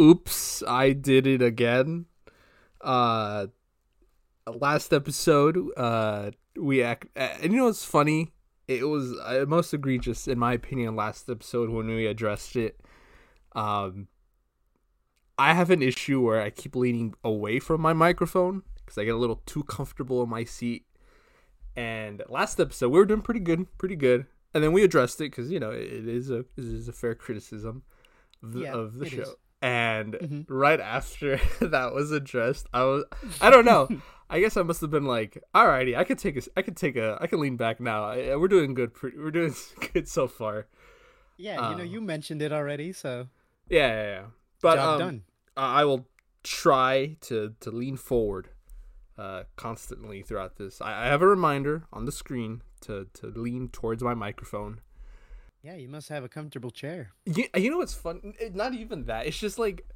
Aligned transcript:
oops, 0.00 0.62
I 0.66 0.92
did 0.92 1.26
it 1.26 1.42
again. 1.42 2.06
Uh, 2.80 3.46
last 4.46 4.92
episode, 4.92 5.58
uh, 5.76 6.30
we 6.56 6.82
act, 6.82 7.06
and 7.16 7.52
you 7.52 7.58
know 7.58 7.64
what's 7.66 7.84
funny? 7.84 8.32
It 8.66 8.88
was 8.88 9.12
uh, 9.22 9.44
most 9.46 9.74
egregious, 9.74 10.26
in 10.26 10.38
my 10.38 10.54
opinion, 10.54 10.96
last 10.96 11.28
episode 11.28 11.70
when 11.70 11.86
we 11.86 12.06
addressed 12.06 12.56
it. 12.56 12.80
Um, 13.52 14.08
I 15.38 15.52
have 15.52 15.70
an 15.70 15.82
issue 15.82 16.20
where 16.20 16.40
I 16.40 16.50
keep 16.50 16.74
leaning 16.76 17.14
away 17.22 17.58
from 17.58 17.80
my 17.80 17.92
microphone 17.92 18.62
because 18.76 18.96
I 18.98 19.04
get 19.04 19.14
a 19.14 19.18
little 19.18 19.42
too 19.46 19.64
comfortable 19.64 20.22
in 20.22 20.28
my 20.28 20.44
seat. 20.44 20.86
And 21.76 22.22
last 22.28 22.60
episode, 22.60 22.90
we 22.90 22.98
were 22.98 23.04
doing 23.04 23.22
pretty 23.22 23.40
good, 23.40 23.66
pretty 23.78 23.96
good. 23.96 24.26
And 24.54 24.62
then 24.62 24.72
we 24.72 24.84
addressed 24.84 25.20
it 25.20 25.30
because 25.30 25.50
you 25.50 25.58
know 25.58 25.70
it 25.72 26.06
is 26.06 26.30
a 26.30 26.38
it 26.38 26.46
is 26.56 26.86
a 26.86 26.92
fair 26.92 27.16
criticism 27.16 27.82
of 28.42 28.52
the, 28.52 28.60
Yeah, 28.60 28.74
of 28.74 28.94
the 28.94 29.10
show. 29.10 29.22
is. 29.22 29.34
And 29.64 30.12
Mhm. 30.14 30.44
right 30.48 30.78
after 30.80 31.40
that 31.60 31.94
was 31.94 32.12
addressed, 32.12 32.66
I 32.74 32.84
was 32.84 33.04
I 33.40 33.48
don't 33.48 33.64
know. 33.64 33.88
I 34.30 34.40
guess 34.40 34.56
I 34.56 34.62
must 34.62 34.80
have 34.82 34.90
been 34.90 35.04
like, 35.06 35.42
"Alrighty, 35.54 35.96
I 35.96 36.04
could 36.04 36.18
take 36.18 36.36
a, 36.36 36.42
I 36.56 36.62
could 36.62 36.76
take 36.76 36.96
a, 36.96 37.16
I 37.20 37.26
can 37.26 37.40
lean 37.40 37.56
back 37.56 37.80
now. 37.80 38.04
I- 38.04 38.36
We're 38.36 38.48
doing 38.48 38.74
good. 38.74 38.92
We're 39.02 39.30
doing 39.30 39.54
good 39.92 40.06
so 40.08 40.28
far." 40.28 40.66
Yeah, 41.38 41.70
you 41.70 41.76
know, 41.76 41.82
you 41.82 42.00
mentioned 42.00 42.42
it 42.42 42.52
already, 42.52 42.92
so 42.92 43.28
Yeah, 43.68 43.88
yeah, 43.88 44.02
yeah. 44.14 44.24
But 44.60 44.74
job 44.76 44.88
um, 44.88 44.98
done. 44.98 45.22
I 45.56 45.80
I 45.80 45.84
will 45.84 46.06
try 46.42 47.16
to 47.22 47.54
to 47.60 47.70
lean 47.70 47.96
forward 47.96 48.50
uh, 49.16 49.44
constantly 49.56 50.20
throughout 50.22 50.56
this. 50.56 50.80
I, 50.82 51.04
I 51.04 51.06
have 51.06 51.22
a 51.22 51.26
reminder 51.28 51.84
on 51.92 52.04
the 52.04 52.12
screen 52.12 52.60
to 52.82 53.06
to 53.14 53.28
lean 53.28 53.68
towards 53.68 54.02
my 54.02 54.14
microphone. 54.14 54.80
Yeah, 55.64 55.76
you 55.76 55.88
must 55.88 56.10
have 56.10 56.24
a 56.24 56.28
comfortable 56.28 56.70
chair. 56.70 57.12
You, 57.24 57.46
you 57.56 57.70
know 57.70 57.78
what's 57.78 57.94
fun? 57.94 58.34
It- 58.38 58.54
Not 58.54 58.74
even 58.74 59.06
that. 59.06 59.26
It's 59.26 59.38
just 59.38 59.58
like, 59.58 59.86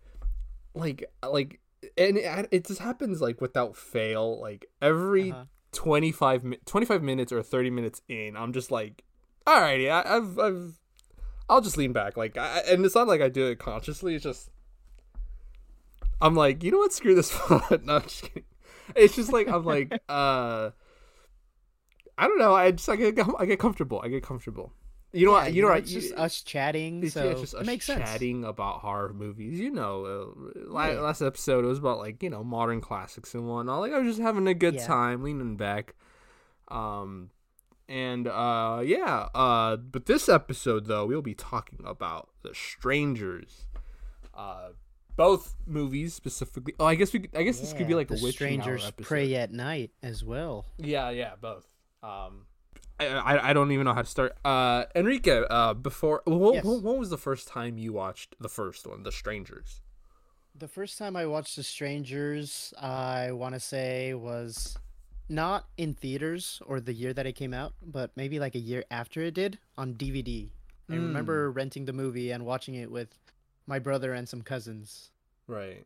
like, 0.75 1.05
like, 1.23 1.61
and 1.99 2.17
it, 2.17 2.49
it 2.51 2.67
just 2.67 2.81
happens 2.81 3.21
like 3.21 3.43
without 3.43 3.77
fail. 3.77 4.41
Like 4.41 4.65
every 4.81 5.31
Uh-huh. 5.31 5.45
25, 5.73 6.45
25 6.65 7.03
minutes 7.03 7.33
or 7.33 7.43
30 7.43 7.69
minutes 7.69 8.01
in, 8.09 8.35
I'm 8.35 8.55
just 8.55 8.71
like, 8.71 9.05
alrighty, 9.47 9.91
I, 9.91 10.17
I've, 10.17 10.39
I've, 10.39 10.79
I'll 11.51 11.61
just 11.61 11.77
lean 11.77 11.93
back. 11.93 12.17
Like, 12.17 12.39
I, 12.39 12.61
and 12.67 12.83
it's 12.87 12.95
not 12.95 13.07
like 13.07 13.21
I 13.21 13.29
do 13.29 13.47
it 13.49 13.59
consciously. 13.59 14.15
It's 14.15 14.25
just, 14.25 14.49
I'm 16.23 16.35
like, 16.35 16.65
you 16.65 16.71
know 16.71 16.79
what? 16.79 16.95
Screw 16.95 17.15
this 17.15 17.31
no, 17.51 17.61
I'm 17.97 18.03
just 18.03 18.23
kidding. 18.23 18.45
It's 18.97 19.15
just 19.17 19.35
like, 19.35 19.49
I'm 19.49 19.67
like, 19.67 19.93
uh, 20.09 20.71
I 22.17 22.27
don't 22.27 22.39
know. 22.39 22.55
I 22.55 22.71
just, 22.71 22.89
I 22.89 22.97
get, 22.97 23.19
I 23.39 23.45
get 23.45 23.59
comfortable. 23.59 24.01
I 24.03 24.09
get 24.09 24.23
comfortable. 24.23 24.73
You 25.13 25.25
know 25.27 25.33
Yeah, 25.37 25.45
what? 25.45 25.55
You 25.55 25.63
know? 25.63 25.73
It's 25.73 25.91
just 25.91 26.13
us 26.15 26.43
chatting, 26.43 27.03
It's, 27.03 27.15
so 27.15 27.25
yeah, 27.25 27.31
it's 27.31 27.41
just 27.41 27.55
it 27.55 27.61
us 27.61 27.67
makes 27.67 27.87
sense. 27.87 28.01
chatting 28.01 28.45
about 28.45 28.81
horror 28.81 29.13
movies. 29.15 29.59
You 29.59 29.71
know, 29.71 30.05
uh, 30.05 30.51
la- 30.67 30.89
Yeah. 30.89 31.01
last 31.01 31.23
episode 31.23 31.65
it 31.65 31.69
was 31.69 31.79
about 31.79 31.99
like 31.99 32.23
you 32.23 32.29
know 32.31 32.45
modern 32.45 32.81
classics 32.83 33.35
and 33.35 33.49
whatnot. 33.49 33.81
Like 33.81 33.93
I 33.93 33.99
was 33.99 34.07
just 34.17 34.21
having 34.21 34.47
a 34.47 34.55
good 34.55 34.79
time, 34.79 35.23
leaning 35.23 35.57
back. 35.57 35.95
Um, 36.69 37.31
and 37.89 38.29
uh, 38.29 38.83
yeah. 38.85 39.29
Uh, 39.35 39.77
but 39.77 40.05
this 40.07 40.29
episode 40.29 40.87
though, 40.87 41.07
we'll 41.07 41.23
be 41.23 41.35
talking 41.35 41.81
about 41.87 42.29
the 42.43 42.55
Strangers. 42.55 43.67
Uh, 44.35 44.71
both 45.17 45.57
movies 45.67 46.15
specifically. 46.15 46.75
Oh, 46.79 46.85
I 46.85 46.95
guess 46.95 47.13
we. 47.13 47.21
could- 47.21 47.35
I 47.35 47.43
guess 47.43 47.59
this 47.61 47.73
could 47.73 47.89
be 47.89 47.95
like 47.95 48.09
the 48.09 48.15
a 48.15 48.33
strangers 48.33 48.89
prey 49.01 49.35
at 49.35 49.51
night 49.53 49.91
as 50.03 50.23
well. 50.23 50.67
Yeah, 50.77 51.11
yeah, 51.11 51.33
both. 51.41 51.67
Um, 52.03 52.45
I, 53.01 53.51
I 53.51 53.53
don't 53.53 53.71
even 53.73 53.85
know 53.85 53.95
how 53.95 54.03
to 54.03 54.09
start. 54.09 54.37
Uh, 54.45 54.85
Enrique, 54.95 55.43
uh, 55.49 55.75
before 55.75 56.23
what, 56.25 56.55
Yes. 56.55 56.65
what, 56.65 56.83
what 56.83 56.99
was 56.99 57.11
the 57.11 57.19
first 57.19 57.47
time 57.49 57.79
you 57.79 57.93
watched 57.93 58.35
the 58.41 58.49
first 58.49 58.87
one, 58.87 59.03
The 59.05 59.13
Strangers? 59.13 59.81
The 60.59 60.69
first 60.69 60.99
time 60.99 61.15
I 61.15 61.27
watched 61.27 61.55
The 61.57 61.63
Strangers, 61.63 62.75
I 62.81 63.31
want 63.33 63.55
to 63.55 63.61
say 63.61 64.15
was 64.15 64.77
not 65.29 65.67
in 65.77 65.95
theaters 65.95 66.61
or 66.67 66.81
the 66.81 66.93
year 66.93 67.13
that 67.13 67.27
it 67.27 67.35
came 67.35 67.55
out, 67.55 67.75
but 67.83 68.11
maybe 68.17 68.41
like 68.41 68.55
a 68.55 68.59
year 68.59 68.83
after 68.91 69.21
it 69.23 69.35
did 69.35 69.59
on 69.77 69.95
DVD. 69.95 70.51
I 70.91 70.95
Mm. 70.95 71.03
remember 71.09 71.51
renting 71.53 71.85
the 71.85 71.93
movie 71.93 72.31
and 72.31 72.45
watching 72.47 72.75
it 72.75 72.91
with 72.91 73.15
my 73.67 73.79
brother 73.79 74.13
and 74.15 74.27
some 74.29 74.41
cousins. 74.43 75.11
Right. 75.47 75.85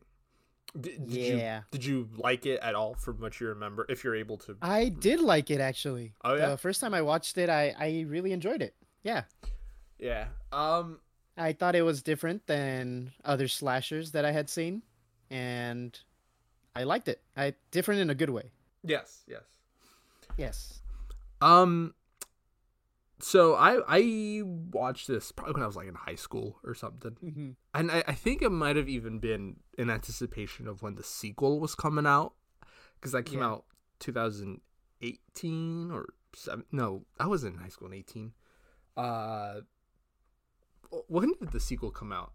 Did, 0.79 1.07
did 1.07 1.15
you 1.15 1.37
Yeah. 1.37 1.61
did 1.71 1.85
you 1.85 2.09
like 2.17 2.45
it 2.45 2.59
at 2.61 2.73
all 2.73 2.95
from 2.95 3.19
what 3.19 3.39
you 3.39 3.47
remember? 3.47 3.85
If 3.89 4.03
you're 4.03 4.15
able 4.15 4.37
to. 4.39 4.57
I 4.61 4.89
did 4.89 5.19
like 5.19 5.51
it 5.51 5.61
actually. 5.61 6.13
Oh, 6.23 6.33
yeah? 6.35 6.49
The 6.49 6.57
first 6.57 6.81
time 6.81 6.93
I 6.93 7.01
watched 7.01 7.37
it, 7.37 7.49
I, 7.49 7.75
I 7.77 8.05
really 8.07 8.31
enjoyed 8.31 8.61
it. 8.61 8.73
Yeah. 9.03 9.23
Yeah. 9.99 10.27
Um. 10.51 10.99
I 11.37 11.53
thought 11.53 11.75
it 11.75 11.81
was 11.81 12.01
different 12.03 12.45
than 12.45 13.11
other 13.25 13.47
slashers 13.47 14.11
that 14.11 14.23
I 14.23 14.31
had 14.31 14.49
seen, 14.49 14.83
and 15.31 15.97
I 16.75 16.83
liked 16.83 17.07
it. 17.07 17.21
I 17.35 17.53
different 17.71 18.01
in 18.01 18.09
a 18.09 18.15
good 18.15 18.29
way. 18.29 18.51
Yes. 18.83 19.23
Yes. 19.27 19.43
Yes. 20.37 20.79
Um. 21.41 21.93
So 23.23 23.55
I 23.55 23.79
I 23.87 24.41
watched 24.45 25.07
this 25.07 25.31
probably 25.31 25.53
when 25.53 25.63
I 25.63 25.67
was 25.67 25.77
like 25.77 25.87
in 25.87 25.95
high 25.95 26.15
school 26.15 26.59
or 26.63 26.73
something. 26.75 27.15
hmm 27.21 27.51
and 27.73 27.89
I, 27.89 28.03
I 28.07 28.13
think 28.13 28.41
it 28.43 28.49
might 28.51 28.75
have 28.75 28.89
even 28.89 29.17
been 29.19 29.55
in 29.77 29.89
anticipation 29.89 30.67
of 30.67 30.81
when 30.83 30.95
the 30.95 31.03
sequel 31.03 31.59
was 31.59 31.73
coming 31.73 32.05
out 32.05 32.33
because 32.95 33.13
that 33.13 33.23
came 33.23 33.39
Yeah. 33.39 33.47
out 33.51 33.65
2018 33.99 35.91
or 35.91 36.05
seven, 36.35 36.65
no 36.71 37.05
i 37.19 37.25
was 37.27 37.43
in 37.43 37.55
high 37.55 37.69
school 37.69 37.87
in 37.87 37.93
18 37.93 38.33
uh 38.97 39.61
when 41.07 41.33
did 41.39 41.51
the 41.51 41.59
sequel 41.59 41.91
come 41.91 42.11
out 42.11 42.33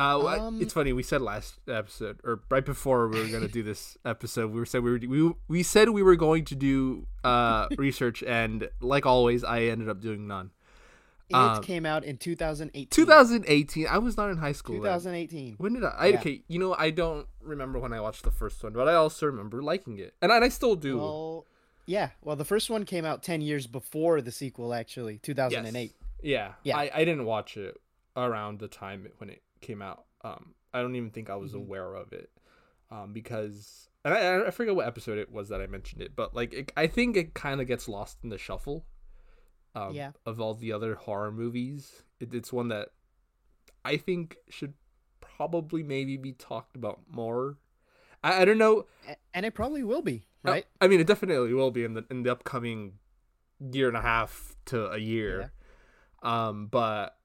uh 0.00 0.18
Um, 0.46 0.60
it's 0.62 0.72
funny 0.72 0.92
we 0.92 1.02
said 1.02 1.20
last 1.32 1.54
episode 1.68 2.16
or 2.24 2.42
right 2.50 2.64
before 2.64 3.08
we 3.08 3.18
were 3.20 3.28
going 3.28 3.46
to 3.50 3.54
do 3.58 3.62
this 3.62 3.96
episode 4.14 4.50
we 4.54 4.58
were 4.62 4.66
said 4.72 4.82
we 4.82 4.90
were 4.92 4.98
we, 5.14 5.32
we 5.48 5.62
said 5.62 5.88
we 5.90 6.02
were 6.02 6.16
going 6.16 6.44
to 6.46 6.54
do 6.54 7.06
uh 7.24 7.66
research 7.86 8.22
and 8.24 8.68
like 8.80 9.04
always 9.06 9.40
i 9.44 9.58
ended 9.72 9.88
up 9.88 10.00
doing 10.00 10.26
none 10.26 10.50
It 11.28 11.36
Um, 11.36 11.62
came 11.62 11.84
out 11.92 12.02
in 12.10 12.16
2018. 12.16 12.88
2018 12.90 13.86
i 13.86 13.98
was 13.98 14.16
not 14.16 14.30
in 14.30 14.36
high 14.38 14.56
school 14.60 14.80
then. 14.80 14.92
2018. 14.98 15.56
When 15.58 15.72
did 15.74 15.84
I, 15.84 15.88
I? 15.98 16.06
Yeah. 16.06 16.18
Okay, 16.20 16.42
you 16.48 16.58
know 16.58 16.74
I 16.86 16.90
don't 16.90 17.26
remember 17.52 17.78
when 17.78 17.92
I 17.92 18.00
watched 18.00 18.24
the 18.24 18.30
first 18.42 18.62
one, 18.64 18.72
but 18.72 18.88
I 18.88 18.94
also 18.94 19.26
remember 19.26 19.62
liking 19.62 19.98
it, 19.98 20.14
and 20.22 20.32
I, 20.32 20.36
and 20.36 20.44
I 20.44 20.50
still 20.50 20.74
do. 20.88 20.98
Well, 20.98 21.46
yeah. 21.86 22.08
Well, 22.24 22.36
the 22.36 22.44
first 22.44 22.68
one 22.70 22.84
came 22.84 23.04
out 23.10 23.22
10 23.22 23.40
years 23.40 23.66
before 23.66 24.20
the 24.20 24.30
sequel, 24.32 24.72
actually, 24.74 25.18
2008. 25.18 25.92
yeah, 26.22 26.52
Yeah. 26.62 26.76
I, 26.76 26.90
I 27.00 27.04
didn't 27.04 27.24
watch 27.24 27.56
it 27.56 27.74
around 28.16 28.58
the 28.58 28.68
time 28.68 29.06
it- 29.06 29.14
when 29.18 29.30
it 29.30 29.42
came 29.60 29.82
out. 29.82 30.04
Um, 30.22 30.54
I 30.72 30.80
don't 30.82 30.94
even 30.96 31.10
think 31.10 31.30
I 31.30 31.36
was 31.36 31.52
Mhm. 31.52 31.56
aware 31.62 31.94
of 31.94 32.12
it, 32.12 32.30
um, 32.90 33.12
because 33.12 33.88
and 34.04 34.14
I, 34.14 34.46
I 34.46 34.50
forget 34.50 34.74
what 34.74 34.86
episode 34.86 35.18
it 35.18 35.30
was 35.30 35.48
that 35.50 35.60
I 35.60 35.66
mentioned 35.66 36.00
it, 36.02 36.16
but 36.16 36.34
like 36.34 36.52
it, 36.54 36.72
I 36.76 36.86
think 36.86 37.16
it 37.16 37.34
kind 37.34 37.60
of 37.60 37.66
gets 37.66 37.88
lost 37.88 38.18
in 38.22 38.30
the 38.30 38.38
shuffle. 38.38 38.86
Um, 39.74 39.94
Yeah. 39.94 40.12
Of 40.26 40.40
all 40.40 40.54
the 40.54 40.72
other 40.72 40.94
horror 40.94 41.30
movies, 41.30 42.02
it, 42.18 42.34
it's 42.34 42.52
one 42.52 42.68
that 42.68 42.88
I 43.84 43.96
think 43.98 44.36
should 44.48 44.74
probably 45.20 45.82
maybe 45.82 46.16
be 46.16 46.32
talked 46.32 46.76
about 46.76 47.00
more. 47.08 47.58
I, 48.24 48.42
I 48.42 48.44
don't 48.44 48.58
know. 48.58 48.86
And 49.34 49.46
it 49.46 49.54
probably 49.54 49.82
will 49.84 50.02
be, 50.02 50.26
Oh, 50.44 50.52
right? 50.52 50.66
I 50.80 50.88
mean, 50.88 50.98
it 51.00 51.06
definitely 51.06 51.52
will 51.54 51.70
be 51.70 51.84
in 51.84 51.94
the 51.94 52.04
in 52.10 52.22
the 52.24 52.32
upcoming 52.32 52.98
year 53.60 53.88
and 53.88 53.96
a 53.96 54.00
half 54.02 54.56
to 54.66 54.90
a 54.90 54.98
year. 54.98 55.52
Um, 56.22 56.66
but 56.66 57.16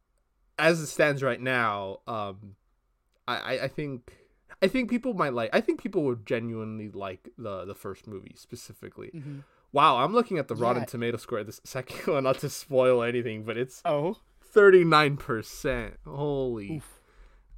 as 0.57 0.79
it 0.81 0.87
stands 0.87 1.21
right 1.23 1.39
now, 1.41 1.99
um, 2.07 2.55
I, 3.27 3.37
I 3.37 3.63
I 3.63 3.67
think 3.67 4.13
I 4.61 4.67
think 4.67 4.89
people 4.89 5.13
might 5.13 5.33
like. 5.33 5.49
I 5.53 5.61
think 5.61 5.81
people 5.81 6.03
would 6.03 6.25
genuinely 6.25 6.89
like 6.89 7.29
the 7.37 7.65
the 7.65 7.75
first 7.75 8.07
movie 8.07 8.35
specifically. 8.37 9.11
Mhm. 9.13 9.43
Wow, 9.71 9.97
I'm 9.97 10.13
looking 10.13 10.37
at 10.37 10.47
the 10.47 10.55
Rotten 10.55 10.85
Tomato 10.85 11.17
score 11.17 11.43
this 11.43 11.59
second 11.65 12.07
one, 12.13 12.23
not 12.23 12.39
to 12.39 12.49
spoil 12.49 13.03
anything, 13.03 13.43
but 13.43 13.57
it's 13.57 13.81
Oh. 13.83 14.17
thirty 14.41 14.83
nine 14.85 15.17
percent. 15.17 15.95
Holy. 16.05 16.77
Oof. 16.77 16.99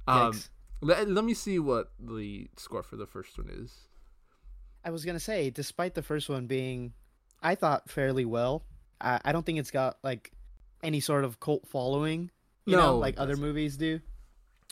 Um, 0.08 0.32
let, 0.80 1.08
let 1.08 1.24
me 1.24 1.34
see 1.34 1.58
what 1.58 1.92
the 2.00 2.48
score 2.56 2.82
for 2.82 2.96
the 2.96 3.06
first 3.06 3.36
one 3.38 3.48
is. 3.50 3.72
I 4.84 4.90
was 4.90 5.04
gonna 5.04 5.20
say, 5.20 5.50
despite 5.50 5.94
the 5.94 6.02
first 6.02 6.28
one 6.28 6.46
being, 6.46 6.94
I 7.42 7.54
thought 7.54 7.88
fairly 7.90 8.24
well. 8.24 8.64
I, 9.00 9.20
I 9.24 9.32
don't 9.32 9.44
think 9.46 9.58
it's 9.58 9.70
got 9.70 9.98
like 10.02 10.32
any 10.82 10.98
sort 11.00 11.24
of 11.24 11.38
cult 11.40 11.66
following. 11.68 12.30
You 12.68 12.76
No, 12.76 12.82
know, 12.82 12.98
like 12.98 13.14
other 13.18 13.32
doesn't. 13.32 13.44
movies 13.46 13.76
do. 13.76 14.00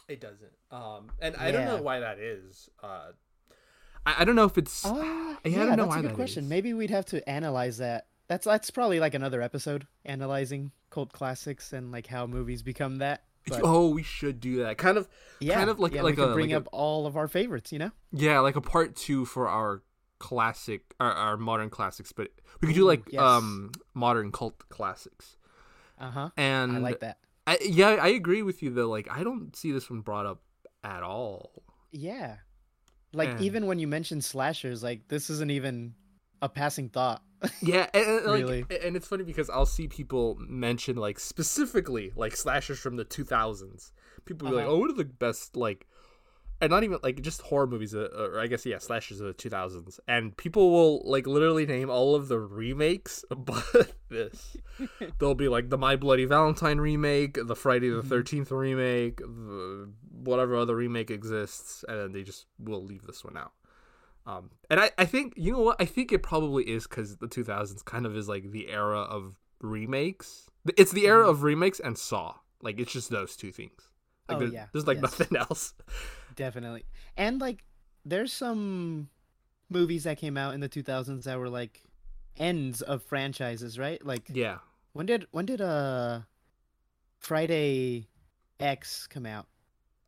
It 0.09 0.21
doesn't. 0.21 0.53
Um, 0.71 1.11
and 1.21 1.35
I 1.37 1.51
don't 1.51 1.65
know 1.65 1.83
why 1.83 2.01
that 2.01 2.19
is. 2.19 2.69
Uh, 2.83 3.13
I, 4.05 4.17
I 4.23 4.25
don't 4.25 4.37
know 4.37 4.45
if 4.45 4.57
it's. 4.59 4.85
Ah, 4.85 4.93
yeah, 4.95 5.03
yeah, 5.45 5.63
I 5.63 5.67
don't 5.67 5.77
know 5.77 5.77
that's 5.85 5.89
why 5.89 5.99
a 5.99 6.03
good 6.03 6.11
that 6.13 6.15
question. 6.15 6.45
is. 6.45 6.51
Maybe 6.51 6.75
we'd 6.75 6.91
have 6.91 7.07
to 7.07 7.29
analyze 7.29 7.79
that. 7.79 8.07
That's 8.29 8.45
that's 8.45 8.71
probably 8.71 9.01
like 9.01 9.15
another 9.15 9.41
episode 9.43 9.87
analyzing 10.05 10.73
cult 10.91 11.13
classics 11.13 11.73
and 11.73 11.91
like 11.93 12.07
how 12.07 12.27
movies 12.27 12.63
become 12.63 12.97
that. 12.99 13.23
But 13.49 13.61
oh, 13.63 13.89
we 13.91 14.03
should 14.03 14.41
do 14.41 14.65
that. 14.65 14.77
Kind 14.77 14.99
of, 14.99 15.09
yeah, 15.39 15.55
kind 15.55 15.71
of 15.71 15.79
like- 15.79 15.95
yeah, 15.95 16.03
like 16.03 16.17
we 16.17 16.23
a- 16.25 16.33
bring 16.33 16.47
like 16.51 16.55
a- 16.55 16.57
up 16.59 16.69
all 16.73 17.07
of 17.07 17.17
our 17.17 17.29
favorites. 17.29 17.71
You 17.73 17.79
know? 17.79 17.91
yeah, 18.13 18.41
like 18.41 18.57
a 18.57 18.61
part 18.61 18.97
two 18.97 19.25
for 19.25 19.47
our 19.49 19.83
classic, 20.19 20.83
our, 20.99 21.13
our 21.13 21.37
modern 21.37 21.71
classics. 21.71 22.11
But 22.13 22.31
we 22.61 22.67
could 22.69 22.75
do 22.75 22.83
Ooh, 22.83 22.89
like 22.89 23.05
yes. 23.13 23.23
um 23.23 23.71
modern 23.95 24.33
cult 24.33 24.69
classics. 24.69 25.37
Uh 25.99 26.11
huh. 26.11 26.31
And 26.37 26.73
I 26.77 26.79
like 26.79 27.01
that. 27.01 27.19
I, 27.47 27.59
yeah, 27.63 27.91
I 28.01 28.09
agree 28.09 28.43
with 28.43 28.63
you 28.63 28.71
though. 28.71 28.89
Like, 28.89 29.09
I 29.11 29.23
don't 29.23 29.55
see 29.55 29.73
this 29.73 29.89
one 29.89 30.01
brought 30.01 30.27
up 30.27 30.43
at 30.83 31.03
all. 31.03 31.63
Yeah. 31.93 32.37
Like 33.13 33.41
even 33.41 33.67
when 33.67 33.79
you 33.79 33.87
mention 33.87 34.21
slashers, 34.21 34.83
like 34.83 35.09
this 35.09 35.31
isn't 35.31 35.51
even 35.51 35.95
a 36.43 36.49
passing 36.49 36.89
thought. 36.89 37.23
Yeah, 37.63 37.87
and, 37.95 38.07
and, 38.07 38.27
like, 38.27 38.43
Really? 38.43 38.65
and 38.83 38.97
it's 38.97 39.07
funny 39.07 39.23
because 39.23 39.51
I'll 39.51 39.67
see 39.67 39.89
people 39.89 40.37
mention 40.41 40.97
like 40.97 41.19
specifically 41.21 42.13
like 42.17 42.35
slashers 42.35 42.79
from 42.79 42.97
the 42.97 43.05
2000s. 43.05 43.93
People 44.25 44.49
be 44.49 44.55
like, 44.55 44.65
Uh-huh. 44.65 44.75
"Oh, 44.75 44.79
what 44.79 44.91
are 44.91 44.95
the 44.95 45.05
best 45.05 45.55
like?" 45.57 45.87
And 46.61 46.71
not 46.71 46.85
even 46.85 46.99
like 47.03 47.21
just 47.21 47.43
horror 47.43 47.67
movies, 47.67 47.95
uh, 47.95 48.09
or 48.17 48.41
I 48.41 48.47
guess 48.47 48.65
yeah, 48.65 48.79
slashers 48.79 49.21
of 49.21 49.27
the 49.27 49.35
2000s. 49.35 50.01
And 50.09 50.35
people 50.37 50.71
will 50.71 51.03
like 51.05 51.27
literally 51.27 51.67
name 51.67 51.91
all 51.91 52.15
of 52.15 52.29
the 52.29 52.39
remakes, 52.39 53.25
but 53.37 53.93
this 54.09 54.57
they'll 55.19 55.35
be 55.35 55.49
like 55.49 55.69
the 55.69 55.77
My 55.77 55.97
Bloody 55.97 56.25
Valentine 56.25 56.79
remake, 56.79 57.39
the 57.47 57.55
Friday 57.57 57.91
the 57.91 58.03
Mhm. 58.03 58.09
13th 58.09 58.51
remake, 58.51 59.19
the 59.19 59.91
whatever 60.11 60.57
other 60.57 60.75
remake 60.77 61.11
exists, 61.11 61.85
and 61.89 61.99
then 62.01 62.13
they 62.13 62.23
just 62.23 62.47
will 62.59 62.83
leave 62.83 63.03
this 63.07 63.23
one 63.23 63.37
out. 63.37 63.53
Um, 64.25 64.51
and 64.71 64.81
I, 64.81 64.91
I 64.99 65.05
think 65.05 65.35
you 65.37 65.53
know 65.53 65.61
what 65.61 65.77
I 65.79 65.85
think 65.85 66.11
it 66.11 66.23
probably 66.23 66.65
is 66.65 66.87
because 66.87 67.19
the 67.19 67.29
2000s 67.29 67.85
kind 67.85 68.07
of 68.07 68.17
is 68.17 68.29
like 68.29 68.51
the 68.51 68.71
era 68.71 69.01
of 69.03 69.37
remakes. 69.61 70.51
It's 70.77 70.91
the 70.93 71.07
era 71.07 71.27
Mhm. 71.27 71.31
of 71.31 71.43
remakes 71.43 71.81
and 71.81 71.97
Saw. 71.99 72.35
Like 72.63 72.81
it's 72.81 72.93
just 72.93 73.11
those 73.11 73.37
two 73.37 73.53
things. 73.53 73.91
Like 74.29 74.37
Oh, 74.37 74.41
there's, 74.41 74.53
yeah. 74.53 74.67
there's 74.73 74.87
like 74.87 74.97
Yes. 74.97 75.03
nothing 75.03 75.37
else. 75.51 75.75
Definitely. 76.37 76.85
And 77.17 77.41
like 77.41 77.65
there's 78.05 78.33
some 78.33 79.09
movies 79.69 80.05
that 80.05 80.19
came 80.19 80.37
out 80.37 80.55
in 80.55 80.61
the 80.61 80.69
2000s 80.69 81.25
that 81.25 81.39
were 81.39 81.49
like 81.49 81.83
ends 82.37 82.83
of 82.83 83.03
franchises, 83.03 83.79
right? 83.79 84.05
Like 84.05 84.31
Yeah. 84.33 84.59
when 84.93 85.07
did 85.07 85.27
when 85.33 85.47
did 85.47 85.61
uh 85.61 86.21
Friday 87.19 88.09
X 88.61 89.07
come 89.07 89.27
out? 89.27 89.47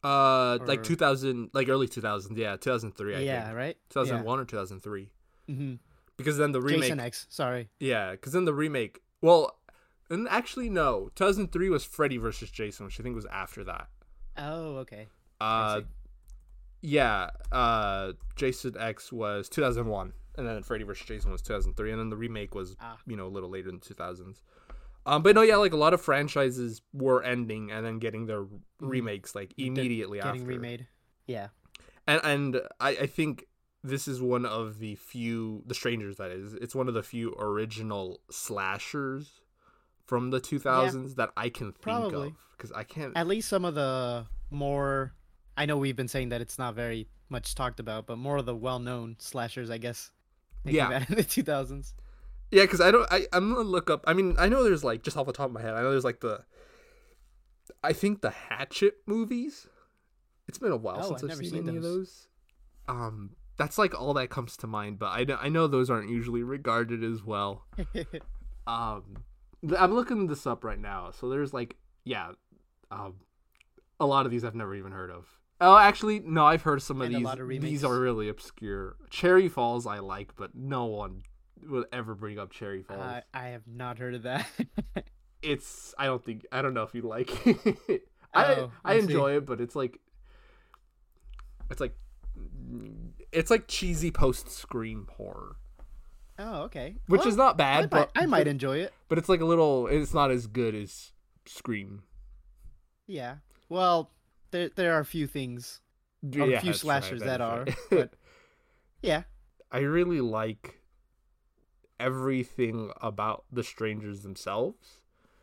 Uh, 0.04 0.58
like 0.64 0.84
2000, 0.84 1.50
like 1.52 1.68
early 1.68 1.88
2000s. 1.88 2.36
Yeah, 2.36 2.56
2003. 2.56 3.16
I 3.16 3.18
yeah, 3.20 3.46
think. 3.46 3.56
right? 3.56 3.76
2001 3.90 4.38
or 4.38 4.44
2003. 4.44 5.10
hmm 5.48 5.74
Because 6.16 6.36
then 6.38 6.52
the 6.52 6.60
remake. 6.60 6.82
Jason 6.82 7.00
X, 7.00 7.26
sorry. 7.28 7.68
Yeah, 7.80 8.12
because 8.12 8.32
then 8.32 8.44
the 8.44 8.54
remake. 8.54 9.00
Well, 9.20 9.58
and 10.08 10.28
actually 10.28 10.70
no, 10.70 11.10
2003 11.16 11.68
was 11.68 11.84
Freddy 11.84 12.16
versus 12.16 12.50
Jason, 12.50 12.86
which 12.86 13.00
I 13.00 13.02
think 13.02 13.16
was 13.16 13.26
after 13.26 13.64
that. 13.64 13.88
Oh, 14.36 14.76
okay. 14.76 15.08
Uh. 15.40 15.80
Yeah. 16.80 17.30
Uh, 17.52 18.12
Jason 18.36 18.74
X 18.78 19.12
was 19.12 19.48
2001, 19.48 20.12
and 20.36 20.46
then 20.46 20.62
Freddy 20.62 20.84
vs. 20.84 21.06
Jason 21.06 21.30
was 21.32 21.42
2003, 21.42 21.90
and 21.90 22.00
then 22.00 22.10
the 22.10 22.16
remake 22.16 22.54
was 22.54 22.76
Ah. 22.80 22.98
you 23.06 23.16
know 23.16 23.26
a 23.26 23.28
little 23.28 23.50
later 23.50 23.68
in 23.68 23.76
the 23.80 23.94
2000s. 23.94 24.42
Um, 25.06 25.22
but 25.22 25.34
no, 25.34 25.40
yeah, 25.42 25.56
like 25.56 25.72
a 25.72 25.76
lot 25.76 25.94
of 25.94 26.00
franchises 26.02 26.82
were 26.92 27.22
ending 27.22 27.70
and 27.70 27.84
then 27.86 27.98
getting 27.98 28.26
their 28.26 28.44
remakes 28.80 29.34
like 29.34 29.54
immediately 29.56 30.18
Mm-hmm. 30.18 30.28
getting 30.32 30.46
remade. 30.46 30.86
Yeah. 31.26 31.48
and 32.06 32.20
and 32.24 32.60
I, 32.80 32.90
I 32.90 33.06
think 33.06 33.44
this 33.84 34.06
is 34.08 34.20
one 34.20 34.44
of 34.44 34.80
the 34.80 34.96
few 34.96 35.62
the 35.66 35.74
strangers 35.74 36.16
that 36.16 36.30
is 36.30 36.52
it's 36.54 36.74
one 36.74 36.88
of 36.88 36.94
the 36.94 37.02
few 37.02 37.34
original 37.38 38.20
slashers 38.30 39.40
from 40.04 40.30
the 40.30 40.40
2000s 40.40 41.14
that 41.14 41.30
i 41.36 41.48
can 41.48 41.66
think 41.72 41.80
Probably. 41.82 42.28
of 42.28 42.32
because 42.56 42.72
i 42.72 42.82
can't 42.82 43.16
At 43.16 43.28
least 43.28 43.48
some 43.48 43.64
of 43.64 43.74
the 43.76 44.26
more 44.50 45.12
I 45.58 45.66
know 45.66 45.76
we've 45.76 45.96
been 45.96 46.08
saying 46.08 46.30
that 46.30 46.40
it's 46.40 46.58
not 46.58 46.74
very 46.74 47.08
much 47.28 47.54
talked 47.54 47.80
about, 47.80 48.06
but 48.06 48.16
more 48.16 48.38
of 48.38 48.46
the 48.46 48.54
well-known 48.54 49.16
slashers, 49.18 49.68
I 49.70 49.76
guess. 49.78 50.10
Yeah. 50.64 51.04
in 51.08 51.14
the 51.16 51.22
2000s. 51.24 51.92
yeah 52.50 52.62
because 52.62 52.80
i 52.80 52.90
don't 52.90 53.06
I, 53.12 53.26
i'm 53.32 53.52
gonna 53.54 53.68
look 53.68 53.90
up 53.90 54.04
i 54.06 54.12
mean 54.14 54.34
i 54.38 54.48
know 54.48 54.64
there's 54.64 54.82
like 54.84 55.02
just 55.02 55.16
off 55.16 55.26
the 55.26 55.32
top 55.32 55.46
of 55.46 55.52
my 55.52 55.60
head 55.62 55.74
i 55.74 55.82
know 55.82 55.90
there's 55.90 56.04
like 56.04 56.20
the 56.20 56.44
i 57.84 57.92
think 57.92 58.22
the 58.22 58.30
hatchet 58.30 58.94
movies 59.06 59.66
it's 60.48 60.58
been 60.58 60.72
a 60.72 60.76
while 60.76 60.98
Oh, 60.98 61.08
since 61.08 61.22
I've 61.22 61.24
i've 61.24 61.28
never 61.28 61.42
seen, 61.44 61.50
seen 61.52 61.68
any 61.68 61.76
of 61.76 61.82
those. 61.82 62.26
those 62.88 62.96
um 62.96 63.30
that's 63.58 63.76
like 63.78 63.98
all 63.98 64.14
that 64.14 64.30
comes 64.30 64.56
to 64.58 64.66
mind 64.66 64.98
but 64.98 65.10
i, 65.10 65.24
know- 65.24 65.38
I 65.40 65.48
know 65.48 65.66
those 65.68 65.90
aren't 65.90 66.08
usually 66.10 66.42
regarded 66.42 67.04
as 67.04 67.22
well 67.22 67.64
um 68.66 69.02
i'm 69.78 69.92
looking 69.94 70.26
this 70.26 70.46
up 70.46 70.64
right 70.64 70.80
now 70.80 71.10
so 71.12 71.28
there's 71.28 71.52
like 71.54 71.76
yeah 72.04 72.32
um 72.90 73.14
a 74.00 74.06
lot 74.06 74.24
of 74.26 74.32
these 74.32 74.44
i've 74.44 74.54
never 74.54 74.74
even 74.74 74.92
heard 74.92 75.10
of 75.10 75.37
oh 75.60 75.76
actually 75.76 76.20
no 76.20 76.44
i've 76.46 76.62
heard 76.62 76.80
some 76.82 77.00
of 77.00 77.06
And 77.06 77.14
a 77.14 77.18
these 77.18 77.24
lot 77.24 77.40
of 77.40 77.48
these 77.48 77.84
are 77.84 77.98
really 77.98 78.28
obscure 78.28 78.96
cherry 79.10 79.48
falls 79.48 79.86
i 79.86 79.98
like 79.98 80.36
but 80.36 80.54
no 80.54 80.84
one 80.86 81.22
would 81.68 81.86
ever 81.92 82.14
bring 82.14 82.38
up 82.38 82.50
cherry 82.52 82.82
falls 82.82 83.00
I, 83.00 83.22
I 83.34 83.48
have 83.48 83.66
not 83.66 83.98
heard 83.98 84.14
of 84.14 84.22
that. 84.22 84.46
it's 85.42 85.94
i 85.98 86.06
don't 86.06 86.24
think 86.24 86.46
i 86.52 86.62
don't 86.62 86.74
know 86.74 86.82
if 86.84 86.94
you 86.94 87.02
like 87.02 87.30
it 87.46 88.02
i 88.34 88.54
Oh, 88.54 88.72
i 88.84 88.94
I 88.94 88.98
see. 88.98 89.04
enjoy 89.04 89.36
it 89.36 89.46
but 89.46 89.60
it's 89.60 89.74
like 89.76 89.98
it's 91.70 91.80
like 91.80 91.94
it's 93.32 93.50
like 93.50 93.66
cheesy 93.68 94.10
post 94.10 94.50
scream 94.50 95.06
horror 95.16 95.56
oh, 96.38 96.62
okay. 96.62 96.94
which 97.08 97.20
Well, 97.20 97.28
is 97.28 97.36
not 97.36 97.54
I 97.54 97.56
bad 97.56 97.80
might, 97.82 97.90
but 97.90 98.10
I 98.16 98.26
might 98.26 98.46
enjoy 98.46 98.78
it. 98.78 98.92
but 99.08 99.18
it's 99.18 99.28
like 99.28 99.40
a 99.40 99.44
little 99.44 99.86
it's 99.88 100.14
not 100.14 100.30
as 100.30 100.46
good 100.46 100.74
as 100.74 101.12
scream 101.46 102.02
Yeah. 103.06 103.36
Well, 103.68 104.10
there 104.50 104.68
there 104.74 104.94
are 104.94 105.00
a 105.00 105.04
few 105.04 105.26
things, 105.26 105.80
Yeah, 106.22 106.44
a 106.44 106.60
few 106.60 106.72
that's 106.72 106.84
right, 106.84 107.02
slashers 107.02 107.20
that 107.22 107.40
are, 107.40 107.64
right. 107.64 107.76
but 107.90 108.10
yeah. 109.02 109.22
i 109.70 109.78
really 109.78 110.20
like 110.20 110.80
everything 112.00 112.90
about 113.00 113.44
the 113.50 113.62
strangers 113.64 114.22
themselves 114.22 115.00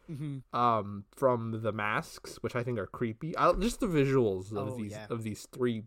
hmm 0.08 0.38
um 0.54 1.04
from 1.16 1.62
the 1.64 1.72
masks 1.72 2.38
which 2.42 2.56
i 2.56 2.64
think 2.64 2.78
are 2.80 2.86
creepy 2.86 3.36
I, 3.38 3.52
just 3.54 3.80
the 3.80 3.88
visuals 3.88 4.52
of 4.56 4.74
Oh, 4.74 4.78
these 4.78 4.92
yeah. 4.92 5.08
of 5.10 5.24
these 5.24 5.48
three 5.52 5.84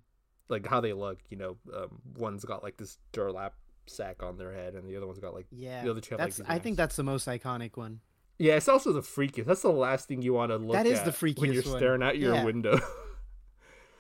like 0.49 0.67
how 0.67 0.81
they 0.81 0.93
look 0.93 1.19
you 1.31 1.37
know 1.37 1.57
um, 1.75 2.01
one's 2.17 2.45
got 2.45 2.63
like 2.63 2.77
this 2.77 2.99
burlap 3.13 3.55
sack 3.87 4.23
on 4.23 4.37
their 4.37 4.53
head 4.53 4.75
and 4.75 4.89
the 4.89 4.97
other 4.97 5.07
one's 5.07 5.21
got 5.21 5.35
like 5.35 5.47
Yeah. 5.51 5.83
the 5.85 5.91
other 5.91 6.01
two 6.01 6.15
have 6.15 6.21
like 6.21 6.27
That's 6.31 6.37
these 6.39 6.47
I 6.49 6.59
think 6.59 6.77
that's 6.77 6.97
the 6.97 7.05
most 7.05 7.27
iconic 7.29 7.77
one. 7.77 8.01
yeah 8.39 8.55
it's 8.57 8.69
also 8.69 8.93
the 8.93 9.01
freakiest 9.03 9.47
that's 9.47 9.63
the 9.63 9.71
last 9.71 10.09
thing 10.09 10.21
you 10.21 10.33
want 10.35 10.51
to 10.51 10.57
look 10.59 10.73
That 10.77 10.87
is 10.87 10.99
at 10.99 11.05
the 11.07 11.13
when 11.41 11.53
you're 11.53 11.63
freakiest 11.63 11.67
one. 11.71 11.79
staring 11.79 12.03
out 12.03 12.19
your 12.19 12.35
Yeah. 12.35 12.45
window 12.45 12.79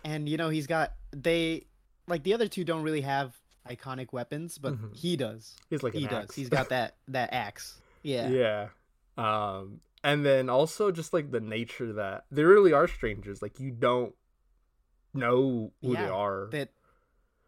And 0.04 0.28
you 0.28 0.36
know, 0.36 0.48
he's 0.48 0.66
got 0.66 0.92
they 1.12 1.66
like 2.06 2.22
the 2.22 2.34
other 2.34 2.48
two 2.48 2.64
don't 2.64 2.82
really 2.82 3.02
have 3.02 3.36
iconic 3.68 4.12
weapons, 4.12 4.56
but 4.58 4.74
Mhm. 4.74 4.96
he 4.96 5.16
does. 5.16 5.56
he's 5.68 5.82
like 5.82 5.92
he 5.94 6.04
an 6.04 6.10
does. 6.10 6.24
axe. 6.24 6.34
He's 6.34 6.48
got 6.48 6.68
that 6.70 6.96
that 7.08 7.32
axe. 7.32 7.80
Yeah. 8.02 8.28
yeah 8.30 8.68
um 9.18 9.80
and 10.04 10.24
then 10.24 10.48
also 10.48 10.92
just 10.92 11.12
like 11.12 11.32
the 11.32 11.40
nature 11.40 11.92
that 11.94 12.24
they 12.30 12.44
really 12.44 12.72
are 12.72 12.86
strangers 12.86 13.42
like 13.42 13.58
you 13.58 13.72
don't 13.72 14.14
know 15.12 15.72
who 15.82 15.96
they 15.96 16.04
are 16.04 16.46
That 16.52 16.70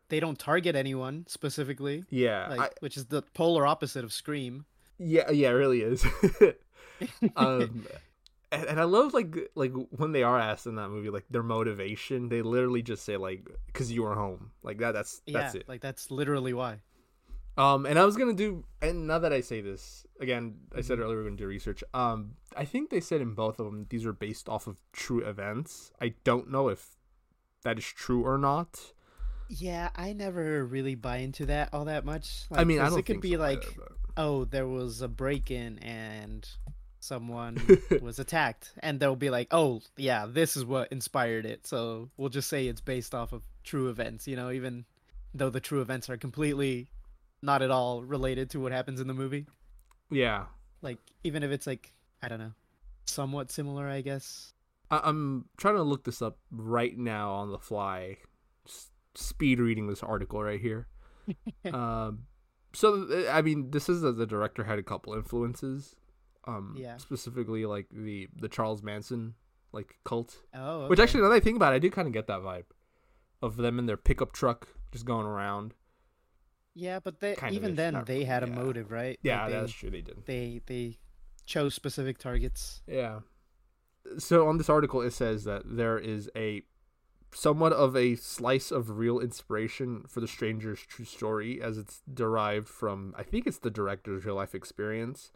they 0.08 0.18
don't 0.18 0.38
target 0.38 0.74
anyone 0.74 1.24
specifically, 1.28 2.04
yeah 2.10 2.48
like 2.48 2.60
I- 2.60 2.70
which 2.80 2.96
is 2.96 3.06
the 3.06 3.22
polar 3.22 3.64
opposite 3.66 4.02
of 4.04 4.12
Scream. 4.12 4.66
Yeah, 4.98 5.30
yeah, 5.30 5.48
it 5.50 5.52
really 5.52 5.80
is. 5.82 6.04
um, 7.36 7.86
and, 8.52 8.64
and 8.64 8.80
I 8.80 8.84
love 8.84 9.14
like 9.14 9.36
like 9.54 9.72
when 9.90 10.12
they 10.12 10.22
are 10.22 10.38
asked 10.38 10.66
in 10.66 10.74
that 10.76 10.88
movie 10.88 11.10
like 11.10 11.24
their 11.30 11.42
motivation. 11.42 12.28
They 12.28 12.42
literally 12.42 12.82
just 12.82 13.04
say 13.04 13.16
like, 13.16 13.48
"Cause 13.72 13.90
you 13.90 14.02
were 14.02 14.14
home." 14.14 14.50
Like 14.62 14.78
that. 14.78 14.92
That's 14.92 15.22
that's 15.26 15.54
yeah, 15.54 15.60
it. 15.60 15.68
like 15.68 15.80
that's 15.80 16.10
literally 16.10 16.52
why. 16.52 16.80
Um, 17.56 17.84
and 17.84 17.98
I 17.98 18.04
was 18.04 18.16
gonna 18.16 18.32
do, 18.32 18.64
and 18.80 19.06
now 19.06 19.18
that 19.18 19.32
I 19.32 19.40
say 19.40 19.60
this 19.60 20.06
again, 20.20 20.60
I 20.74 20.80
said 20.80 20.98
Mhm. 20.98 21.02
earlier 21.02 21.16
we're 21.18 21.24
gonna 21.24 21.36
do 21.36 21.46
research. 21.46 21.84
Um, 21.92 22.36
I 22.56 22.64
think 22.64 22.90
they 22.90 23.00
said 23.00 23.20
in 23.20 23.34
both 23.34 23.58
of 23.58 23.66
them 23.66 23.86
these 23.90 24.06
are 24.06 24.12
based 24.12 24.48
off 24.48 24.66
of 24.66 24.80
true 24.92 25.20
events. 25.20 25.92
I 26.00 26.14
don't 26.24 26.50
know 26.50 26.68
if 26.68 26.96
that 27.62 27.76
is 27.76 27.84
true 27.84 28.24
or 28.24 28.38
not. 28.38 28.92
Yeah, 29.48 29.90
I 29.96 30.12
never 30.12 30.64
really 30.64 30.94
buy 30.94 31.18
into 31.18 31.44
that 31.46 31.70
all 31.74 31.84
that 31.86 32.04
much. 32.04 32.44
I 32.52 32.64
mean, 32.64 32.78
I 32.78 32.88
don't 32.88 33.00
it 33.00 33.04
could 33.04 33.20
be 33.20 33.32
so 33.32 33.38
like, 33.40 33.64
either, 33.64 33.92
oh, 34.16 34.44
there 34.44 34.68
was 34.68 35.02
a 35.02 35.08
break-in 35.08 35.78
and 35.80 36.48
someone 37.00 37.60
was 38.00 38.18
attacked, 38.18 38.72
and 38.80 39.00
they'll 39.00 39.16
be 39.16 39.30
like, 39.30 39.48
oh, 39.50 39.80
yeah, 39.96 40.26
this 40.28 40.56
is 40.56 40.64
what 40.64 40.92
inspired 40.92 41.46
it. 41.46 41.66
So 41.66 42.10
we'll 42.16 42.28
just 42.28 42.48
say 42.48 42.66
it's 42.68 42.80
based 42.80 43.14
off 43.14 43.32
of 43.32 43.42
true 43.64 43.88
events, 43.88 44.28
you 44.28 44.36
know, 44.36 44.50
even 44.50 44.84
though 45.34 45.50
the 45.50 45.60
true 45.60 45.80
events 45.80 46.08
are 46.08 46.16
completely 46.16 46.90
not 47.42 47.62
at 47.62 47.70
all 47.70 48.02
related 48.04 48.50
to 48.50 48.60
what 48.60 48.70
happens 48.72 49.00
in 49.00 49.06
the 49.08 49.14
movie. 49.14 49.46
yeah. 50.10 50.44
Like, 50.82 50.98
even 51.24 51.42
if 51.42 51.50
it's 51.50 51.66
like, 51.66 51.92
I 52.22 52.28
don't 52.28 52.38
know, 52.38 52.52
somewhat 53.04 53.50
similar, 53.50 53.86
I 53.86 54.00
guess. 54.00 54.54
I- 54.90 55.02
I'm 55.04 55.46
trying 55.58 55.74
to 55.76 55.82
look 55.82 56.04
this 56.04 56.22
up 56.22 56.38
right 56.50 56.96
now 56.96 57.32
on 57.32 57.50
the 57.50 57.58
fly. 57.58 58.16
Just 58.66 58.90
speed 59.14 59.60
reading 59.60 59.88
this 59.88 60.02
article 60.02 60.42
right 60.42 60.60
here. 60.60 60.86
um, 61.72 62.20
so 62.72 63.26
I 63.30 63.42
mean, 63.42 63.70
this 63.70 63.88
is 63.88 64.00
that 64.00 64.16
the 64.16 64.26
director 64.26 64.64
had 64.64 64.78
a 64.78 64.82
couple 64.82 65.12
influences. 65.14 65.96
Um, 66.46 66.74
Yeah. 66.78 66.96
specifically 66.96 67.66
like 67.66 67.86
the 67.90 68.28
the 68.40 68.48
Charles 68.48 68.82
Manson 68.82 69.34
like 69.72 69.98
cult. 70.04 70.36
Oh, 70.54 70.88
Which 70.88 70.98
actually, 70.98 71.22
now 71.22 71.28
that 71.28 71.34
I 71.36 71.40
think 71.40 71.56
about 71.56 71.72
it, 71.72 71.76
I 71.76 71.78
do 71.78 71.90
kind 71.90 72.08
of 72.08 72.14
get 72.14 72.26
that 72.28 72.40
vibe 72.40 72.64
of 73.42 73.56
them 73.56 73.78
in 73.78 73.86
their 73.86 73.96
pickup 73.96 74.32
truck 74.32 74.68
just 74.92 75.04
going 75.04 75.26
around. 75.26 75.74
yeah, 76.74 76.98
but 77.00 77.20
they, 77.20 77.34
kind 77.34 77.54
even 77.54 77.74
then 77.76 78.02
they 78.06 78.24
had 78.24 78.42
a 78.42 78.46
yeah. 78.48 78.54
motive, 78.54 78.90
right? 78.90 79.10
Like, 79.10 79.18
Yeah, 79.22 79.48
they, 79.48 79.52
that's 79.52 79.72
true. 79.72 79.90
They 79.90 80.00
did. 80.02 80.24
they 80.26 80.60
they 80.66 80.98
chose 81.46 81.74
specific 81.74 82.18
targets. 82.18 82.82
Yeah. 82.86 83.20
So 84.18 84.48
on 84.48 84.56
this 84.58 84.68
article, 84.68 85.02
it 85.02 85.12
says 85.12 85.44
that 85.44 85.62
there 85.66 85.98
is 85.98 86.30
a 86.34 86.62
somewhat 87.32 87.72
of 87.72 87.94
a 87.96 88.16
slice 88.16 88.70
of 88.72 88.98
real 88.98 89.20
inspiration 89.20 90.04
for 90.08 90.20
the 90.20 90.26
stranger's 90.26 90.80
true 90.80 91.04
story 91.04 91.60
as 91.62 91.78
it's 91.78 92.02
derived 92.12 92.66
from 92.68 93.14
I 93.16 93.22
think 93.22 93.46
it's 93.46 93.58
the 93.58 93.70
director's 93.70 94.24
real 94.24 94.34
life 94.36 94.54
experience. 94.54 95.30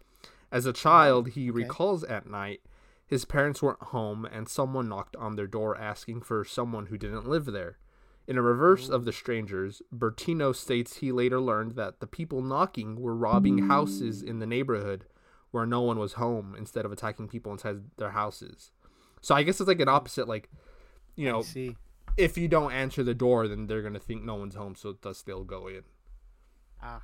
As 0.50 0.66
a 0.66 0.72
child, 0.72 1.30
he 1.30 1.50
okay. 1.50 1.62
recalls 1.62 2.04
at 2.04 2.26
night 2.26 2.60
his 3.06 3.24
parents 3.24 3.62
weren't 3.62 3.82
home 3.82 4.24
and 4.24 4.48
someone 4.48 4.88
knocked 4.88 5.16
on 5.16 5.36
their 5.36 5.46
door 5.46 5.76
asking 5.76 6.22
for 6.22 6.44
someone 6.44 6.86
who 6.86 6.98
didn't 6.98 7.28
live 7.28 7.46
there. 7.46 7.78
In 8.26 8.38
a 8.38 8.42
reverse 8.42 8.88
of 8.88 9.04
the 9.04 9.12
strangers, 9.12 9.82
Bertino 9.94 10.56
states 10.56 10.96
he 10.96 11.12
later 11.12 11.40
learned 11.40 11.72
that 11.72 12.00
the 12.00 12.06
people 12.06 12.40
knocking 12.40 13.00
were 13.00 13.14
robbing 13.14 13.68
houses 13.68 14.22
in 14.22 14.38
the 14.38 14.46
neighborhood 14.46 15.04
where 15.50 15.66
no 15.66 15.82
one 15.82 15.98
was 15.98 16.14
home 16.14 16.54
instead 16.56 16.86
of 16.86 16.92
attacking 16.92 17.28
people 17.28 17.52
inside 17.52 17.82
their 17.98 18.10
houses. 18.10 18.70
So 19.20 19.34
I 19.34 19.42
guess 19.42 19.60
it's 19.60 19.68
like 19.68 19.80
an 19.80 19.88
opposite 19.88 20.26
like 20.26 20.48
you 21.16 21.30
know, 21.30 21.42
see. 21.42 21.76
if 22.16 22.38
you 22.38 22.48
don't 22.48 22.72
answer 22.72 23.04
the 23.04 23.14
door 23.14 23.46
then 23.46 23.66
they're 23.66 23.82
going 23.82 23.94
to 23.94 24.00
think 24.00 24.24
no 24.24 24.34
one's 24.36 24.54
home 24.54 24.74
so 24.74 24.96
thus 25.00 25.20
they'll 25.20 25.44
go 25.44 25.68
in. 25.68 25.82
Ah, 26.82 27.02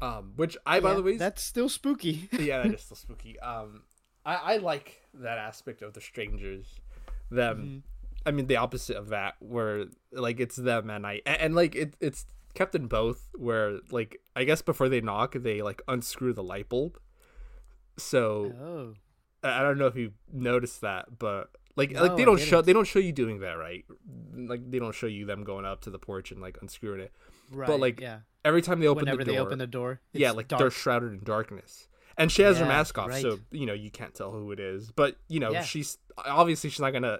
Um 0.00 0.32
which 0.36 0.56
I 0.66 0.80
by 0.80 0.94
the 0.94 1.02
way 1.02 1.16
that's 1.16 1.42
still 1.42 1.68
spooky. 1.68 2.28
yeah, 2.38 2.62
that 2.62 2.74
is 2.74 2.80
still 2.84 2.96
spooky. 2.96 3.38
Um, 3.40 3.82
I, 4.24 4.34
I 4.34 4.56
like 4.58 5.02
that 5.14 5.38
aspect 5.38 5.82
of 5.82 5.94
the 5.94 6.00
strangers. 6.00 6.66
Them, 7.30 7.58
Mm-hmm. 7.58 7.78
I 8.28 8.32
mean, 8.32 8.46
the 8.48 8.56
opposite 8.56 8.96
of 8.96 9.08
that, 9.10 9.34
where 9.38 9.84
like 10.10 10.40
it's 10.40 10.56
them 10.56 10.90
and 10.90 11.06
I, 11.06 11.22
and, 11.24 11.40
and 11.40 11.54
like 11.54 11.76
it, 11.76 11.94
it's 12.00 12.26
kept 12.54 12.74
in 12.74 12.88
both. 12.88 13.28
Where 13.36 13.78
like 13.90 14.20
I 14.34 14.42
guess 14.44 14.62
before 14.62 14.88
they 14.88 15.00
knock, 15.00 15.34
they 15.34 15.62
like 15.62 15.80
unscrew 15.86 16.32
the 16.32 16.42
light 16.42 16.68
bulb. 16.68 16.98
So 17.98 18.52
oh, 18.60 18.94
I 19.46 19.60
I 19.60 19.62
don't 19.62 19.78
know 19.78 19.86
if 19.86 19.96
you 19.96 20.12
noticed 20.32 20.80
that, 20.80 21.18
but 21.18 21.50
like 21.76 21.92
No, 21.92 22.02
like 22.02 22.16
they 22.16 22.24
don't 22.24 22.40
show 22.40 22.60
they 22.62 22.72
don't 22.72 22.84
show 22.86 22.98
you 22.98 23.12
doing 23.12 23.38
that, 23.40 23.54
right? 23.54 23.84
Like 24.34 24.70
they 24.70 24.80
don't 24.80 24.94
show 24.94 25.06
you 25.06 25.24
them 25.24 25.44
going 25.44 25.64
up 25.64 25.82
to 25.82 25.90
the 25.90 25.98
porch 25.98 26.32
and 26.32 26.40
like 26.40 26.58
unscrewing 26.60 27.00
it. 27.00 27.12
Right. 27.52 27.78
like, 27.80 28.00
yeah, 28.00 28.20
Every 28.44 28.62
time 28.62 28.80
they 28.80 28.86
open 28.86 29.02
whenever 29.02 29.18
the 29.18 29.24
door, 29.24 29.34
they 29.34 29.38
open 29.40 29.58
the 29.58 29.66
door, 29.66 30.00
yeah, 30.12 30.30
like 30.30 30.48
dark. 30.48 30.60
they're 30.60 30.70
shrouded 30.70 31.12
in 31.12 31.24
darkness. 31.24 31.88
And 32.18 32.30
she 32.32 32.42
has 32.42 32.58
her 32.58 32.64
mask 32.66 32.96
off, 32.96 33.12
so 33.18 33.38
you 33.50 33.66
know 33.66 33.74
you 33.74 33.90
can't 33.90 34.14
tell 34.14 34.30
who 34.30 34.50
it 34.52 34.60
is. 34.60 34.90
But 34.90 35.16
you 35.28 35.38
know 35.40 35.50
Yeah. 35.52 35.62
she's 35.62 35.98
obviously 36.16 36.70
she's 36.70 36.80
not 36.80 36.92
gonna 36.92 37.18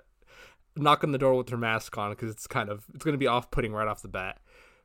knock 0.76 1.02
on 1.04 1.12
the 1.12 1.18
door 1.18 1.34
with 1.34 1.48
her 1.50 1.56
mask 1.56 1.96
on 1.98 2.10
because 2.12 2.30
it's 2.30 2.46
kind 2.46 2.68
of 2.70 2.84
it's 2.94 3.04
gonna 3.04 3.18
be 3.18 3.26
off 3.26 3.50
putting 3.50 3.72
right 3.72 3.88
off 3.88 4.02
the 4.02 4.08
bat. 4.08 4.38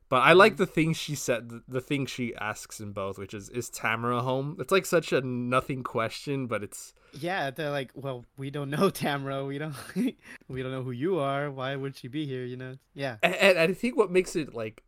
But 0.09 0.23
I 0.23 0.31
Mm-hmm. 0.31 0.39
like 0.39 0.57
the 0.57 0.65
thing 0.65 0.93
she 0.93 1.15
said, 1.15 1.47
the, 1.49 1.63
the 1.67 1.79
thing 1.79 2.05
she 2.05 2.35
asks 2.35 2.81
in 2.81 2.91
both, 2.91 3.17
which 3.17 3.33
is 3.33 3.47
is 3.49 3.69
Tamara 3.69 4.21
home? 4.21 4.57
It's 4.59 4.71
like 4.71 4.85
such 4.85 5.13
a 5.13 5.21
nothing 5.21 5.83
question, 5.83 6.47
but 6.47 6.61
it's 6.63 6.93
Yeah, 7.13 7.49
they're 7.51 7.69
like, 7.69 7.91
well, 7.95 8.25
we 8.35 8.49
don't 8.49 8.69
know 8.69 8.89
Tamara. 9.03 9.45
We 9.45 9.57
don't, 9.59 9.75
we 9.95 10.61
don't 10.61 10.71
know 10.73 10.83
who 10.83 10.91
you 10.91 11.19
are. 11.19 11.49
Why 11.49 11.75
would 11.77 11.95
she 11.95 12.09
be 12.09 12.25
here? 12.25 12.43
You 12.43 12.57
know? 12.57 12.77
Yeah. 12.93 13.15
and, 13.23 13.33
and 13.35 13.57
I 13.59 13.73
think 13.73 13.95
what 13.95 14.11
makes 14.11 14.35
it 14.35 14.53
like 14.53 14.83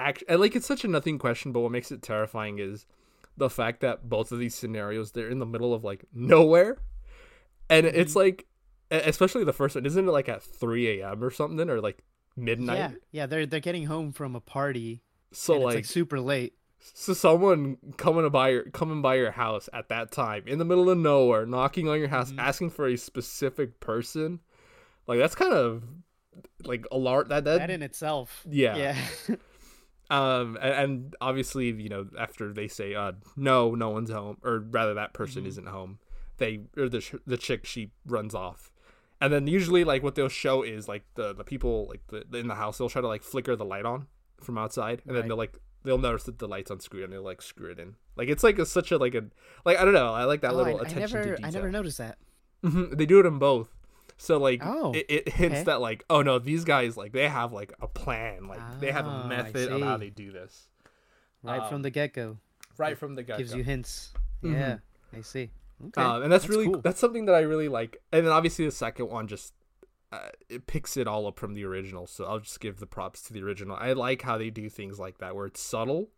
act 0.00 0.24
and, 0.28 0.40
like 0.40 0.56
it's 0.56 0.66
such 0.66 0.84
a 0.84 0.88
nothing 0.88 1.18
question, 1.18 1.52
but 1.52 1.60
what 1.60 1.72
makes 1.72 1.90
it 1.92 2.02
terrifying 2.02 2.58
is 2.58 2.86
the 3.36 3.50
fact 3.50 3.80
that 3.80 4.08
both 4.08 4.32
of 4.32 4.38
these 4.38 4.54
scenarios 4.54 5.12
they're 5.12 5.28
in 5.30 5.38
the 5.38 5.46
middle 5.46 5.72
of 5.74 5.84
like 5.84 6.04
nowhere, 6.12 6.78
and 7.68 7.86
it's 7.86 8.16
like, 8.16 8.46
especially 8.90 9.44
the 9.44 9.52
first 9.52 9.74
one, 9.76 9.86
isn't 9.86 10.08
it 10.08 10.10
like 10.10 10.28
at 10.28 10.42
three 10.42 11.00
a.m. 11.00 11.22
or 11.22 11.30
something 11.30 11.70
or 11.70 11.80
like 11.80 12.02
midnight? 12.36 12.78
Yeah, 12.78 12.90
yeah. 13.12 13.26
They're 13.26 13.46
they're 13.46 13.60
getting 13.60 13.86
home 13.86 14.12
from 14.12 14.34
a 14.36 14.40
party, 14.40 15.02
So 15.32 15.54
like, 15.60 15.68
it's 15.68 15.74
like 15.76 15.84
super 15.92 16.20
late. 16.20 16.54
so 16.80 17.12
someone 17.14 17.76
coming 17.96 18.24
to 18.24 18.30
buy 18.30 18.48
your 18.50 18.64
coming 18.70 19.00
by 19.02 19.14
your 19.16 19.30
house 19.30 19.68
at 19.72 19.88
that 19.90 20.10
time 20.10 20.42
in 20.46 20.58
the 20.58 20.64
middle 20.64 20.90
of 20.90 20.98
nowhere, 20.98 21.46
knocking 21.46 21.88
on 21.88 21.98
your 21.98 22.08
house, 22.08 22.30
Mm-hmm. 22.30 22.40
asking 22.40 22.70
for 22.70 22.88
a 22.88 22.96
specific 22.96 23.78
person, 23.80 24.40
like 25.06 25.18
that's 25.18 25.34
kind 25.34 25.52
of 25.52 25.84
like 26.64 26.84
alarm 26.90 27.28
that 27.28 27.44
that, 27.44 27.58
That 27.58 27.70
in 27.70 27.82
itself. 27.82 28.44
yeah. 28.50 28.76
Yeah. 29.28 29.36
um 30.10 30.58
and, 30.60 30.74
and 30.74 31.16
obviously 31.20 31.66
you 31.70 31.88
know 31.88 32.08
after 32.18 32.52
they 32.52 32.66
say 32.68 32.94
uh 32.94 33.12
no 33.36 33.74
no 33.74 33.90
one's 33.90 34.10
home 34.10 34.36
or 34.42 34.58
rather 34.58 34.94
that 34.94 35.12
person 35.14 35.44
Mhm. 35.44 35.48
isn't 35.48 35.68
home 35.68 35.98
they 36.38 36.60
or 36.76 36.88
the 36.88 37.00
sh- 37.00 37.14
the 37.26 37.36
chick 37.36 37.64
she 37.66 37.90
runs 38.06 38.34
off. 38.34 38.72
And 39.22 39.30
then 39.32 39.46
usually 39.46 39.84
like 39.84 40.02
what 40.02 40.14
they'll 40.14 40.28
show 40.30 40.62
is 40.62 40.88
like 40.88 41.04
the 41.14 41.34
the 41.34 41.44
people 41.44 41.86
like 41.88 42.00
the 42.08 42.38
in 42.38 42.48
the 42.48 42.54
house 42.54 42.78
they'll 42.78 42.88
try 42.88 43.02
to 43.02 43.08
like 43.08 43.22
flicker 43.22 43.54
the 43.54 43.64
light 43.66 43.84
on 43.84 44.06
from 44.40 44.56
outside 44.56 45.02
and 45.06 45.14
then 45.14 45.28
they'll 45.28 45.36
like 45.36 45.58
they'll 45.84 45.98
notice 45.98 46.22
that 46.24 46.38
the 46.38 46.48
lights 46.48 46.70
unscrew 46.70 47.04
and 47.04 47.12
they'll 47.12 47.22
like 47.22 47.42
screw 47.42 47.70
it 47.70 47.78
in. 47.78 47.96
Like 48.16 48.28
it's 48.30 48.42
like 48.42 48.58
a, 48.58 48.64
such 48.66 48.90
a 48.92 48.96
like 48.96 49.14
a 49.14 49.24
like 49.66 49.78
i 49.78 49.84
don't 49.84 49.92
know 49.94 50.12
i 50.14 50.24
like 50.24 50.40
that 50.40 50.52
Oh, 50.52 50.56
little 50.56 50.76
I, 50.76 50.78
I 50.78 50.82
attention 50.82 51.00
never, 51.18 51.22
to 51.24 51.36
detail 51.36 51.46
I 51.46 51.50
never 51.50 51.70
noticed 51.70 51.98
that. 51.98 52.16
Mhm, 52.64 52.96
they 52.96 53.04
do 53.06 53.20
it 53.20 53.26
in 53.26 53.38
both 53.38 53.68
so 54.22 54.36
like 54.38 54.60
Oh, 54.64 54.92
it, 54.92 55.06
it 55.08 55.28
hints 55.30 55.56
okay. 55.56 55.64
that 55.64 55.80
like 55.80 56.04
oh 56.10 56.20
no 56.22 56.38
these 56.38 56.64
guys 56.64 56.96
like 56.96 57.12
they 57.12 57.26
have 57.28 57.52
like 57.52 57.72
a 57.80 57.88
plan 57.88 58.46
like 58.46 58.60
they 58.80 58.92
have 58.92 59.06
a 59.06 59.26
method 59.26 59.72
of 59.72 59.80
how 59.80 59.96
they 59.96 60.10
do 60.10 60.30
this 60.30 60.68
Right 61.42 61.60
Um, 61.62 61.68
from 61.70 61.82
the 61.82 61.90
get 61.90 62.12
go, 62.12 62.36
right 62.76 62.98
from 62.98 63.14
the 63.14 63.22
get 63.22 63.32
go 63.34 63.38
gives 63.38 63.54
you 63.54 63.62
hints. 63.64 64.12
Mhm. 64.44 64.52
Yeah, 64.52 64.76
I 65.18 65.22
see. 65.22 65.50
Okay, 65.86 66.02
Um, 66.02 66.22
and 66.22 66.30
that's, 66.30 66.46
really 66.50 66.66
cool. 66.66 66.82
that's 66.82 67.00
something 67.00 67.24
that 67.24 67.34
I 67.34 67.40
really 67.40 67.68
like. 67.68 67.96
And 68.12 68.26
then 68.26 68.32
obviously 68.32 68.66
the 68.66 68.70
second 68.70 69.08
one 69.08 69.26
just 69.26 69.54
uh, 70.12 70.28
it 70.50 70.66
picks 70.66 70.98
it 70.98 71.06
all 71.08 71.26
up 71.26 71.38
from 71.38 71.54
the 71.54 71.64
original. 71.64 72.06
So 72.06 72.24
I'll 72.26 72.40
just 72.40 72.60
give 72.60 72.78
the 72.80 72.86
props 72.86 73.22
to 73.22 73.32
the 73.32 73.42
original. 73.42 73.74
I 73.80 73.92
like 73.94 74.20
how 74.22 74.36
they 74.36 74.50
do 74.50 74.68
things 74.68 74.98
like 74.98 75.16
that 75.18 75.34
where 75.34 75.46
it's 75.46 75.62
subtle 75.62 76.10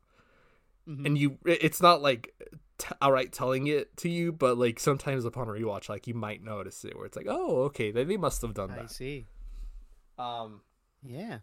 Mhm. 0.89 1.07
and 1.07 1.17
you 1.19 1.39
it- 1.47 1.63
it's 1.63 1.81
not 1.81 2.03
like 2.03 2.35
t- 2.79 2.95
outright 3.01 3.33
telling 3.33 3.67
it 3.67 3.97
to 3.99 4.09
you, 4.09 4.33
but 4.33 4.59
like 4.59 4.79
sometimes 4.81 5.25
upon 5.25 5.47
rewatch, 5.49 5.89
like 5.89 6.07
you 6.07 6.15
might 6.15 6.43
notice 6.43 6.85
it 6.85 6.97
where 6.97 7.07
it's 7.07 7.17
like, 7.17 7.27
oh, 7.29 7.63
okay, 7.65 7.91
they, 7.91 8.05
they 8.05 8.17
must 8.17 8.43
have 8.43 8.55
done 8.55 8.71
I 8.71 8.75
that. 8.77 8.85
I 8.85 8.87
see. 8.89 9.27
Um, 10.19 10.61
Yeah. 11.03 11.39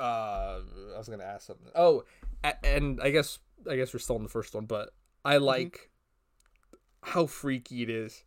uh, 0.00 0.60
I 0.94 0.98
was 0.98 1.08
gonna 1.08 1.24
ask 1.24 1.46
something. 1.46 1.70
Oh, 1.74 2.04
a- 2.44 2.64
and 2.64 3.00
I 3.00 3.10
guess 3.10 3.38
I 3.70 3.76
guess 3.76 3.92
we're 3.92 4.00
still 4.00 4.16
in 4.16 4.22
the 4.24 4.28
first 4.28 4.54
one, 4.54 4.66
but 4.66 4.90
I 5.24 5.36
like 5.36 5.90
how 7.02 7.26
freaky 7.26 7.82
it 7.82 7.90
is 7.90 8.24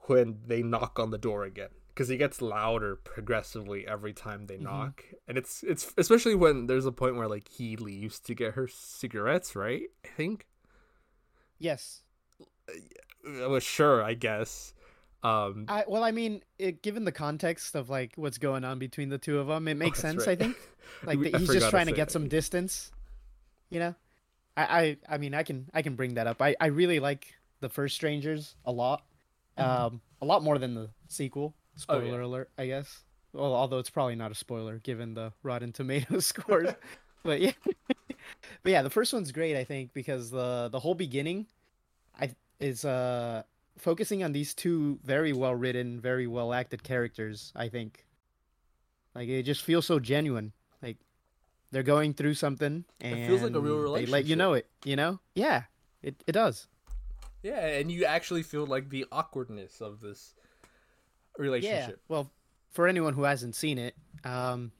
when 0.00 0.38
they 0.46 0.62
knock 0.62 0.98
on 0.98 1.10
the 1.10 1.18
door 1.18 1.44
again 1.44 1.68
because 1.88 2.10
it 2.10 2.18
gets 2.18 2.40
louder 2.42 2.96
progressively 2.96 3.86
every 3.86 4.12
time 4.12 4.46
they 4.46 4.58
knock, 4.58 5.04
and 5.26 5.38
it's 5.38 5.62
it's 5.62 5.92
especially 5.96 6.34
when 6.34 6.66
there's 6.66 6.86
a 6.86 6.92
point 6.92 7.16
where 7.16 7.28
like 7.28 7.48
he 7.48 7.76
leaves 7.76 8.18
to 8.20 8.34
get 8.34 8.54
her 8.54 8.68
cigarettes, 8.68 9.56
right? 9.56 9.84
I 10.04 10.08
think. 10.16 10.46
Yes. 11.58 12.02
Uh, 12.40 13.48
Well, 13.48 13.60
sure, 13.60 14.02
I 14.02 14.14
guess. 14.14 14.72
Um, 15.22 15.64
I 15.68 15.84
well, 15.88 16.04
I 16.04 16.12
mean, 16.12 16.42
it, 16.58 16.82
given 16.82 17.04
the 17.04 17.12
context 17.12 17.74
of 17.74 17.90
like 17.90 18.12
what's 18.16 18.38
going 18.38 18.64
on 18.64 18.78
between 18.78 19.08
the 19.08 19.18
two 19.18 19.38
of 19.40 19.48
them, 19.48 19.66
it 19.66 19.74
makes 19.84 20.00
that's 20.02 20.24
sense. 20.24 20.26
right. 20.26 20.40
I 20.40 20.44
think. 20.44 20.56
Like 21.04 21.18
the, 21.20 21.34
I 21.34 21.38
he's 21.38 21.48
just 21.48 21.68
trying 21.70 21.86
to 21.86 21.92
say 21.92 21.96
get 21.96 22.12
some 22.12 22.28
distance. 22.28 22.92
You 23.70 23.80
know, 23.80 23.94
I, 24.56 24.62
I 25.08 25.14
I 25.14 25.18
mean 25.18 25.34
I 25.34 25.42
can 25.42 25.68
I 25.74 25.82
can 25.82 25.96
bring 25.96 26.14
that 26.14 26.28
up. 26.28 26.40
I 26.40 26.54
I 26.60 26.66
really 26.66 27.00
like 27.00 27.34
the 27.60 27.68
first 27.68 27.96
Strangers 27.96 28.54
a 28.64 28.70
lot, 28.70 29.02
um, 29.58 30.00
a 30.22 30.24
lot 30.24 30.44
more 30.44 30.58
than 30.58 30.74
the 30.74 30.90
sequel. 31.08 31.56
Mm-hmm. 31.76 31.90
Oh, 31.92 31.94
yeah. 31.96 32.00
Spoiler 32.04 32.20
alert, 32.20 32.50
I 32.56 32.66
guess. 32.66 33.02
Well, 33.32 33.52
although 33.52 33.78
it's 33.78 33.90
probably 33.90 34.14
not 34.14 34.30
a 34.30 34.34
spoiler 34.36 34.78
given 34.78 35.14
the 35.14 35.32
Rotten 35.42 35.72
Tomatoes 35.72 36.24
scores, 36.32 36.70
but 37.24 37.40
yeah, 37.40 37.52
but 38.66 38.72
yeah, 38.72 38.82
the 38.82 38.90
first 38.90 39.12
one's 39.12 39.30
great. 39.30 39.56
I 39.56 39.62
think 39.62 39.94
because 39.94 40.32
the 40.32 40.68
the 40.72 40.80
whole 40.80 40.96
beginning, 40.96 41.46
I 42.20 42.34
is 42.58 42.84
uh 42.84 43.44
focusing 43.78 44.24
on 44.24 44.32
these 44.32 44.54
two 44.54 44.98
very 45.04 45.32
well 45.32 45.54
written, 45.54 46.00
very 46.00 46.26
well 46.26 46.52
acted 46.52 46.82
characters. 46.82 47.52
I 47.54 47.68
think, 47.68 48.04
like 49.14 49.28
it 49.28 49.44
just 49.44 49.62
feels 49.62 49.86
so 49.86 50.00
genuine. 50.00 50.52
Like 50.82 50.96
they're 51.70 51.84
going 51.84 52.12
through 52.12 52.34
something, 52.34 52.84
and 53.00 53.18
It 53.20 53.28
feels 53.28 53.42
like 53.42 53.54
a 53.54 53.60
real 53.60 53.78
relationship. 53.78 54.06
They 54.06 54.12
let 54.12 54.26
you 54.26 54.34
know 54.34 54.54
it. 54.54 54.66
You 54.84 54.96
know? 54.96 55.20
Yeah, 55.36 55.62
it 56.02 56.16
it 56.26 56.32
does. 56.32 56.66
yeah, 57.44 57.64
and 57.68 57.88
you 57.88 58.04
actually 58.04 58.42
feel 58.42 58.66
like 58.66 58.90
the 58.90 59.06
awkwardness 59.12 59.80
of 59.80 60.00
this 60.00 60.34
relationship. 61.38 61.70
Yeah. 61.70 61.76
relationship. 61.76 62.00
Well, 62.08 62.32
for 62.72 62.88
anyone 62.88 63.14
who 63.14 63.22
hasn't 63.22 63.54
seen 63.54 63.78
it, 63.78 63.94
um, 64.24 64.72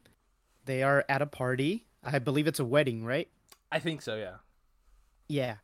they 0.64 0.83
are 0.83 1.05
at 1.09 1.23
a 1.23 1.26
party. 1.26 1.87
I 2.02 2.19
believe 2.19 2.49
it's 2.49 2.59
a 2.59 2.64
wedding, 2.64 3.05
right? 3.05 3.28
I 3.73 3.78
think 3.78 4.02
so. 4.02 4.16
Yeah. 4.16 4.37
Yeah. 5.28 5.56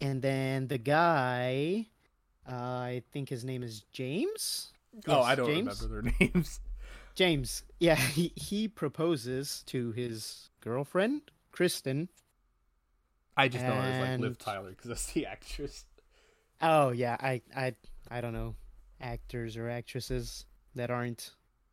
And 0.00 0.22
then 0.22 0.68
the 0.68 0.78
guy, 0.78 1.86
uh, 2.50 2.54
I 2.54 3.02
think 3.12 3.28
his 3.28 3.44
name 3.44 3.62
is 3.62 3.82
James. 3.92 4.72
oh, 5.08 5.18
Yes, 5.18 5.24
I 5.26 5.34
don't 5.34 5.46
James? 5.46 5.82
remember 5.82 6.02
their 6.02 6.14
names. 6.20 6.60
James. 7.14 7.64
Yeah, 7.80 7.96
he, 7.96 8.32
he 8.36 8.68
proposes 8.68 9.64
to 9.66 9.92
his 9.92 10.50
girlfriend, 10.60 11.22
Kristen. 11.52 12.08
I 13.36 13.48
just 13.48 13.64
know 13.64 13.72
her 13.72 13.80
as 13.80 14.10
like 14.10 14.20
Liv 14.20 14.38
Tyler 14.38 14.70
because 14.70 14.88
that's 14.88 15.12
the 15.12 15.26
actress. 15.34 15.84
Oh 16.60 16.90
yeah, 16.90 17.16
I 17.20 17.40
I 17.56 17.74
I 18.10 18.20
don't 18.20 18.32
know 18.32 18.56
actors 19.00 19.56
or 19.56 19.68
actresses 19.68 20.44
that 20.74 20.90
aren't 20.90 21.30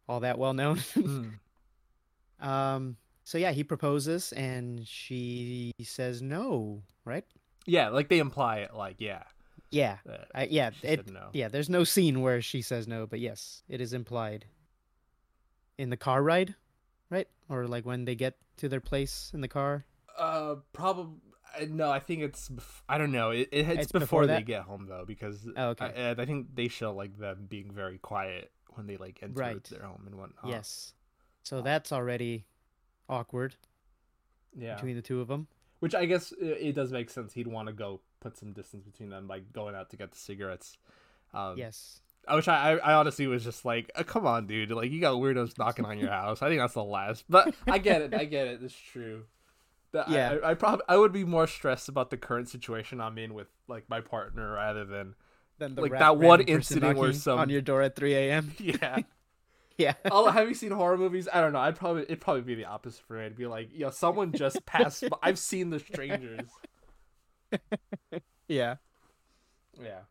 all 0.07 0.19
that 0.19 0.37
well 0.37 0.53
known. 0.53 0.79
um 2.39 2.97
so 3.25 3.37
yeah, 3.37 3.51
he 3.51 3.63
proposes 3.65 4.31
and 4.33 4.87
she 4.87 5.73
says 5.83 6.21
no, 6.21 6.81
right? 7.03 7.25
Yeah, 7.65 7.89
like 7.89 8.07
they 8.07 8.19
imply 8.19 8.59
it. 8.59 8.73
Like 8.73 8.95
yeah, 8.99 9.23
Yeah. 9.71 9.97
that 10.05 10.27
I, 10.33 10.45
yeah, 10.45 10.69
it, 10.83 11.11
no. 11.11 11.29
yeah, 11.33 11.49
there's 11.49 11.69
no 11.69 11.83
scene 11.83 12.21
where 12.21 12.41
she 12.41 12.61
says 12.61 12.87
no, 12.87 13.05
but 13.07 13.19
yes, 13.19 13.63
it 13.67 13.81
is 13.81 13.91
implied. 13.91 14.45
in 15.77 15.89
the 15.89 15.97
car 15.97 16.23
ride, 16.23 16.55
right? 17.09 17.27
Or 17.49 17.67
like 17.67 17.85
when 17.85 18.05
they 18.05 18.15
get 18.15 18.37
to 18.57 18.69
their 18.69 18.79
place 18.79 19.31
in 19.33 19.41
the 19.41 19.47
car. 19.49 19.83
Uh, 20.17 20.55
probably 20.71 21.19
no. 21.67 21.91
I 21.91 21.99
think 21.99 22.21
it's 22.21 22.47
bef- 22.47 22.81
I 22.87 22.97
don't 22.97 23.11
know. 23.11 23.31
It, 23.31 23.49
it 23.51 23.67
it's, 23.67 23.83
It's 23.83 23.91
before, 23.91 24.21
before 24.21 24.27
they 24.27 24.41
get 24.43 24.61
home 24.61 24.85
though, 24.87 25.03
because 25.05 25.45
Oh, 25.57 25.69
okay. 25.69 25.91
I, 26.17 26.21
I 26.21 26.25
think 26.25 26.55
they 26.55 26.69
show 26.69 26.93
like 26.93 27.17
them 27.19 27.47
being 27.49 27.71
very 27.71 27.97
quiet 27.97 28.51
when 28.75 28.87
they 28.87 28.95
like 28.97 29.19
enter 29.21 29.41
Right. 29.41 29.63
their 29.65 29.83
home 29.83 30.03
and 30.05 30.15
whatnot. 30.15 30.47
Yes. 30.47 30.93
So 31.43 31.61
that's 31.61 31.91
already 31.91 32.45
awkward 33.09 33.55
yeah. 34.57 34.75
between 34.75 34.95
the 34.95 35.01
two 35.01 35.21
of 35.21 35.27
them. 35.27 35.47
Which 35.79 35.93
I 35.93 36.05
guess 36.05 36.33
it, 36.39 36.73
does 36.73 36.91
make 36.91 37.09
sense. 37.09 37.33
He'd 37.33 37.47
want 37.47 37.67
to 37.67 37.73
go 37.73 37.99
put 38.21 38.37
some 38.37 38.53
distance 38.53 38.85
between 38.85 39.09
them 39.09 39.27
by 39.27 39.39
going 39.39 39.75
out 39.75 39.89
to 39.91 39.97
get 39.97 40.11
the 40.11 40.17
cigarettes. 40.17 40.77
Um, 41.33 41.57
Yes. 41.57 41.99
I 42.27 42.33
wish 42.35 42.47
I, 42.47 42.71
I, 42.71 42.77
I 42.77 42.93
honestly 42.95 43.27
was 43.27 43.43
just 43.43 43.65
like, 43.65 43.91
uh, 43.93 44.01
come 44.01 44.25
on, 44.25 44.47
dude. 44.47 44.71
Like, 44.71 44.89
you 44.89 44.99
got 44.99 45.13
weirdos 45.15 45.59
knocking 45.59 45.85
on 45.85 45.99
your 45.99 46.09
house. 46.21 46.41
I 46.41 46.49
think 46.49 46.59
that's 46.59 46.73
the 46.73 46.83
last. 46.83 47.23
But 47.29 47.53
I 47.67 47.77
get 47.77 48.01
it. 48.01 48.15
I 48.15 48.25
get 48.25 48.47
it. 48.47 48.63
It's 48.63 48.75
true. 48.75 49.25
That 49.91 50.09
Yeah. 50.09 50.37
I, 50.43 50.51
I, 50.51 50.53
probably 50.55 50.85
I 50.89 50.97
would 50.97 51.11
be 51.11 51.23
more 51.23 51.45
stressed 51.45 51.87
about 51.87 52.09
the 52.09 52.17
current 52.17 52.49
situation 52.49 52.99
I'm 52.99 53.17
in 53.19 53.35
with 53.35 53.47
like 53.67 53.87
my 53.89 54.01
partner 54.01 54.53
rather 54.53 54.85
than 54.85 55.13
the 55.59 55.69
Like 55.69 55.91
that 55.91 56.17
one 56.17 56.41
incident 56.41 56.97
where 56.97 57.13
some- 57.13 57.37
on 57.37 57.49
your 57.49 57.61
door 57.61 57.81
at 57.83 57.95
3 57.95 58.15
a.m. 58.15 58.53
yeah. 58.59 58.99
Yeah. 59.77 59.93
have 60.11 60.47
you 60.47 60.53
seen 60.55 60.71
horror 60.71 60.97
movies? 60.97 61.27
I 61.31 61.41
don't 61.41 61.53
know. 61.53 61.59
I'd 61.59 61.75
probably 61.75 62.03
it'd 62.03 62.21
probably 62.21 62.41
be 62.43 62.55
the 62.55 62.65
opposite 62.65 63.03
for 63.07 63.17
me. 63.17 63.25
I'd 63.25 63.35
be 63.35 63.47
like, 63.47 63.69
yo, 63.73 63.89
someone 63.89 64.31
just 64.31 64.65
passed. 64.65 65.09
by. 65.09 65.17
I've 65.21 65.39
seen 65.39 65.69
the 65.69 65.79
strangers. 65.79 66.49
Yeah. 68.47 68.75
Yeah. 69.81 70.01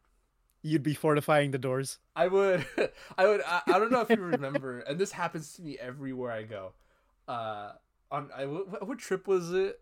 You'd 0.63 0.83
be 0.83 0.95
fortifying 0.95 1.51
the 1.51 1.59
doors. 1.59 1.99
I 2.17 2.29
would, 2.29 2.65
I 3.19 3.27
would, 3.27 3.43
I, 3.47 3.63
I 3.67 3.79
don't 3.79 3.93
know 3.93 4.01
if 4.01 4.09
you 4.09 4.17
remember, 4.17 4.81
and 4.81 4.99
this 4.99 5.13
happens 5.13 5.53
to 5.55 5.63
me 5.63 5.79
everywhere 5.79 6.33
I 6.33 6.43
go. 6.43 6.73
Uh, 7.29 7.73
on 8.11 8.31
I 8.37 8.47
what, 8.47 8.87
what 8.87 8.99
trip 8.99 9.27
was 9.27 9.53
it 9.53 9.81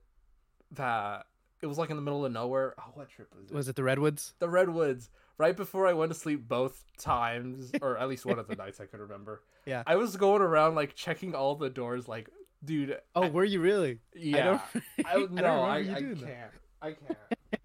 that 0.72 1.26
it 1.60 1.66
was 1.66 1.78
like 1.78 1.90
in 1.90 1.96
the 1.96 2.02
middle 2.02 2.24
of 2.24 2.32
nowhere? 2.32 2.74
Oh, 2.78 2.90
what 2.94 3.08
trip 3.10 3.32
was 3.36 3.50
it? 3.50 3.54
Was 3.54 3.68
it 3.68 3.76
the 3.76 3.84
redwoods? 3.84 4.34
the 4.38 4.48
redwoods. 4.48 5.10
Right 5.38 5.56
before 5.56 5.86
I 5.86 5.92
went 5.92 6.12
to 6.12 6.18
sleep, 6.18 6.46
both 6.46 6.84
times, 6.98 7.72
or 7.82 7.96
at 7.98 8.08
least 8.08 8.24
one 8.26 8.38
of 8.38 8.46
the 8.48 8.56
nights 8.56 8.80
I 8.80 8.86
could 8.86 9.00
remember. 9.00 9.42
Yeah. 9.66 9.82
I 9.86 9.96
was 9.96 10.16
going 10.16 10.42
around 10.42 10.74
like 10.74 10.94
checking 10.94 11.34
all 11.34 11.54
the 11.56 11.70
doors, 11.70 12.06
like, 12.08 12.28
dude. 12.64 12.98
Oh, 13.14 13.22
I- 13.24 13.28
were 13.30 13.44
you 13.44 13.60
really? 13.60 13.98
yeah. 14.14 14.60
I, 15.04 15.14
don't 15.14 15.32
no, 15.32 15.62
I, 15.62 15.78
you 15.78 15.92
I, 15.94 15.98
doing 16.00 16.16
can't. 16.16 16.26
that. 16.26 16.52
I 16.80 16.92
can't 16.92 17.18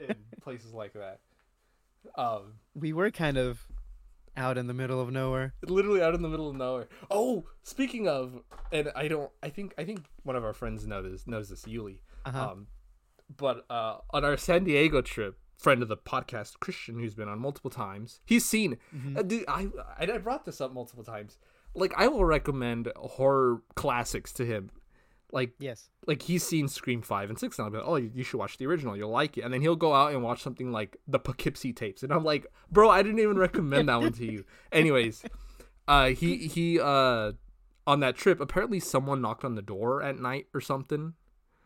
in 0.09 0.15
places 0.41 0.73
like 0.73 0.93
that. 0.93 1.19
Um, 2.15 2.53
We 2.75 2.93
were 2.93 3.11
kind 3.11 3.37
of 3.37 3.65
out 4.35 4.57
in 4.57 4.67
the 4.67 4.73
middle 4.73 5.01
of 5.01 5.11
nowhere. 5.11 5.53
literally 5.63 6.01
out 6.01 6.13
in 6.13 6.21
the 6.21 6.29
middle 6.29 6.49
of 6.49 6.55
nowhere. 6.55 6.87
Oh, 7.09 7.45
speaking 7.63 8.07
of, 8.07 8.41
and 8.71 8.91
I 8.95 9.07
don't, 9.07 9.31
I 9.41 9.49
think, 9.49 9.73
I 9.77 9.83
think 9.83 10.05
one 10.23 10.35
of 10.35 10.43
our 10.43 10.53
friends 10.53 10.85
knows 10.85 11.11
this, 11.11 11.27
knows 11.27 11.49
this, 11.49 11.65
Yuli. 11.65 11.97
Uh-huh. 12.25 12.51
Um, 12.51 12.67
but 13.35 13.65
uh, 13.69 13.97
on 14.11 14.23
our 14.23 14.37
San 14.37 14.63
Diego 14.63 15.01
trip, 15.01 15.37
friend 15.57 15.81
of 15.81 15.89
the 15.89 15.97
podcast, 15.97 16.59
Christian, 16.59 16.99
who's 16.99 17.15
been 17.15 17.27
on 17.27 17.39
multiple 17.39 17.71
times, 17.71 18.21
he's 18.25 18.45
seen. 18.45 18.77
Mm-hmm. 18.95 19.17
Uh, 19.17 19.21
dude, 19.23 19.45
I 19.47 19.67
I 19.97 20.05
brought 20.17 20.45
this 20.45 20.61
up 20.61 20.73
multiple 20.73 21.03
times. 21.03 21.37
Like, 21.73 21.93
I 21.95 22.07
will 22.07 22.25
recommend 22.25 22.91
horror 22.95 23.61
classics 23.75 24.31
to 24.33 24.45
him. 24.45 24.71
Like, 25.31 25.51
yes. 25.59 25.89
like 26.07 26.21
he's 26.21 26.43
seen 26.43 26.69
Scream 26.69 27.01
five 27.01 27.29
and 27.29 27.37
six, 27.37 27.59
and 27.59 27.65
I'll 27.65 27.71
be 27.71 27.77
like, 27.77 27.87
oh, 27.87 27.97
you, 27.97 28.09
you 28.13 28.23
should 28.23 28.37
watch 28.37 28.57
the 28.57 28.65
original. 28.65 28.95
You'll 28.95 29.11
like 29.11 29.37
it. 29.37 29.41
And 29.41 29.53
then 29.53 29.61
he'll 29.61 29.75
go 29.75 29.93
out 29.93 30.13
and 30.13 30.23
watch 30.23 30.41
something 30.41 30.71
like 30.71 30.97
the 31.07 31.19
Poughkeepsie 31.19 31.73
tapes, 31.73 32.03
and 32.03 32.13
I'm 32.13 32.23
like, 32.23 32.47
bro, 32.71 32.89
I 32.89 33.03
didn't 33.03 33.19
even 33.19 33.37
recommend 33.37 33.89
that 33.89 33.99
one 33.99 34.13
to 34.13 34.25
you. 34.25 34.45
Anyways, 34.71 35.23
uh, 35.87 36.07
he 36.07 36.47
he 36.47 36.79
uh 36.79 37.33
on 37.85 38.01
that 38.01 38.15
trip, 38.15 38.39
apparently 38.39 38.79
someone 38.79 39.21
knocked 39.21 39.45
on 39.45 39.55
the 39.55 39.61
door 39.61 40.03
at 40.03 40.19
night 40.19 40.47
or 40.53 40.61
something. 40.61 41.13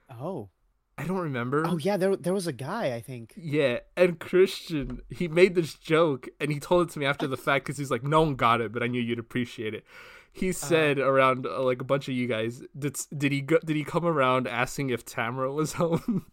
Oh. 0.09 0.49
I 0.97 1.05
don't 1.05 1.17
remember. 1.17 1.63
Oh 1.65 1.77
yeah, 1.77 1.97
there 1.97 2.15
there 2.15 2.33
was 2.33 2.47
a 2.47 2.53
guy, 2.53 2.93
I 2.93 3.01
think. 3.01 3.33
Yeah, 3.35 3.79
and 3.97 4.19
Christian, 4.19 5.01
he 5.09 5.27
made 5.27 5.55
this 5.55 5.73
joke 5.75 6.29
and 6.39 6.51
he 6.51 6.59
told 6.59 6.87
it 6.87 6.93
to 6.93 6.99
me 6.99 7.05
after 7.05 7.25
the 7.27 7.37
fact 7.37 7.65
because 7.65 7.77
he's 7.77 7.89
like, 7.91 8.03
no 8.03 8.21
one 8.21 8.35
got 8.35 8.61
it, 8.61 8.71
but 8.71 8.83
I 8.83 8.87
knew 8.87 9.01
you'd 9.01 9.17
appreciate 9.19 9.73
it. 9.73 9.83
He 10.33 10.51
said 10.51 10.97
around 10.99 11.45
uh, 11.45 11.61
like 11.63 11.81
a 11.81 11.85
bunch 11.85 12.07
of 12.07 12.13
you 12.13 12.27
guys, 12.27 12.61
did 12.77 12.97
did 13.17 13.31
he 13.31 13.41
go, 13.41 13.57
did 13.65 13.75
he 13.75 13.83
come 13.83 14.05
around 14.05 14.47
asking 14.47 14.89
if 14.91 15.03
Tamara 15.03 15.51
was 15.51 15.73
home? 15.81 16.25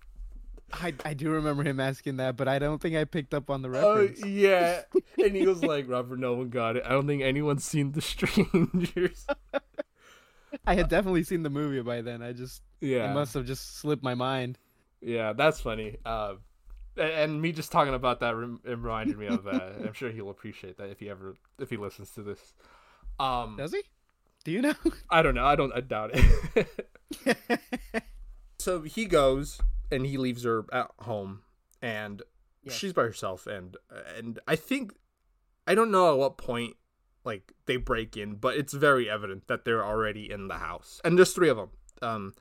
I 0.72 0.92
I 1.04 1.14
do 1.14 1.30
remember 1.30 1.62
him 1.64 1.80
asking 1.80 2.18
that, 2.18 2.36
but 2.36 2.46
I 2.46 2.58
don't 2.58 2.80
think 2.80 2.94
I 2.94 3.04
picked 3.04 3.32
up 3.32 3.48
on 3.48 3.62
the 3.62 3.70
Oh 3.70 3.96
reference. 4.00 4.24
yeah, 4.24 4.82
and 5.16 5.34
he 5.34 5.46
was 5.46 5.64
like, 5.72 5.88
Robert, 5.88 6.18
no 6.18 6.34
one 6.34 6.50
got 6.50 6.76
it. 6.76 6.82
I 6.84 6.90
don't 6.90 7.06
think 7.06 7.22
anyone's 7.22 7.64
seen 7.64 7.92
The 7.92 8.02
Strangers. 8.02 9.26
I 10.66 10.74
had 10.74 10.88
definitely 10.88 11.22
seen 11.24 11.42
the 11.42 11.50
movie 11.50 11.80
by 11.82 12.00
then. 12.02 12.22
I 12.22 12.32
just 12.32 12.62
Yeah, 12.80 13.10
it 13.10 13.14
must 13.14 13.34
have 13.34 13.46
just 13.46 13.78
slipped 13.78 14.02
my 14.02 14.14
mind. 14.14 14.58
yeah, 15.00 15.32
that's 15.32 15.60
funny. 15.60 15.96
Uh, 16.04 16.34
and 16.96 17.40
me 17.40 17.52
just 17.52 17.70
talking 17.70 17.94
about 17.94 18.20
that 18.20 18.34
reminded 18.34 19.18
me 19.18 19.26
of 19.26 19.44
that. 19.44 19.76
I'm 19.86 19.92
sure 19.92 20.10
he'll 20.10 20.30
appreciate 20.30 20.78
that 20.78 20.90
if 20.90 20.98
he 21.00 21.08
ever 21.08 21.36
if 21.58 21.70
he 21.70 21.76
listens 21.76 22.10
to 22.12 22.22
this. 22.22 22.54
Um, 23.20 23.56
Does 23.56 23.72
he? 23.72 23.82
Do 24.44 24.50
you 24.52 24.62
know? 24.62 24.74
I 25.10 25.22
don't 25.22 25.34
know. 25.34 25.44
I 25.44 25.56
don't. 25.56 25.72
I 25.72 25.80
doubt 25.80 26.10
it. 26.14 26.66
so 28.58 28.82
he 28.82 29.04
goes 29.06 29.60
and 29.90 30.06
he 30.06 30.16
leaves 30.16 30.44
her 30.44 30.64
at 30.72 30.90
home, 31.00 31.42
and 31.82 32.22
she's 32.68 32.92
by 32.92 33.02
herself. 33.02 33.46
And 33.46 33.76
and 34.16 34.38
I 34.46 34.56
think 34.56 34.92
I 35.66 35.74
don't 35.74 35.90
know 35.90 36.12
at 36.12 36.18
what 36.18 36.38
point 36.38 36.76
like 37.28 37.52
they 37.66 37.76
break 37.76 38.16
in, 38.16 38.34
but 38.34 38.56
it's 38.56 38.72
very 38.72 39.08
evident 39.08 39.46
that 39.46 39.64
they're 39.64 39.84
already 39.84 40.30
in 40.30 40.48
the 40.48 40.54
house. 40.54 41.00
And 41.04 41.16
there's 41.16 41.32
three 41.32 41.48
of 41.48 41.56
them. 41.56 41.70
Um, 42.02 42.34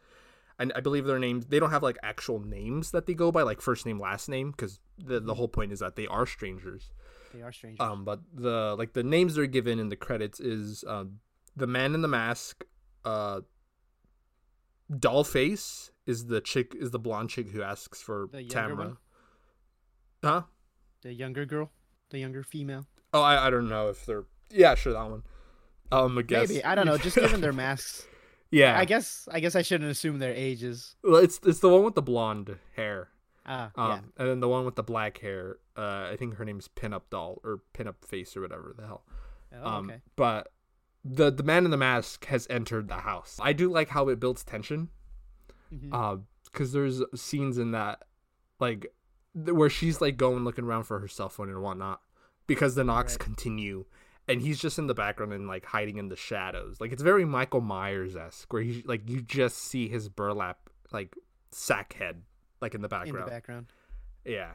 and 0.57 0.73
I 0.75 0.79
believe 0.79 1.05
their 1.05 1.19
names. 1.19 1.45
They 1.45 1.59
don't 1.59 1.69
have 1.69 1.83
like 1.83 1.97
actual 2.01 2.39
names 2.39 2.91
that 2.91 3.05
they 3.05 3.13
go 3.13 3.31
by, 3.31 3.43
like 3.43 3.61
first 3.61 3.85
name, 3.85 3.99
last 3.99 4.27
name, 4.27 4.51
because 4.51 4.79
the 4.97 5.19
the 5.19 5.35
whole 5.35 5.47
point 5.47 5.71
is 5.71 5.79
that 5.79 5.95
they 5.95 6.07
are 6.07 6.25
strangers. 6.25 6.89
they 7.33 7.43
are 7.43 7.51
strangers. 7.51 7.79
Um, 7.79 8.03
but 8.03 8.21
the 8.33 8.75
like 8.77 8.93
the 8.93 9.03
names 9.03 9.35
they're 9.35 9.45
given 9.45 9.77
in 9.77 9.89
the 9.89 9.95
credits 9.95 10.39
is 10.39 10.83
um, 10.87 11.19
the 11.55 11.67
man 11.67 11.93
in 11.93 12.01
the 12.01 12.07
mask, 12.07 12.63
uh, 13.05 13.41
Dollface 14.91 15.91
is 16.07 16.25
the 16.25 16.41
chick 16.41 16.73
is 16.73 16.91
the 16.91 16.99
blonde 16.99 17.29
chick 17.29 17.49
who 17.49 17.61
asks 17.61 18.01
for 18.01 18.29
Tamara. 18.49 18.75
one? 18.75 18.97
Huh? 20.23 20.41
the 21.01 21.13
younger 21.13 21.45
girl, 21.45 21.71
the 22.09 22.19
younger 22.19 22.43
female. 22.43 22.85
Oh, 23.13 23.21
I, 23.21 23.47
I 23.47 23.49
don't 23.49 23.69
know 23.69 23.89
if 23.89 24.05
they're 24.05 24.25
yeah 24.49 24.75
sure 24.75 24.93
that 24.93 25.09
one. 25.09 25.23
Um, 25.91 26.17
I 26.17 26.21
guess 26.21 26.49
Maybe 26.49 26.63
I 26.63 26.75
don't 26.75 26.85
know. 26.85 26.97
Just 26.97 27.15
given 27.15 27.39
their 27.41 27.53
masks, 27.63 28.05
yeah. 28.51 28.77
I 28.77 28.85
guess 28.85 29.27
I 29.31 29.39
guess 29.39 29.55
I 29.55 29.61
shouldn't 29.61 29.89
assume 29.89 30.19
their 30.19 30.33
ages. 30.33 30.95
well, 31.03 31.21
it's 31.23 31.39
it's 31.45 31.59
the 31.59 31.69
one 31.69 31.83
with 31.83 31.95
the 31.95 32.01
blonde 32.01 32.57
hair. 32.75 33.09
Ah, 33.45 33.71
Um, 33.75 33.89
yeah. 33.91 33.99
and 34.17 34.29
then 34.29 34.39
the 34.41 34.49
one 34.49 34.65
with 34.65 34.75
the 34.75 34.83
black 34.83 35.19
hair. 35.19 35.57
Uh, 35.77 36.09
I 36.11 36.15
think 36.19 36.35
her 36.35 36.43
name's 36.43 36.67
Pinup 36.67 37.03
Doll 37.09 37.39
or 37.45 37.61
Pinup 37.73 38.03
Face 38.05 38.35
or 38.35 38.41
whatever 38.41 38.73
the 38.77 38.85
hell. 38.85 39.03
Oh, 39.63 39.65
Um, 39.65 39.89
okay. 39.89 40.01
But 40.17 40.51
the 41.05 41.31
the 41.31 41.43
man 41.43 41.63
in 41.63 41.71
the 41.71 41.77
mask 41.77 42.25
has 42.25 42.45
entered 42.49 42.89
the 42.89 42.95
house. 42.95 43.39
I 43.41 43.53
do 43.53 43.71
like 43.71 43.87
how 43.89 44.09
it 44.09 44.19
builds 44.19 44.43
tension. 44.43 44.89
Mhm. 45.73 45.89
Uh, 45.93 46.17
because 46.45 46.71
there's 46.73 47.01
scenes 47.15 47.57
in 47.57 47.71
that, 47.71 48.03
like, 48.59 48.87
where 49.33 49.69
she's 49.69 49.99
like 50.01 50.17
going 50.17 50.43
looking 50.43 50.63
around 50.65 50.83
for 50.83 50.99
her 50.99 51.07
cell 51.07 51.29
phone 51.29 51.49
and 51.49 51.61
whatnot, 51.61 52.01
because 52.47 52.75
the 52.75 52.83
knocks 52.83 53.13
Right. 53.13 53.19
continue, 53.19 53.85
and 54.27 54.41
he's 54.41 54.59
just 54.59 54.77
in 54.77 54.87
the 54.87 54.93
background 54.93 55.33
and 55.33 55.47
like 55.47 55.65
hiding 55.65 55.97
in 55.97 56.09
the 56.09 56.15
shadows. 56.15 56.77
Like 56.79 56.91
it's 56.91 57.01
very 57.01 57.25
Michael 57.25 57.61
Myers 57.61 58.15
esque, 58.15 58.51
where 58.51 58.61
he 58.61 58.83
like 58.85 59.09
you 59.09 59.21
just 59.21 59.57
see 59.57 59.87
his 59.87 60.09
burlap 60.09 60.69
like 60.91 61.15
sack 61.51 61.93
head 61.93 62.23
like 62.61 62.75
in 62.75 62.81
the 62.81 62.87
background. 62.89 63.19
in 63.19 63.25
the 63.25 63.31
background. 63.31 63.65
Yeah, 64.25 64.51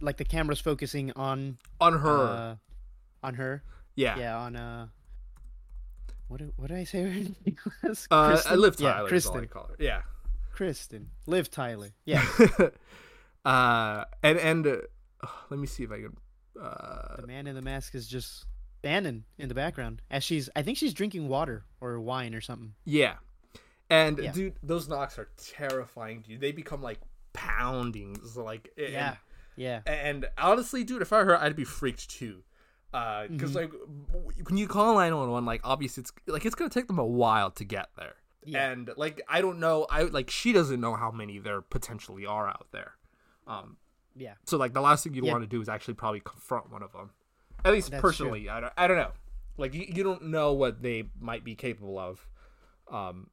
like 0.00 0.16
the 0.18 0.24
camera's 0.24 0.60
focusing 0.60 1.12
on 1.12 1.58
on 1.80 1.98
her. 2.00 2.18
uh, 2.18 2.56
on 3.22 3.34
her. 3.34 3.62
yeah. 3.96 4.18
Yeah, 4.18 4.36
on 4.38 4.56
uh. 4.56 4.86
What 6.28 6.38
did, 6.40 6.52
what 6.56 6.68
did 6.68 6.78
I 6.78 6.84
say 6.84 7.02
her 7.02 7.08
name 7.10 7.56
was? 7.82 8.08
Uh, 8.10 8.40
I 8.46 8.54
live 8.54 8.76
Yeah, 8.78 8.92
Tyler. 8.94 9.06
I 9.06 9.08
Kristen. 9.08 9.48
Yeah. 9.78 10.02
Kristen. 10.52 11.10
Liv 11.26 11.50
Tyler. 11.50 11.90
Yeah. 12.06 12.24
uh, 13.44 14.04
and 14.22 14.38
and 14.38 14.66
uh, 14.66 14.76
let 15.50 15.60
me 15.60 15.66
see 15.66 15.84
if 15.84 15.92
I 15.92 15.96
can. 16.00 16.16
Uh, 16.60 17.20
the 17.20 17.26
man 17.26 17.46
in 17.46 17.54
the 17.54 17.62
mask 17.62 17.94
is 17.94 18.06
just 18.08 18.46
standing 18.84 19.24
in 19.38 19.48
the 19.48 19.54
background 19.54 20.02
as 20.10 20.22
she's. 20.24 20.48
I 20.54 20.62
think 20.62 20.78
she's 20.78 20.94
drinking 20.94 21.28
water 21.28 21.64
or 21.80 21.98
wine 22.00 22.34
or 22.34 22.40
something. 22.40 22.74
yeah, 22.84 23.16
and 23.90 24.18
Yeah. 24.18 24.32
dude, 24.32 24.54
those 24.62 24.88
knocks 24.88 25.18
are 25.18 25.28
terrifying, 25.36 26.22
dude. 26.22 26.40
They 26.40 26.52
become 26.52 26.82
like 26.82 27.00
pounding, 27.32 28.18
so 28.24 28.44
like 28.44 28.70
and, 28.76 28.92
Yeah. 28.92 29.16
Yeah. 29.56 29.80
And 29.86 30.26
honestly, 30.36 30.82
dude, 30.84 31.02
if 31.02 31.12
I 31.12 31.22
heard, 31.24 31.36
I'd 31.38 31.54
be 31.56 31.64
freaked 31.64 32.08
too. 32.10 32.42
Uh, 32.92 33.26
because 33.28 33.52
Mhm. 33.52 33.54
like 33.56 33.72
when 34.48 34.56
you 34.56 34.68
call 34.68 34.94
nine 34.94 35.16
one 35.16 35.30
one, 35.30 35.44
like 35.44 35.60
obviously 35.64 36.02
it's 36.02 36.12
like 36.26 36.44
it's 36.44 36.54
gonna 36.54 36.70
take 36.70 36.86
them 36.86 36.98
a 36.98 37.04
while 37.06 37.50
to 37.52 37.64
get 37.64 37.90
there. 37.96 38.14
Yeah. 38.44 38.70
And 38.70 38.90
like 38.96 39.20
I 39.28 39.40
don't 39.40 39.58
know, 39.60 39.86
I 39.90 40.02
like 40.04 40.30
she 40.30 40.52
doesn't 40.52 40.80
know 40.80 40.94
how 40.94 41.10
many 41.10 41.38
there 41.38 41.60
potentially 41.60 42.24
are 42.26 42.46
out 42.48 42.66
there. 42.72 42.94
Um, 43.46 43.76
Yeah. 44.16 44.34
So 44.44 44.56
like 44.58 44.72
the 44.74 44.80
last 44.80 45.02
thing 45.04 45.14
you'd 45.14 45.24
Yeah. 45.24 45.32
want 45.32 45.42
to 45.42 45.48
do 45.48 45.60
is 45.60 45.68
actually 45.68 45.94
probably 45.94 46.20
confront 46.20 46.70
one 46.70 46.82
of 46.84 46.92
them. 46.92 47.10
At 47.64 47.72
least 47.72 47.90
That's 47.90 48.00
personally, 48.02 48.48
I 48.48 48.60
don't, 48.60 48.72
I 48.76 48.86
don't 48.86 48.96
know. 48.96 49.12
Like 49.56 49.72
you, 49.74 49.86
you 49.88 50.02
don't 50.04 50.24
know 50.24 50.52
what 50.52 50.82
they 50.82 51.10
might 51.20 51.44
be 51.44 51.54
capable 51.54 51.98
of. 51.98 52.26
Um, 52.90 53.30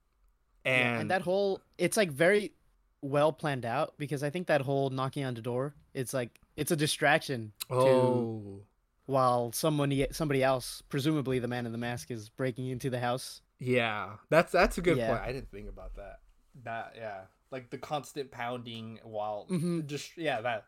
Yeah, 0.66 0.72
and, 0.72 1.02
and 1.02 1.12
that 1.12 1.22
whole 1.24 1.62
it's 1.78 1.98
like 1.98 2.12
very 2.12 2.54
well 3.02 3.34
planned 3.34 3.66
out 3.66 3.96
because 3.98 4.22
I 4.24 4.30
think 4.30 4.48
that 4.48 4.62
whole 4.62 4.90
knocking 4.92 5.26
on 5.26 5.34
the 5.34 5.42
door, 5.42 5.74
it's 5.94 6.14
like 6.14 6.40
it's 6.56 6.72
a 6.72 6.76
distraction 6.76 7.52
oh 7.70 8.62
while 9.08 9.52
someone 9.52 9.92
somebody 10.12 10.44
else, 10.44 10.82
presumably 10.88 11.40
the 11.40 11.48
man 11.48 11.66
in 11.66 11.72
the 11.72 11.78
mask, 11.78 12.12
is 12.12 12.30
breaking 12.30 12.68
into 12.70 12.90
the 12.90 13.00
house. 13.00 13.42
yeah, 13.60 14.18
that's 14.30 14.52
that's 14.52 14.78
a 14.78 14.82
good 14.82 14.98
Yeah. 14.98 15.08
point. 15.10 15.22
I 15.28 15.32
didn't 15.34 15.52
think 15.52 15.68
about 15.68 15.96
that. 15.96 16.20
That 16.64 16.94
yeah, 16.96 17.22
like 17.50 17.72
the 17.72 17.78
constant 17.80 18.32
pounding 18.32 19.00
while 19.04 19.48
Mhm. 19.50 19.88
just 19.88 20.16
yeah 20.18 20.42
that 20.42 20.66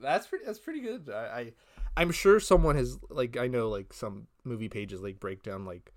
that's 0.00 0.26
pretty 0.26 0.44
that's 0.44 0.58
pretty 0.58 0.80
good. 0.80 1.10
I, 1.12 1.16
I 1.16 1.52
I'm 1.96 2.10
sure 2.12 2.40
someone 2.40 2.76
has 2.76 2.98
like 3.10 3.36
I 3.36 3.46
know 3.46 3.68
like 3.68 3.92
some 3.92 4.26
movie 4.44 4.68
pages 4.68 5.00
like 5.02 5.18
break 5.20 5.42
down 5.42 5.64
like 5.64 5.92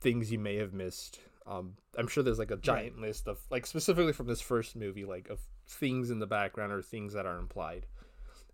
things 0.00 0.30
you 0.30 0.38
may 0.38 0.56
have 0.56 0.72
missed. 0.72 1.20
Um, 1.46 1.74
I'm 1.96 2.08
sure 2.08 2.22
there's 2.22 2.38
like 2.38 2.50
a 2.50 2.56
giant 2.58 3.00
list 3.00 3.26
of 3.26 3.38
like 3.50 3.66
specifically 3.66 4.12
from 4.12 4.26
this 4.26 4.40
first 4.42 4.76
movie 4.76 5.04
like 5.06 5.30
of 5.30 5.38
things 5.66 6.10
in 6.10 6.18
the 6.18 6.26
background 6.26 6.72
or 6.72 6.82
things 6.82 7.14
that 7.14 7.24
are 7.26 7.38
implied 7.38 7.86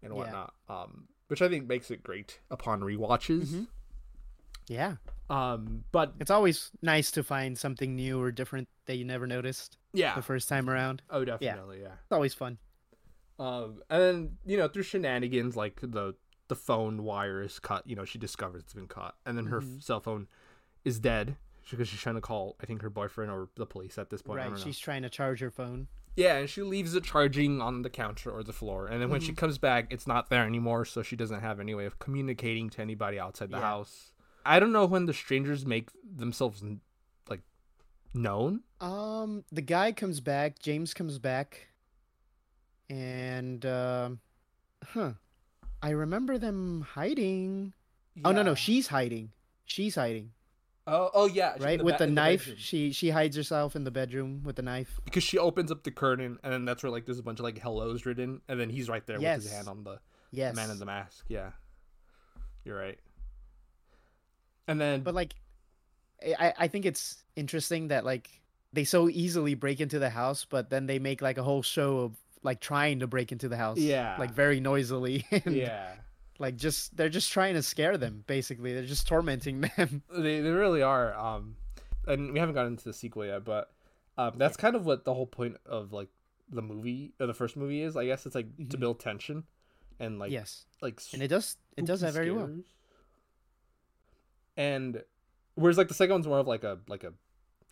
and 0.03 0.13
Yeah. 0.13 0.19
whatnot. 0.19 0.55
Um, 0.69 1.09
which 1.29 1.43
I 1.43 1.49
think 1.49 1.67
makes 1.67 1.91
it 1.91 2.03
great 2.05 2.39
upon 2.51 2.83
rewatches. 2.83 3.47
Mhm. 3.49 3.67
Yeah, 4.67 4.97
Um, 5.29 5.85
but 5.93 6.15
it's 6.21 6.31
always 6.31 6.71
nice 6.81 7.11
to 7.13 7.23
find 7.23 7.59
something 7.59 7.95
new 7.97 8.19
or 8.21 8.31
different 8.33 8.69
that 8.87 8.97
you 8.97 9.05
never 9.05 9.27
noticed 9.27 9.77
yeah, 9.93 10.15
the 10.15 10.23
first 10.23 10.49
time 10.49 10.71
around. 10.71 11.03
oh 11.11 11.25
definitely 11.25 11.81
yeah. 11.83 11.95
It's 12.03 12.13
always 12.13 12.33
fun. 12.33 12.57
Um, 13.39 13.83
and 13.91 14.03
then 14.03 14.39
you 14.47 14.57
know 14.57 14.69
through 14.69 14.83
shenanigans 14.85 15.57
like 15.57 15.81
the 15.83 16.15
the 16.49 16.55
phone 16.57 17.03
wire 17.03 17.43
is 17.43 17.59
cut. 17.59 17.87
You 17.87 17.97
know 17.97 18.05
she 18.05 18.19
discovers 18.19 18.63
it's 18.63 18.75
been 18.75 18.87
cut, 18.89 19.15
and 19.27 19.37
then 19.37 19.47
her 19.47 19.61
Mhm. 19.61 19.83
cell 19.83 20.01
phone 20.01 20.29
is 20.85 20.99
dead 21.01 21.37
because 21.71 21.89
she's 21.89 22.01
trying 22.01 22.15
to 22.17 22.21
call 22.21 22.57
I 22.61 22.67
think 22.67 22.83
her 22.83 22.91
boyfriend 22.91 23.31
or 23.31 23.49
the 23.57 23.67
police 23.67 23.99
at 23.99 24.11
this 24.11 24.23
point. 24.23 24.39
Right, 24.39 24.45
don't 24.45 24.55
know. 24.59 24.65
she's 24.65 24.79
trying 24.79 25.03
to 25.03 25.11
charge 25.11 25.41
her 25.41 25.51
phone. 25.51 25.89
Yeah, 26.17 26.37
and 26.37 26.49
she 26.49 26.63
leaves 26.63 26.95
it 26.95 27.03
charging 27.03 27.61
on 27.61 27.83
the 27.83 27.91
counter 27.91 28.31
or 28.31 28.45
the 28.45 28.53
floor, 28.53 28.87
and 28.87 29.03
then 29.03 29.11
when 29.11 29.21
she 29.21 29.33
Mm-hmm. 29.33 29.37
comes 29.37 29.59
back, 29.59 29.89
it's 29.93 30.07
not 30.07 30.31
there 30.31 30.45
anymore. 30.47 30.85
So 30.85 31.03
she 31.03 31.17
doesn't 31.17 31.41
have 31.41 31.59
any 31.59 31.75
way 31.75 31.87
of 31.87 31.99
communicating 31.99 32.71
to 32.71 32.83
anybody 32.83 33.19
outside 33.19 33.51
the 33.51 33.57
Yeah. 33.57 33.63
house. 33.63 34.13
I 34.47 34.61
don't 34.61 34.71
know 34.73 34.87
when 34.87 35.07
the 35.07 35.13
strangers 35.15 35.67
make 35.67 35.91
themselves 36.05 36.63
like 37.29 37.41
known. 38.13 38.63
Um, 38.81 39.45
the 39.51 39.63
guy 39.63 39.91
comes 39.91 40.21
back. 40.21 40.59
James 40.61 40.95
comes 40.95 41.19
back, 41.19 41.69
and 42.91 43.65
um, 43.67 44.21
huh, 44.87 45.13
I 45.83 45.91
remember 45.91 46.39
them 46.39 46.87
hiding. 46.93 47.73
Oh 48.25 48.33
no, 48.33 48.43
no, 48.43 48.55
she's 48.55 48.87
hiding. 48.89 49.33
She's 49.65 49.95
hiding, 49.95 50.31
Oh, 50.87 51.11
oh 51.15 51.27
yeah, 51.27 51.57
right? 51.59 51.79
in 51.81 51.85
with 51.85 51.97
ba- 51.99 52.05
the 52.07 52.11
knife. 52.13 52.41
bedroom. 52.41 52.57
she 52.59 52.93
she 52.93 53.11
hides 53.11 53.35
herself 53.37 53.75
in 53.75 53.85
the 53.85 53.91
bedroom 53.91 54.43
with 54.45 54.57
the 54.57 54.63
knife. 54.63 55.01
because 55.05 55.25
she 55.25 55.39
opens 55.39 55.73
up 55.73 55.83
the 55.85 55.91
curtain 55.91 56.39
and 56.43 56.53
then 56.53 56.65
that's 56.67 56.83
where 56.83 56.93
like 56.93 57.07
there's 57.07 57.19
a 57.19 57.23
bunch 57.23 57.39
of 57.39 57.45
like 57.45 57.59
hellos 57.59 58.05
written 58.05 58.41
and 58.49 58.61
then 58.61 58.69
he's 58.69 58.89
right 58.89 59.07
there 59.07 59.19
with 59.19 59.43
his 59.43 59.51
hand 59.51 59.69
on 59.69 59.85
the 59.85 59.99
Yes, 60.31 60.55
man 60.55 60.69
in 60.71 60.79
the 60.79 60.85
mask 60.85 61.25
yeah 61.29 61.51
you're 62.65 62.77
right 62.77 62.99
and 64.69 64.79
then 64.81 65.01
but 65.03 65.15
like, 65.15 65.35
I 66.39 66.53
I 66.59 66.69
think 66.69 66.85
it's 66.87 67.23
interesting 67.37 67.89
that 67.89 68.05
like 68.05 68.29
they 68.73 68.85
so 68.85 69.09
easily 69.09 69.55
break 69.55 69.81
into 69.81 69.99
the 69.99 70.11
house, 70.11 70.45
but 70.45 70.69
then 70.71 70.87
they 70.87 70.99
make 70.99 71.23
like 71.23 71.39
a 71.39 71.43
whole 71.43 71.63
show 71.63 71.99
of 72.01 72.17
like 72.45 72.61
trying 72.61 73.01
to 73.01 73.09
break 73.09 73.33
into 73.33 73.49
the 73.49 73.57
house. 73.57 73.79
Yeah. 73.79 74.15
like 74.19 74.31
very 74.33 74.61
noisily. 74.61 75.27
And, 75.33 75.57
yeah 75.57 75.95
like 76.41 76.57
just 76.57 76.97
they're 76.97 77.09
just 77.09 77.33
trying 77.33 77.55
to 77.55 77.63
scare 77.63 77.97
them. 77.97 78.25
Basically, 78.27 78.73
they're 78.75 78.85
just 78.85 79.07
tormenting 79.07 79.61
them. 79.61 80.03
they, 80.13 80.41
they 80.41 80.51
really 80.51 80.83
are 80.83 81.15
um 81.15 81.57
and 82.07 82.33
we 82.33 82.39
haven't 82.41 82.55
gotten 82.57 82.73
into 82.73 82.85
the 82.85 82.93
sequel 82.93 83.25
yet 83.25 83.45
but 83.45 83.71
um 84.19 84.33
that's 84.37 84.57
kind 84.57 84.75
of 84.77 84.85
what 84.85 85.05
the 85.05 85.15
whole 85.15 85.27
point 85.27 85.57
of 85.65 85.93
like 85.93 86.09
the 86.51 86.61
movie 86.61 87.13
or 87.21 87.27
the 87.27 87.33
first 87.35 87.57
movie 87.57 87.81
is 87.83 87.97
i 87.97 88.05
guess 88.05 88.27
it's 88.27 88.35
like 88.35 88.47
to 88.57 88.77
Mhm. 88.77 88.81
build 88.81 89.01
tension 89.01 89.45
and 90.01 90.19
like 90.19 90.33
yes, 90.33 90.67
like 90.83 91.01
and 91.13 91.23
it 91.23 91.29
does 91.29 91.57
it 91.77 91.87
does 91.87 92.01
that 92.01 92.13
very 92.13 92.33
well. 92.33 92.51
And 94.57 95.03
whereas 95.55 95.79
like 95.79 95.89
the 95.89 95.95
second 95.95 96.15
one's 96.15 96.27
more 96.27 96.39
of 96.41 96.47
like 96.47 96.65
a 96.65 96.79
like 96.89 97.05
a 97.05 97.13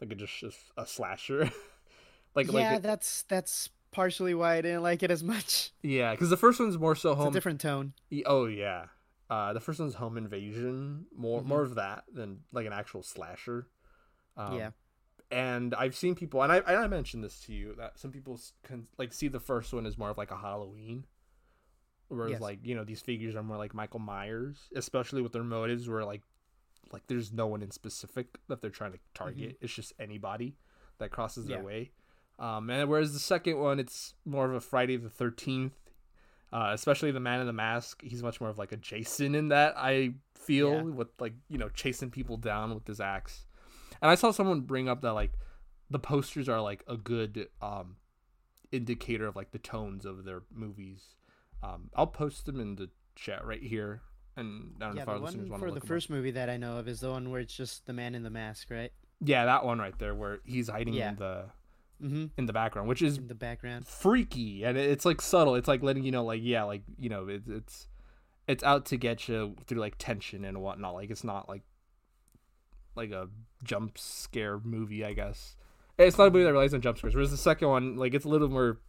like 0.00 0.12
a 0.12 0.14
just 0.14 0.42
a, 0.42 0.52
a 0.82 0.86
slasher. 0.86 1.50
like 2.34 2.50
yeah, 2.50 2.74
like 2.74 2.82
that's 2.82 3.22
that's 3.24 3.70
partially 3.92 4.34
why 4.34 4.56
I 4.56 4.60
didn't 4.62 4.82
like 4.82 5.02
it 5.04 5.10
as 5.10 5.22
much. 5.22 5.70
yeah, 5.82 6.10
because 6.12 6.30
the 6.30 6.36
first 6.36 6.58
one's 6.58 6.76
more 6.78 6.96
so 6.96 7.14
home. 7.14 7.28
It's 7.28 7.34
a 7.34 7.38
different 7.38 7.60
tone. 7.60 7.92
Oh 8.26 8.46
yeah, 8.46 8.86
uh, 9.30 9.52
the 9.52 9.60
first 9.60 9.78
one's 9.78 9.94
home 9.94 10.16
invasion. 10.18 11.06
More 11.16 11.40
Mhm. 11.40 11.46
more 11.46 11.62
of 11.62 11.76
that 11.76 12.04
than 12.12 12.40
like 12.52 12.66
an 12.66 12.72
actual 12.72 13.02
slasher. 13.02 13.68
Um, 14.36 14.56
yeah, 14.58 14.70
and 15.30 15.74
I've 15.74 15.94
seen 15.94 16.14
people, 16.14 16.42
and 16.42 16.50
I 16.50 16.58
and 16.58 16.76
I 16.76 16.86
mentioned 16.88 17.22
this 17.22 17.40
to 17.42 17.52
you 17.52 17.74
that 17.78 17.98
some 17.98 18.10
people 18.10 18.40
can 18.64 18.88
like 18.98 19.12
see 19.12 19.28
the 19.28 19.40
first 19.40 19.72
one 19.72 19.86
as 19.86 19.96
more 19.98 20.10
of 20.10 20.18
like 20.18 20.30
a 20.30 20.36
Halloween, 20.36 21.04
whereas 22.08 22.32
Yes. 22.32 22.40
like 22.40 22.58
you 22.66 22.74
know 22.74 22.84
these 22.84 23.00
figures 23.02 23.34
are 23.36 23.42
more 23.42 23.56
like 23.58 23.74
Michael 23.74 24.00
Myers, 24.00 24.68
especially 24.74 25.22
with 25.22 25.32
their 25.32 25.44
motives, 25.44 25.88
where 25.88 26.04
like 26.04 26.22
like 26.92 27.06
there's 27.06 27.32
no 27.32 27.46
one 27.46 27.62
in 27.62 27.70
specific 27.70 28.38
that 28.48 28.60
they're 28.60 28.70
trying 28.70 28.92
to 28.92 28.98
target. 29.14 29.56
It's 29.60 29.72
just 29.72 29.92
anybody 29.98 30.56
that 30.98 31.10
crosses 31.10 31.46
their 31.46 31.58
Mm-hmm. 31.58 31.66
Yeah. 31.68 31.74
way. 31.74 31.90
Um, 32.42 32.68
and 32.70 32.88
whereas 32.90 33.12
the 33.12 33.18
second 33.20 33.58
one, 33.58 33.78
it's 33.78 34.14
more 34.24 34.44
of 34.46 34.54
a 34.54 34.60
Friday 34.60 34.96
the 34.96 35.08
Thirteenth. 35.08 35.74
Uh, 36.52 36.70
especially 36.74 37.10
the 37.12 37.20
man 37.20 37.40
in 37.40 37.46
the 37.46 37.52
mask, 37.52 38.02
he's 38.02 38.22
much 38.22 38.38
more 38.38 38.50
of 38.50 38.58
like 38.58 38.72
a 38.72 38.76
Jason 38.76 39.34
in 39.34 39.48
that 39.48 39.72
I 39.76 40.14
feel 40.34 40.74
Yeah. 40.74 40.82
with 40.82 41.08
like 41.18 41.32
you 41.48 41.56
know 41.56 41.68
chasing 41.70 42.10
people 42.10 42.36
down 42.36 42.74
with 42.74 42.86
his 42.86 43.00
axe. 43.00 43.46
And 44.02 44.10
I 44.10 44.16
saw 44.16 44.32
someone 44.32 44.60
bring 44.62 44.86
up 44.88 45.00
that 45.02 45.12
like 45.14 45.32
the 45.88 45.98
posters 45.98 46.48
are 46.50 46.60
like 46.60 46.82
a 46.86 46.96
good 46.98 47.48
um 47.62 47.96
indicator 48.70 49.26
of 49.26 49.36
like 49.36 49.52
the 49.52 49.58
tones 49.58 50.04
of 50.04 50.24
their 50.24 50.42
movies. 50.52 51.14
Um, 51.62 51.90
I'll 51.94 52.06
post 52.08 52.44
them 52.46 52.58
in 52.60 52.74
the 52.76 52.90
chat 53.14 53.46
right 53.46 53.62
here, 53.62 54.02
and 54.36 54.74
I 54.80 54.86
don't 54.86 54.94
know 54.94 54.96
yeah. 54.96 55.02
if 55.02 55.08
our 55.08 55.18
The 55.18 55.24
listeners 55.24 55.48
want 55.48 55.60
for 55.60 55.66
to 55.68 55.70
the 55.70 55.74
look 55.76 55.84
'em 55.84 55.86
up. 55.86 55.88
first 55.88 56.10
movie 56.10 56.32
that 56.32 56.50
I 56.50 56.56
know 56.56 56.76
of 56.78 56.88
is 56.88 57.00
the 57.00 57.10
one 57.10 57.30
where 57.30 57.40
it's 57.40 57.56
just 57.56 57.86
the 57.86 57.92
man 57.92 58.14
in 58.14 58.24
the 58.24 58.30
mask, 58.30 58.68
right? 58.70 58.92
Yeah, 59.20 59.44
that 59.46 59.64
one 59.64 59.78
right 59.78 59.96
there 59.98 60.14
where 60.14 60.40
he's 60.44 60.68
hiding 60.68 60.94
Yeah. 60.94 61.10
in 61.10 61.16
the 61.16 61.44
Mm-hmm. 62.02 62.26
in 62.36 62.46
the 62.46 62.52
background, 62.52 62.88
which 62.88 63.00
is 63.02 63.18
In 63.18 63.28
the 63.28 63.34
background. 63.34 63.86
freaky 63.86 64.64
and 64.64 64.76
it's 64.76 65.04
like 65.04 65.20
subtle. 65.20 65.54
It's 65.54 65.68
like 65.68 65.82
letting 65.82 66.02
you 66.04 66.10
know, 66.10 66.24
like 66.24 66.40
yeah, 66.42 66.64
like 66.64 66.82
you 66.98 67.08
know, 67.08 67.28
it's 67.28 67.48
it's 67.48 67.88
it's 68.48 68.64
out 68.64 68.86
to 68.86 68.96
get 68.96 69.28
you 69.28 69.54
through 69.66 69.78
like 69.80 69.94
tension 69.98 70.44
and 70.44 70.60
whatnot. 70.60 70.94
Like 70.94 71.10
it's 71.10 71.22
not 71.24 71.48
like 71.48 71.62
like 72.94 73.10
a 73.10 73.28
jump 73.64 73.96
scare 73.98 74.58
movie, 74.62 75.04
I 75.04 75.12
guess. 75.12 75.56
It's 75.98 76.18
not 76.18 76.28
a 76.28 76.30
movie 76.30 76.44
that 76.44 76.52
relies 76.52 76.74
on 76.74 76.80
jump 76.80 76.98
scares. 76.98 77.14
Whereas 77.14 77.30
the 77.30 77.36
second 77.36 77.68
one, 77.68 77.96
like 77.96 78.14
it's 78.14 78.24
a 78.24 78.28
little 78.28 78.48
more, 78.48 78.80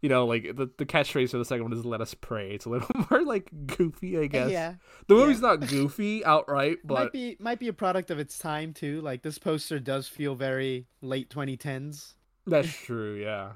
you 0.00 0.08
know, 0.08 0.26
like 0.26 0.54
the 0.56 0.70
the 0.78 0.86
catchphrase 0.86 1.30
for 1.30 1.38
the 1.38 1.44
second 1.44 1.64
one 1.64 1.72
is 1.72 1.84
"Let 1.84 2.00
us 2.00 2.14
pray." 2.14 2.52
It's 2.52 2.64
a 2.66 2.68
little 2.70 2.88
more 3.10 3.22
like 3.24 3.50
goofy, 3.66 4.18
I 4.18 4.26
guess. 4.26 4.50
Yeah, 4.50 4.74
The 5.08 5.14
movie's 5.14 5.40
not 5.40 5.66
goofy 5.68 6.24
outright, 6.24 6.78
but 6.84 6.94
might 6.94 7.12
be 7.12 7.36
might 7.40 7.58
be 7.58 7.68
a 7.68 7.72
product 7.72 8.10
of 8.10 8.18
its 8.18 8.38
time 8.38 8.72
too. 8.72 9.00
Like 9.00 9.22
this 9.22 9.38
poster 9.38 9.80
does 9.80 10.06
feel 10.06 10.34
very 10.34 10.86
late 11.00 11.28
2010s. 11.30 12.14
That's 12.46 12.72
true, 12.74 13.14
yeah. 13.14 13.52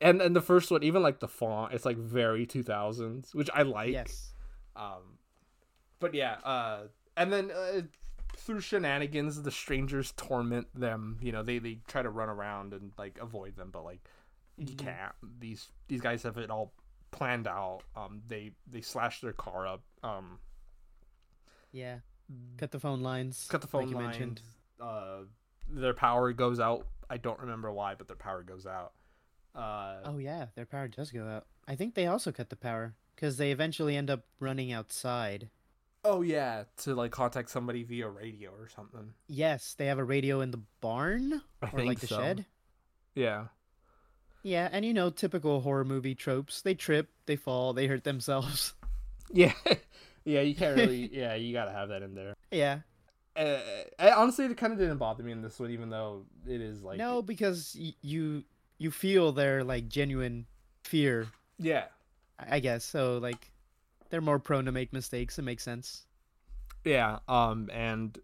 And 0.00 0.20
and 0.20 0.34
the 0.34 0.40
first 0.40 0.70
one, 0.70 0.82
even 0.82 1.02
like 1.02 1.20
the 1.20 1.28
font, 1.28 1.72
it's 1.74 1.84
like 1.84 1.96
very 1.96 2.46
two 2.46 2.62
thousands, 2.62 3.34
which 3.34 3.48
I 3.54 3.62
like. 3.62 3.92
yes. 3.92 4.32
Um, 4.74 5.18
but 6.00 6.14
yeah, 6.14 6.34
uh, 6.44 6.78
and 7.16 7.32
then 7.32 7.50
uh, 7.50 7.82
through 8.36 8.60
shenanigans, 8.60 9.40
the 9.42 9.50
strangers 9.50 10.12
torment 10.16 10.66
them. 10.74 11.18
You 11.20 11.30
know, 11.32 11.42
they 11.42 11.58
they 11.58 11.78
try 11.86 12.02
to 12.02 12.10
run 12.10 12.28
around 12.28 12.72
and 12.72 12.92
like 12.98 13.18
avoid 13.20 13.56
them, 13.56 13.70
but 13.72 13.84
like 13.84 14.00
you 14.56 14.74
Mhm. 14.74 14.78
can't. 14.78 15.12
These 15.38 15.68
these 15.88 16.00
guys 16.00 16.22
have 16.24 16.36
it 16.38 16.50
all 16.50 16.72
planned 17.12 17.46
out. 17.46 17.82
Um, 17.94 18.22
they 18.26 18.52
they 18.66 18.80
slash 18.80 19.20
their 19.20 19.32
car 19.34 19.66
up. 19.66 19.82
Um, 20.02 20.38
Yeah. 21.70 21.98
Cut 22.56 22.70
the 22.70 22.80
phone 22.80 23.02
lines. 23.02 23.46
cut 23.50 23.60
the 23.60 23.66
phone 23.66 23.82
like 23.82 23.90
you 23.90 23.96
lines. 23.96 24.06
mentioned. 24.08 24.40
Uh, 24.80 25.18
their 25.68 25.94
power 25.94 26.32
goes 26.32 26.58
out. 26.60 26.86
I 27.12 27.18
don't 27.18 27.38
remember 27.40 27.70
why, 27.70 27.94
but 27.94 28.06
their 28.08 28.16
power 28.16 28.42
goes 28.42 28.64
out. 28.66 28.92
Uh, 29.54 29.96
Oh 30.06 30.16
yeah, 30.18 30.46
their 30.54 30.64
power 30.64 30.88
does 30.88 31.10
go 31.10 31.26
out. 31.28 31.44
I 31.68 31.76
think 31.76 31.94
they 31.94 32.06
also 32.06 32.32
cut 32.32 32.48
the 32.48 32.56
power 32.56 32.94
because 33.14 33.36
they 33.36 33.50
eventually 33.52 33.96
end 33.96 34.08
up 34.08 34.24
running 34.40 34.72
outside. 34.72 35.50
oh 36.04 36.22
yeah, 36.22 36.64
to 36.78 36.94
like 36.94 37.10
contact 37.12 37.50
somebody 37.50 37.82
via 37.84 38.08
radio 38.08 38.50
or 38.50 38.68
something. 38.68 39.12
Yes, 39.28 39.74
they 39.76 39.86
have 39.86 39.98
a 39.98 40.04
radio 40.04 40.40
in 40.40 40.50
the 40.52 40.62
barn 40.80 41.42
I 41.60 41.66
or 41.66 41.70
think 41.80 41.86
like 41.88 42.00
the 42.00 42.06
so. 42.06 42.16
shed. 42.18 42.46
Yeah. 43.14 43.48
Yeah, 44.42 44.68
and 44.72 44.84
you 44.86 44.94
know 44.94 45.10
typical 45.10 45.60
horror 45.60 45.84
movie 45.84 46.14
tropes. 46.14 46.62
They 46.62 46.74
trip, 46.74 47.10
they 47.26 47.36
fall, 47.36 47.74
they 47.74 47.86
hurt 47.88 48.04
themselves. 48.04 48.72
Yeah, 49.34 49.52
yeah, 50.24 50.40
you 50.42 50.54
can't 50.54 50.76
really. 50.76 51.08
yeah, 51.12 51.34
you 51.36 51.52
gotta 51.54 51.72
have 51.72 51.88
that 51.90 52.02
in 52.02 52.14
there. 52.14 52.34
yeah. 52.50 52.80
Uh, 53.34 53.58
I, 53.98 54.10
honestly, 54.12 54.44
it 54.44 54.56
kind 54.56 54.72
of 54.72 54.78
didn't 54.78 54.98
bother 54.98 55.22
me 55.22 55.32
in 55.32 55.40
this 55.42 55.58
one, 55.58 55.70
even 55.70 55.88
though 55.90 56.24
it 56.46 56.60
is 56.60 56.82
like 56.82 56.98
no, 56.98 57.22
because 57.22 57.74
y- 57.78 57.94
you 58.02 58.44
you 58.78 58.90
feel 58.90 59.32
their 59.32 59.64
like 59.64 59.88
genuine 59.88 60.46
fear. 60.84 61.28
yeah, 61.58 61.84
I 62.38 62.56
I 62.56 62.60
guess 62.60 62.84
so. 62.84 63.18
Like 63.18 63.50
they're 64.10 64.20
more 64.20 64.38
prone 64.38 64.66
to 64.66 64.72
make 64.72 64.92
mistakes. 64.92 65.38
It 65.38 65.42
makes 65.42 65.62
sense. 65.62 66.06
yeah. 66.84 67.20
Um, 67.28 67.70
and 67.72 68.18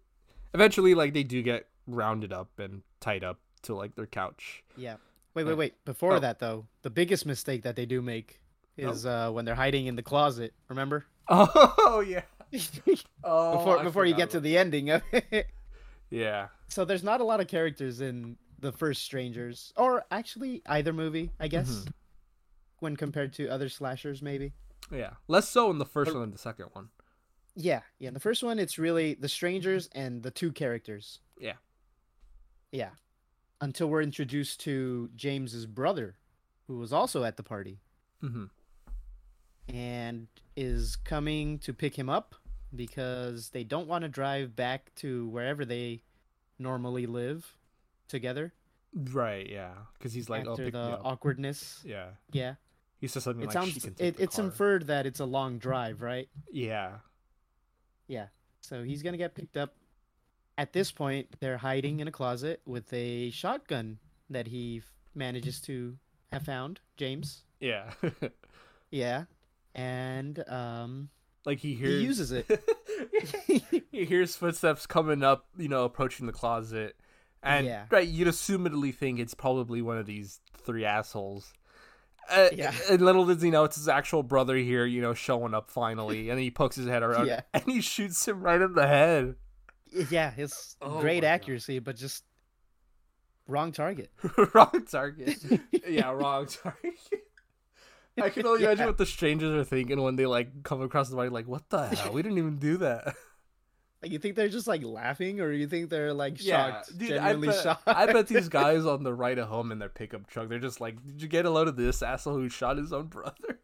eventually, 0.53 0.93
like 0.93 1.13
they 1.13 1.23
do 1.23 1.41
get 1.41 1.67
rounded 1.87 2.31
up 2.31 2.59
and 2.59 2.83
tied 2.99 3.23
up 3.23 3.39
to 3.63 3.73
like 3.75 3.95
their 3.95 4.05
couch. 4.05 4.63
Yeah. 4.77 4.97
Wait, 5.33 5.45
wait, 5.45 5.53
Uh, 5.53 5.55
wait. 5.55 5.85
Before 5.85 6.13
oh. 6.13 6.19
that, 6.19 6.39
though, 6.39 6.65
the 6.83 6.89
biggest 6.89 7.25
mistake 7.25 7.63
that 7.63 7.75
they 7.75 7.85
do 7.85 8.01
make 8.01 8.39
is 8.77 9.05
uh, 9.05 9.31
when 9.31 9.45
they're 9.45 9.55
hiding 9.55 9.87
in 9.87 9.95
the 9.95 10.03
closet. 10.03 10.53
Remember? 10.69 11.05
Oh 11.31 12.03
yeah. 12.07 12.21
Oh, 13.23 13.57
before 13.57 13.79
I 13.79 13.83
before 13.83 14.05
you 14.05 14.15
get 14.15 14.31
to 14.31 14.39
the 14.39 14.57
ending 14.57 14.89
of 14.89 15.01
it. 15.11 15.47
yeah. 16.09 16.47
so 16.67 16.85
there's 16.85 17.03
not 17.03 17.21
a 17.21 17.23
lot 17.23 17.39
of 17.41 17.47
characters 17.47 18.01
in 18.01 18.37
the 18.59 18.71
first 18.71 19.03
Strangers, 19.03 19.71
or 19.77 20.03
actually 20.11 20.61
either 20.65 20.91
movie, 20.93 21.31
I 21.39 21.47
guess, 21.47 21.69
Mhm. 21.69 21.93
when 22.79 22.95
compared 22.95 23.33
to 23.33 23.47
other 23.47 23.69
slashers, 23.69 24.21
maybe. 24.21 24.53
Yeah, 24.91 25.11
less 25.27 25.47
so 25.49 25.69
in 25.71 25.77
the 25.77 25.85
first 25.85 26.09
But- 26.09 26.15
one 26.15 26.21
than 26.23 26.31
the 26.31 26.37
second 26.37 26.65
one. 26.73 26.89
Yeah, 27.55 27.81
yeah. 27.99 28.11
The 28.11 28.19
first 28.19 28.41
one, 28.43 28.57
it's 28.59 28.77
really 28.77 29.13
the 29.15 29.27
strangers 29.29 29.89
and 29.93 30.23
the 30.23 30.31
two 30.31 30.51
characters. 30.51 31.19
Yeah. 31.39 31.55
Yeah. 32.71 32.91
Until 33.59 33.89
we're 33.89 34.01
introduced 34.01 34.61
to 34.61 35.09
James's 35.15 35.65
brother, 35.65 36.15
who 36.67 36.77
was 36.77 36.93
also 36.93 37.23
at 37.23 37.35
the 37.37 37.43
party 37.43 37.79
hmm 38.21 38.45
and 39.67 40.27
is 40.55 40.95
coming 40.95 41.59
to 41.59 41.73
pick 41.73 41.97
him 41.97 42.09
up 42.09 42.35
because 42.75 43.49
they 43.49 43.63
don't 43.63 43.87
want 43.87 44.03
to 44.03 44.07
drive 44.09 44.55
back 44.55 44.93
to 44.95 45.27
wherever 45.29 45.65
they 45.65 46.01
normally 46.57 47.05
live 47.05 47.55
together 48.07 48.53
Right. 48.93 49.47
Yeah, 49.47 49.73
because 49.97 50.13
he's 50.13 50.29
like, 50.31 50.47
"Oh, 50.47 50.51
after 50.53 50.63
pick 50.65 50.73
the 50.73 50.83
me 50.87 50.93
up." 50.93 51.01
awkwardness. 51.05 51.81
Yeah, 51.85 52.07
Yeah. 52.31 52.55
he 52.99 53.07
says 53.07 53.23
something 53.23 53.43
It 53.43 53.47
like, 53.47 53.53
sounds 53.53 53.73
"She 53.73 53.79
can 53.81 53.93
take 53.93 54.15
it, 54.17 54.19
it's 54.19 54.37
car." 54.37 54.45
inferred 54.45 54.87
that 54.87 55.05
it's 55.05 55.19
a 55.19 55.25
long 55.25 55.59
drive, 55.59 56.01
right? 56.01 56.27
Yeah. 56.51 56.97
Yeah. 58.07 58.27
So 58.61 58.83
he's 58.83 59.03
gonna 59.03 59.17
get 59.17 59.35
picked 59.35 59.57
up. 59.57 59.75
At 60.57 60.73
this 60.73 60.91
point, 60.91 61.39
they're 61.39 61.59
hiding 61.59 61.99
in 61.99 62.07
a 62.07 62.11
closet 62.11 62.61
with 62.65 62.91
a 62.91 63.29
shotgun 63.29 63.99
that 64.31 64.47
he 64.47 64.77
f- 64.79 64.91
manages 65.13 65.61
to 65.61 65.95
have 66.31 66.43
found. 66.43 66.79
James. 66.97 67.43
Yeah. 67.59 67.91
Yeah. 68.91 69.25
And 69.75 70.43
um, 70.49 71.09
like 71.45 71.59
he 71.59 71.73
hears 71.75 71.99
he 72.01 72.05
uses 72.05 72.31
it. 72.31 72.45
he 73.91 74.05
hears 74.05 74.35
footsteps 74.35 74.85
coming 74.85 75.23
up, 75.23 75.47
you 75.57 75.67
know, 75.69 75.83
approaching 75.85 76.25
the 76.25 76.31
closet. 76.33 76.95
And 77.41 77.65
Yeah. 77.65 77.85
right, 77.89 78.07
you'd 78.07 78.27
assumedly 78.27 78.93
think 78.93 79.19
it's 79.19 79.33
probably 79.33 79.81
one 79.81 79.97
of 79.97 80.05
these 80.05 80.41
three 80.57 80.85
assholes. 80.85 81.53
Uh, 82.29 82.49
Yeah. 82.53 82.73
And 82.89 83.01
little 83.01 83.25
does 83.25 83.41
he 83.41 83.49
know 83.49 83.63
it's 83.63 83.77
his 83.77 83.87
actual 83.87 84.21
brother 84.23 84.55
here, 84.57 84.85
you 84.85 85.01
know, 85.01 85.13
showing 85.13 85.53
up 85.53 85.69
finally, 85.71 86.29
and 86.29 86.39
he 86.39 86.51
pokes 86.51 86.75
his 86.75 86.87
head 86.87 87.01
around, 87.03 87.27
Yeah. 87.27 87.41
and 87.53 87.63
he 87.63 87.81
shoots 87.81 88.27
him 88.27 88.41
right 88.41 88.61
in 88.61 88.73
the 88.73 88.87
head. 88.87 89.35
yeah, 90.11 90.33
it's 90.37 90.75
Oh 90.81 90.99
great 90.99 91.23
my 91.23 91.29
God. 91.29 91.33
accuracy, 91.35 91.79
but 91.79 91.95
just 91.95 92.23
wrong 93.47 93.71
target. 93.71 94.11
wrong 94.53 94.85
target. 94.91 95.37
yeah, 95.87 96.11
wrong 96.11 96.45
target. 96.45 96.93
I 98.21 98.29
can 98.29 98.45
only 98.45 98.63
imagine 98.65 98.85
what 98.85 98.97
the 98.97 99.05
strangers 99.05 99.53
are 99.53 99.63
thinking 99.63 100.01
when 100.01 100.15
they 100.15 100.25
like 100.25 100.63
come 100.63 100.81
across 100.81 101.09
the 101.09 101.15
body, 101.15 101.29
like, 101.29 101.47
"What 101.47 101.69
the 101.69 101.87
hell? 101.95 102.13
We 102.13 102.21
didn't 102.21 102.37
even 102.37 102.57
do 102.57 102.77
that." 102.77 103.15
Like, 104.01 104.13
you 104.13 104.19
think 104.19 104.35
they're 104.35 104.47
just 104.47 104.67
like 104.67 104.81
laughing, 104.83 105.41
or 105.41 105.51
you 105.51 105.67
think 105.67 105.89
they're 105.89 106.13
like 106.13 106.41
Yeah, 106.41 106.71
shocked, 106.71 106.97
dude, 106.97 107.17
I 107.17 107.33
bet, 107.35 107.63
shocked? 107.63 107.83
I 107.85 108.05
bet 108.05 108.27
these 108.27 108.47
guys 108.49 108.85
on 108.85 109.03
the 109.03 109.13
ride 109.13 109.39
home 109.39 109.71
in 109.73 109.79
their 109.79 109.89
pickup 109.89 110.27
truck, 110.27 110.47
they're 110.47 110.59
just 110.59 110.79
like, 110.79 111.05
"Did 111.05 111.21
you 111.21 111.27
get 111.27 111.45
a 111.45 111.49
load 111.49 111.67
of 111.67 111.75
this 111.75 112.01
asshole 112.01 112.35
who 112.35 112.47
shot 112.47 112.77
his 112.77 112.93
own 112.93 113.07
brother?" 113.07 113.59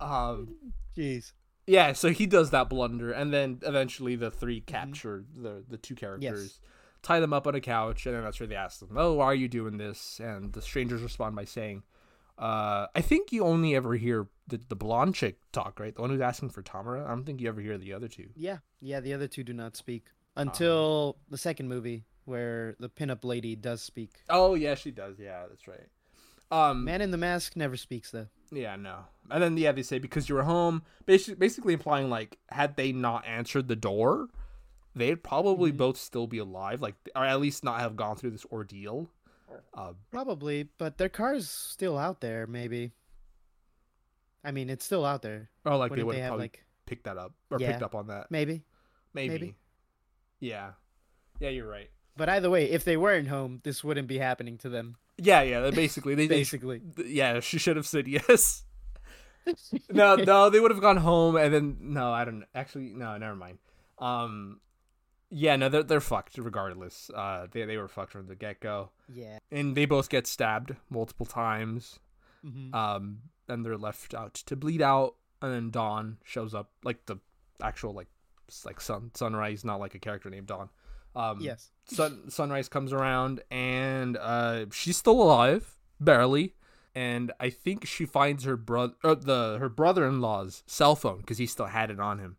um, 0.00 0.56
Jeez. 0.96 1.32
yeah. 1.66 1.92
So 1.92 2.08
he 2.10 2.26
does 2.26 2.50
that 2.50 2.68
blunder, 2.68 3.12
and 3.12 3.32
then 3.32 3.60
eventually 3.62 4.16
the 4.16 4.30
three 4.30 4.60
capture 4.60 5.24
the 5.36 5.62
the 5.68 5.76
two 5.76 5.94
characters, 5.94 6.58
tie 7.02 7.20
them 7.20 7.32
up 7.32 7.46
on 7.46 7.54
a 7.54 7.60
couch, 7.60 8.06
and 8.06 8.14
then 8.16 8.24
that's 8.24 8.40
where 8.40 8.46
they 8.48 8.56
ask 8.56 8.80
them, 8.80 8.96
"Oh, 8.96 9.14
why 9.14 9.26
are 9.26 9.34
you 9.34 9.48
doing 9.48 9.76
this?" 9.76 10.20
And 10.20 10.52
the 10.52 10.62
strangers 10.62 11.02
respond 11.02 11.36
by 11.36 11.44
saying, 11.44 11.84
uh, 12.40 12.86
"I 12.94 13.00
think 13.02 13.30
you 13.32 13.44
only 13.44 13.76
ever 13.76 13.94
hear 13.94 14.26
the 14.48 14.58
the 14.68 14.74
blonde 14.76 15.14
chick 15.14 15.38
talk, 15.52 15.78
right? 15.78 15.94
The 15.94 16.00
one 16.00 16.10
who's 16.10 16.20
asking 16.20 16.50
for 16.50 16.62
Tamara. 16.62 17.04
I 17.04 17.08
don't 17.08 17.24
think 17.24 17.40
you 17.40 17.48
ever 17.48 17.60
hear 17.60 17.78
the 17.78 17.92
other 17.92 18.08
two. 18.08 18.30
Yeah, 18.34 18.58
yeah. 18.80 18.98
The 19.00 19.12
other 19.14 19.28
two 19.28 19.44
do 19.44 19.52
not 19.52 19.76
speak 19.76 20.06
Um, 20.36 20.48
until 20.48 21.18
the 21.28 21.38
second 21.38 21.68
movie, 21.68 22.04
where 22.24 22.74
the 22.80 22.88
pinup 22.88 23.24
lady 23.24 23.54
does 23.56 23.82
speak. 23.82 24.22
Oh 24.28 24.54
yeah, 24.54 24.74
she 24.74 24.90
does. 24.90 25.18
Yeah, 25.20 25.44
that's 25.48 25.68
right. 25.68 25.86
Um, 26.52 26.84
Man 26.84 27.00
in 27.00 27.12
the 27.12 27.16
Mask 27.16 27.54
never 27.54 27.76
speaks 27.76 28.10
though. 28.10 28.26
Yeah, 28.50 28.74
no. 28.74 29.04
And 29.30 29.40
then 29.40 29.56
yeah, 29.56 29.70
they 29.70 29.82
say 29.84 29.98
because 30.00 30.28
you 30.28 30.34
were 30.34 30.42
home, 30.42 30.82
basically, 31.06 31.36
basically 31.36 31.74
implying 31.74 32.10
like 32.10 32.38
had 32.48 32.74
they 32.76 32.90
not 32.90 33.24
answered 33.24 33.68
the 33.68 33.76
door, 33.76 34.26
they'd 34.96 35.22
probably 35.22 35.70
Mhm. 35.70 35.76
both 35.76 35.96
still 35.96 36.26
be 36.26 36.38
alive, 36.38 36.80
like 36.82 36.96
or 37.14 37.24
at 37.24 37.40
least 37.40 37.62
not 37.62 37.78
have 37.78 37.94
gone 37.94 38.16
through 38.16 38.30
this 38.30 38.46
ordeal. 38.46 39.08
Uh, 39.74 39.92
Probably, 40.10 40.68
but 40.78 40.98
their 40.98 41.08
car's 41.08 41.48
still 41.48 41.98
out 41.98 42.20
there. 42.20 42.46
Maybe. 42.46 42.92
I 44.44 44.52
mean, 44.52 44.70
it's 44.70 44.84
still 44.84 45.04
out 45.04 45.22
there. 45.22 45.50
Oh, 45.66 45.76
like 45.76 45.90
they 45.90 46.02
Wouldn't 46.02 46.12
they 46.12 46.16
have 46.16 46.24
have 46.24 46.30
probably 46.30 46.44
like 46.44 46.64
picked 46.86 47.04
that 47.04 47.18
up 47.18 47.32
or 47.50 47.58
Yeah. 47.60 47.72
picked 47.72 47.82
up 47.82 47.94
on 47.94 48.06
that. 48.08 48.30
maybe? 48.30 48.62
Maybe. 49.12 49.28
maybe. 49.34 49.54
Yeah. 50.40 50.72
Yeah, 51.40 51.50
you're 51.50 51.68
right. 51.68 51.90
But 52.16 52.28
either 52.28 52.50
way, 52.50 52.70
if 52.70 52.84
they 52.84 52.96
weren't 52.96 53.28
home, 53.28 53.60
this 53.64 53.82
wouldn't 53.84 54.08
be 54.08 54.18
happening 54.18 54.58
to 54.58 54.68
them. 54.68 54.96
Yeah, 55.18 55.42
yeah. 55.42 55.60
they 55.60 55.70
Basically, 55.70 56.14
they, 56.14 56.26
they 56.28 56.36
Basically. 56.36 56.80
yeah, 57.04 57.40
she 57.40 57.58
should 57.58 57.76
have 57.76 57.86
said 57.86 58.08
yes. 58.08 58.64
no, 59.90 60.16
no, 60.16 60.50
they 60.50 60.60
would 60.60 60.70
have 60.70 60.80
gone 60.80 60.98
home 60.98 61.36
and 61.36 61.52
then 61.52 61.76
no, 61.80 62.12
I 62.12 62.24
don't 62.24 62.44
actually 62.54 62.92
no, 62.94 63.16
never 63.16 63.34
mind. 63.36 63.58
Um 63.98 64.60
yeah, 65.30 65.56
no, 65.56 65.68
they're 65.68 65.82
they're 65.82 66.00
fucked 66.00 66.36
regardless. 66.38 67.10
Uh 67.14 67.46
they 67.50 67.64
they 67.64 67.76
were 67.76 67.88
fucked 67.88 68.12
from 68.12 68.26
the 68.26 68.34
get 68.34 68.60
go. 68.60 68.90
Yeah. 69.08 69.38
And 69.50 69.76
they 69.76 69.84
both 69.86 70.08
get 70.08 70.26
stabbed 70.26 70.76
multiple 70.90 71.26
times. 71.26 71.98
hmm 72.42 72.74
Um 72.74 73.18
and 73.48 73.64
they're 73.64 73.76
left 73.78 74.14
out 74.14 74.34
to 74.34 74.56
bleed 74.56 74.82
out 74.82 75.16
and 75.42 75.52
then 75.52 75.70
Dawn 75.70 76.18
shows 76.24 76.54
up 76.54 76.70
like 76.84 77.06
the 77.06 77.16
actual 77.62 77.92
like 77.94 78.08
like 78.64 78.80
sun 78.80 79.10
sunrise, 79.14 79.64
not 79.64 79.80
like 79.80 79.94
a 79.94 79.98
character 79.98 80.30
named 80.30 80.46
Dawn. 80.48 80.68
Um 81.14 81.40
yes. 81.40 81.70
sun 81.86 82.30
sunrise 82.30 82.68
comes 82.68 82.92
around 82.92 83.42
and 83.50 84.16
uh 84.16 84.66
she's 84.72 84.96
still 84.96 85.20
alive 85.20 85.76
barely 86.00 86.54
and 86.94 87.30
i 87.38 87.50
think 87.50 87.84
she 87.86 88.06
finds 88.06 88.44
her 88.44 88.56
brother 88.56 88.94
uh, 89.04 89.14
the 89.14 89.56
her 89.60 89.68
brother-in-law's 89.68 90.62
cell 90.66 90.96
phone 90.96 91.18
because 91.18 91.38
he 91.38 91.46
still 91.46 91.66
had 91.66 91.90
it 91.90 92.00
on 92.00 92.18
him 92.18 92.36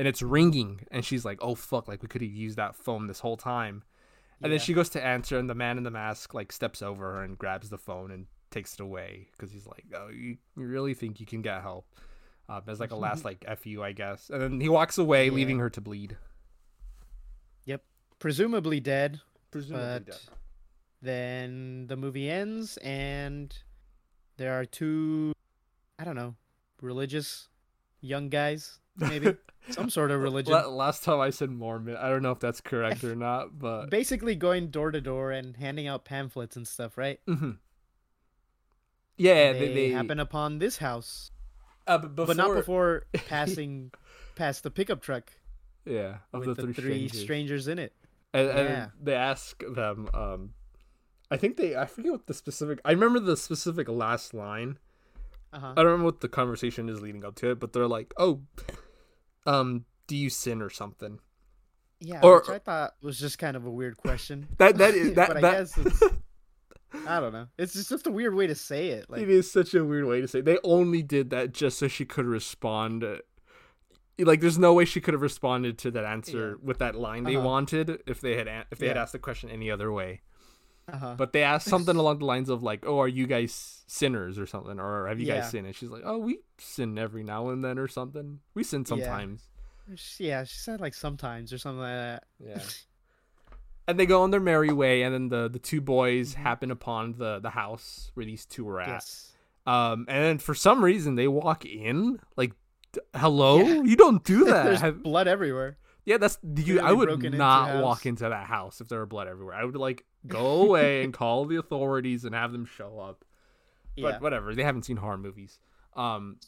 and 0.00 0.08
it's 0.08 0.22
ringing 0.22 0.80
and 0.90 1.04
she's 1.04 1.24
like 1.26 1.38
oh 1.42 1.54
fuck 1.54 1.86
like 1.86 2.00
we 2.02 2.08
could 2.08 2.22
have 2.22 2.30
used 2.30 2.56
that 2.56 2.74
phone 2.74 3.06
this 3.06 3.20
whole 3.20 3.36
time 3.36 3.82
and 4.42 4.50
then 4.50 4.58
she 4.58 4.72
goes 4.72 4.88
to 4.88 5.04
answer 5.04 5.38
and 5.38 5.50
the 5.50 5.54
man 5.54 5.76
in 5.76 5.84
the 5.84 5.90
mask 5.90 6.32
like 6.32 6.50
steps 6.50 6.80
over 6.80 7.12
her 7.12 7.22
and 7.22 7.36
grabs 7.36 7.68
the 7.68 7.76
phone 7.78 8.10
and 8.10 8.24
takes 8.50 8.72
it 8.74 8.80
away 8.80 9.28
because 9.32 9.52
he's 9.52 9.66
like 9.66 9.84
oh 9.94 10.08
you, 10.08 10.38
you 10.56 10.66
really 10.66 10.94
think 10.94 11.20
you 11.20 11.26
can 11.26 11.42
get 11.42 11.60
help 11.60 11.84
um, 12.48 12.62
as 12.66 12.80
like 12.80 12.90
a 12.92 12.96
last 12.96 13.24
like 13.28 13.44
fu 13.58 13.82
i 13.82 13.92
guess 13.92 14.30
and 14.30 14.40
then 14.40 14.60
he 14.60 14.68
walks 14.70 14.96
away 14.98 15.26
Yeah. 15.26 15.32
leaving 15.32 15.58
her 15.58 15.70
to 15.70 15.80
bleed 15.80 16.16
Yep. 17.66 17.82
Presumably 18.18 18.80
dead. 18.80 19.20
presumably 19.50 20.00
But 20.06 20.28
then 21.02 21.86
the 21.86 21.96
movie 21.96 22.28
ends, 22.30 22.76
and 22.78 23.54
there 24.36 24.58
are 24.58 24.64
two, 24.64 25.32
I 25.98 26.04
don't 26.04 26.16
know, 26.16 26.34
religious 26.82 27.48
young 28.00 28.28
guys, 28.28 28.79
maybe 28.96 29.36
some 29.70 29.90
sort 29.90 30.10
of 30.10 30.20
religion, 30.20 30.54
last 30.74 31.04
time 31.04 31.20
I 31.20 31.30
said 31.30 31.50
Mormon, 31.50 31.96
I 31.96 32.08
don't 32.08 32.22
know 32.22 32.32
if 32.32 32.40
that's 32.40 32.60
correct 32.60 33.04
or 33.04 33.14
not, 33.14 33.58
but 33.58 33.90
basically 33.90 34.34
going 34.34 34.68
door 34.68 34.90
to 34.90 35.00
door 35.00 35.30
and 35.30 35.56
handing 35.56 35.86
out 35.86 36.04
pamphlets 36.04 36.56
and 36.56 36.66
stuff, 36.66 36.96
right? 36.96 37.20
Mhm. 37.26 37.58
yeah, 39.16 39.52
they, 39.52 39.58
they, 39.58 39.74
they 39.74 39.88
happen 39.90 40.20
upon 40.20 40.58
this 40.58 40.78
house, 40.78 41.30
uh, 41.86 41.98
but, 41.98 42.14
before, 42.14 42.26
but 42.26 42.36
not 42.36 42.54
before 42.54 43.06
passing 43.28 43.92
past 44.34 44.62
the 44.62 44.70
pickup 44.70 45.02
truck 45.02 45.32
yeah 45.84 46.18
of 46.32 46.46
with 46.46 46.56
the, 46.56 46.62
three, 46.62 47.08
strangers, 47.08 47.20
strangers 47.20 47.68
in 47.68 47.78
it. 47.78 47.92
and, 48.32 48.48
and 48.48 48.68
yeah. 48.68 48.86
they 49.00 49.14
ask 49.14 49.62
them. 49.74 50.08
Um, 50.14 50.54
I 51.30 51.36
think 51.36 51.56
they 51.56 51.76
I 51.76 51.86
forget 51.86 52.12
what 52.12 52.26
the 52.26 52.34
specific. 52.34 52.80
I 52.84 52.92
remember 52.92 53.20
the 53.20 53.36
specific 53.36 53.88
last 53.88 54.34
line. 54.34 54.78
Uh-huh. 55.52 55.72
I 55.72 55.74
don't 55.76 55.86
remember 55.86 56.04
what 56.04 56.20
the 56.20 56.28
conversation 56.28 56.88
is 56.88 57.00
leading 57.00 57.24
up 57.24 57.34
to 57.36 57.50
it, 57.50 57.58
but 57.60 57.72
they're 57.72 57.88
like, 57.88 58.14
"Oh, 58.16 58.42
um, 59.46 59.84
do 60.06 60.16
you 60.16 60.30
sin 60.30 60.62
or 60.62 60.70
something?" 60.70 61.18
Yeah, 62.00 62.20
or- 62.22 62.38
which 62.40 62.48
I 62.48 62.58
thought 62.58 62.94
was 63.02 63.18
just 63.18 63.38
kind 63.38 63.56
of 63.56 63.66
a 63.66 63.70
weird 63.70 63.96
question. 63.96 64.48
That 64.58 64.78
that 64.78 64.94
is 64.94 65.14
that 65.14 65.28
but 65.28 65.36
I 65.38 65.40
that. 65.40 65.52
guess 65.58 65.78
it's, 65.78 66.02
I 67.06 67.20
don't 67.20 67.32
know. 67.32 67.46
It's 67.58 67.72
just, 67.74 67.88
just 67.90 68.06
a 68.06 68.10
weird 68.10 68.34
way 68.34 68.46
to 68.46 68.54
say 68.54 68.88
it. 68.88 69.08
Like, 69.10 69.22
it 69.22 69.28
is 69.30 69.50
such 69.50 69.74
a 69.74 69.84
weird 69.84 70.06
way 70.06 70.20
to 70.20 70.28
say. 70.28 70.40
They 70.40 70.58
only 70.64 71.02
did 71.02 71.30
that 71.30 71.52
just 71.52 71.78
so 71.78 71.88
she 71.88 72.04
could 72.04 72.26
respond. 72.26 73.04
uh, 73.04 73.18
Like, 74.18 74.40
there's 74.40 74.58
no 74.58 74.72
way 74.74 74.84
she 74.84 75.00
could 75.00 75.14
have 75.14 75.22
responded 75.22 75.78
to 75.78 75.90
that 75.92 76.04
answer 76.04 76.50
Yeah. 76.50 76.54
with 76.66 76.78
that 76.78 76.94
line 76.96 77.24
they 77.24 77.36
Uh-huh. 77.36 77.46
wanted 77.46 78.02
if 78.06 78.20
they 78.20 78.36
had 78.36 78.48
if 78.70 78.78
they 78.78 78.88
had 78.88 78.96
asked 78.96 79.12
the 79.12 79.18
question 79.18 79.50
any 79.50 79.70
other 79.70 79.90
way. 79.92 80.22
Uh-huh. 80.92 81.14
But 81.16 81.32
they 81.32 81.42
asked 81.42 81.68
something 81.68 81.96
along 81.96 82.18
the 82.20 82.24
lines 82.26 82.48
of 82.48 82.62
like, 82.62 82.84
"Oh, 82.86 82.98
are 83.00 83.08
you 83.08 83.26
guys 83.26 83.82
sinners 83.86 84.38
or 84.38 84.46
something, 84.46 84.78
or 84.80 85.06
have 85.08 85.18
you 85.20 85.26
Yeah. 85.26 85.40
guys 85.40 85.50
sinned?" 85.50 85.66
And 85.66 85.74
she's 85.76 85.90
like, 85.90 86.02
"Oh, 86.04 86.18
we 86.18 86.40
sin 86.58 86.98
every 86.98 87.22
now 87.22 87.48
and 87.50 87.64
then 87.64 87.78
or 87.78 87.88
something. 87.88 88.40
We 88.54 88.62
sin 88.64 88.84
sometimes." 88.84 89.48
She- 89.96 90.28
yeah, 90.28 90.44
she 90.44 90.56
said 90.58 90.80
like 90.80 90.94
sometimes 90.94 91.52
or 91.52 91.58
something 91.58 91.80
like 91.80 91.94
that. 91.96 92.24
Yeah. 92.38 92.60
and 93.88 93.98
they 93.98 94.06
go 94.06 94.22
on 94.22 94.30
their 94.30 94.40
merry 94.40 94.72
way, 94.72 95.02
and 95.02 95.12
then 95.14 95.28
the 95.28 95.48
the 95.48 95.58
two 95.58 95.80
boys 95.80 96.34
happen 96.34 96.70
upon 96.70 97.14
the 97.18 97.40
the 97.40 97.50
house 97.50 98.10
where 98.14 98.24
these 98.26 98.44
two 98.46 98.64
were 98.64 98.80
at. 98.80 98.88
Yes. 98.88 99.32
Um, 99.66 100.06
and 100.08 100.24
then 100.24 100.38
for 100.38 100.54
some 100.54 100.82
reason 100.84 101.14
they 101.16 101.28
walk 101.28 101.64
in 101.66 102.18
like, 102.36 102.52
hello, 103.14 103.58
Yeah. 103.60 103.82
you 103.82 103.96
don't 103.96 104.24
do 104.24 104.44
that. 104.46 104.64
There's 104.64 104.80
Have- 104.80 105.02
blood 105.02 105.28
everywhere. 105.28 105.76
Yeah, 106.10 106.18
that's 106.18 106.38
you. 106.56 106.80
I 106.80 106.92
would 106.92 107.06
broken 107.08 107.26
into 107.26 107.38
not 107.38 107.82
walk 107.82 108.04
into 108.04 108.28
that 108.28 108.46
house 108.46 108.80
if 108.80 108.88
there 108.88 108.98
were 108.98 109.06
blood 109.06 109.28
everywhere. 109.28 109.54
I 109.54 109.64
would 109.64 109.76
like 109.76 110.04
go 110.26 110.62
away 110.62 111.02
and 111.04 111.12
call 111.14 111.44
the 111.44 111.56
authorities 111.56 112.24
and 112.24 112.34
have 112.34 112.50
them 112.52 112.64
show 112.66 112.98
up. 112.98 113.24
But 113.96 114.02
Yeah. 114.14 114.18
whatever, 114.18 114.54
they 114.54 114.64
haven't 114.64 114.84
seen 114.84 114.96
horror 114.96 115.18
movies. 115.18 115.60
Um, 115.94 116.38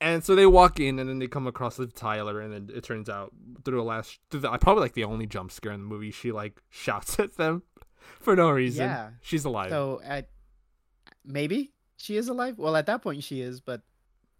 and 0.00 0.22
so 0.22 0.34
they 0.36 0.46
walk 0.46 0.78
in 0.78 0.98
and 0.98 1.08
then 1.08 1.18
they 1.18 1.26
come 1.26 1.46
across 1.46 1.78
Liv 1.78 1.94
Tyler, 1.94 2.40
and 2.40 2.52
then 2.52 2.70
it 2.76 2.84
turns 2.84 3.08
out 3.08 3.32
through 3.64 3.78
the 3.78 3.82
last, 3.84 4.18
through 4.30 4.40
the, 4.40 4.50
probably 4.58 4.82
like 4.82 4.94
the 4.94 5.04
only 5.04 5.26
jump 5.26 5.50
scare 5.50 5.72
in 5.72 5.80
the 5.80 5.86
movie, 5.86 6.10
she 6.10 6.30
like 6.32 6.62
shouts 6.70 7.18
at 7.18 7.36
them 7.36 7.62
for 8.20 8.36
no 8.36 8.50
reason. 8.50 8.86
Yeah. 8.86 9.10
she's 9.20 9.44
alive. 9.44 9.70
So 9.70 10.00
at 10.04 10.28
maybe 11.24 11.72
she 11.96 12.16
is 12.16 12.28
alive. 12.28 12.56
Well, 12.58 12.76
at 12.76 12.86
that 12.86 13.02
point 13.02 13.24
she 13.24 13.40
is, 13.40 13.60
but 13.60 13.82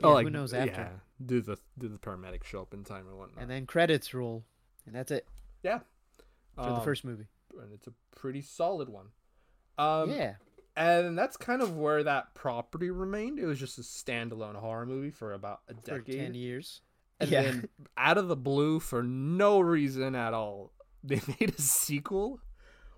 oh, 0.03 0.09
yeah, 0.11 0.15
like 0.15 0.25
who 0.27 0.31
knows 0.31 0.53
after? 0.55 0.71
Yeah, 0.83 0.89
do 1.25 1.41
the 1.41 1.59
do 1.79 1.89
the 1.89 1.99
paramedics 1.99 2.45
show 2.45 2.63
up 2.63 2.75
in 2.75 2.85
time 2.85 3.09
or 3.09 3.17
whatnot? 3.17 3.43
And 3.43 3.51
then 3.51 3.67
credits 3.67 4.13
roll, 4.15 4.45
and 4.87 4.95
that's 4.95 5.11
it 5.11 5.27
yeah, 5.63 5.81
for 6.57 6.65
the 6.65 6.75
Um, 6.77 6.83
first 6.85 7.05
movie. 7.05 7.27
and 7.61 7.73
it's 7.73 7.87
a 7.87 7.93
pretty 8.15 8.41
solid 8.43 8.89
one. 8.89 9.07
Um, 9.79 10.11
yeah. 10.11 10.35
and 10.77 11.17
that's 11.19 11.37
kind 11.37 11.61
of 11.63 11.77
where 11.77 12.03
that 12.05 12.35
property 12.35 12.91
remained. 12.91 13.39
It 13.39 13.47
was 13.47 13.59
just 13.59 13.79
a 13.79 13.83
standalone 13.83 14.57
horror 14.57 14.87
movie 14.87 15.11
for 15.11 15.33
about 15.33 15.61
a 15.69 15.75
For 15.75 15.99
decade. 15.99 16.19
ten 16.19 16.35
years. 16.35 16.81
And 17.21 17.31
yeah. 17.31 17.43
then 17.43 17.69
out 17.97 18.19
of 18.19 18.29
the 18.29 18.37
blue, 18.37 18.79
for 18.81 19.03
no 19.03 19.61
reason 19.61 20.15
at 20.15 20.35
all, 20.35 20.73
they 21.05 21.21
made 21.41 21.55
a 21.59 21.61
sequel, 21.63 22.41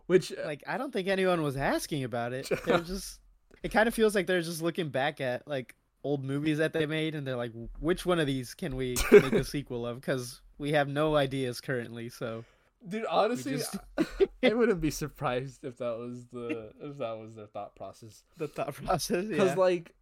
which 0.07 0.33
uh, 0.33 0.45
like 0.45 0.63
I 0.67 0.77
don't 0.79 0.93
think 0.93 1.09
anyone 1.09 1.43
was 1.43 1.57
asking 1.57 2.03
about 2.05 2.33
it. 2.33 2.49
They're 2.67 2.79
just. 2.81 3.21
It 3.63 3.71
kind 3.73 3.89
of 3.89 3.95
feels 3.95 4.15
like 4.15 4.27
they're 4.29 4.41
just 4.41 4.63
looking 4.63 4.89
back 4.91 5.21
at 5.21 5.49
like 5.49 5.75
old 6.09 6.25
movies 6.25 6.59
that 6.59 6.73
they 6.73 6.87
made, 6.87 7.15
and 7.15 7.27
they're 7.27 7.37
like, 7.37 7.53
which 7.81 8.05
one 8.07 8.19
of 8.19 8.27
these 8.27 8.55
can 8.55 8.77
we 8.77 8.97
make 9.13 9.33
a 9.33 9.45
sequel 9.45 9.87
of? 9.87 10.01
Because 10.01 10.41
we 10.59 10.73
have 10.73 10.89
no 10.89 11.17
ideas 11.17 11.61
currently. 11.61 12.09
So 12.09 12.45
dude, 12.89 13.05
honestly, 13.07 13.57
just- 13.59 13.77
I 14.43 14.55
wouldn't 14.55 14.81
be 14.81 14.91
surprised 14.91 15.65
if 15.65 15.79
that 15.79 15.99
was 15.99 16.27
the 16.33 16.73
if 16.81 16.99
that 16.99 17.19
was 17.19 17.35
their 17.35 17.47
thought 17.47 17.75
process. 17.77 18.23
the 18.37 18.49
thought 18.49 18.75
process. 18.75 19.25
Because 19.29 19.51
Yeah. 19.51 19.55
like 19.55 19.95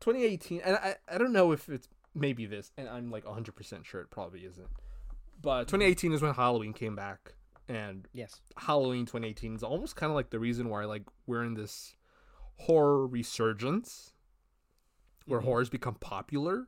2018, 0.00 0.60
and 0.64 0.76
I 0.76 0.96
I 1.08 1.18
don't 1.18 1.32
know 1.32 1.52
if 1.52 1.68
it's 1.68 1.88
maybe 2.14 2.46
this, 2.46 2.72
and 2.76 2.88
I'm 2.88 3.10
like 3.10 3.24
100 3.24 3.54
percent 3.54 3.86
sure 3.86 4.00
it 4.00 4.10
probably 4.10 4.40
isn't. 4.40 4.68
But 5.40 5.68
2018 5.68 6.12
is 6.12 6.22
when 6.22 6.34
Halloween 6.34 6.72
came 6.72 6.94
back, 6.96 7.34
and 7.68 8.06
yes. 8.12 8.40
Halloween 8.56 9.06
2018 9.06 9.56
is 9.56 9.62
almost 9.62 9.96
kind 9.96 10.10
of 10.10 10.14
like 10.16 10.30
the 10.30 10.38
reason 10.38 10.68
why 10.68 10.84
like 10.84 11.02
we're 11.26 11.44
in 11.44 11.54
this 11.54 11.94
horror 12.56 13.06
resurgence 13.06 14.12
where 15.26 15.40
Mhm. 15.40 15.44
horror's 15.44 15.68
become 15.70 15.94
popular 15.96 16.66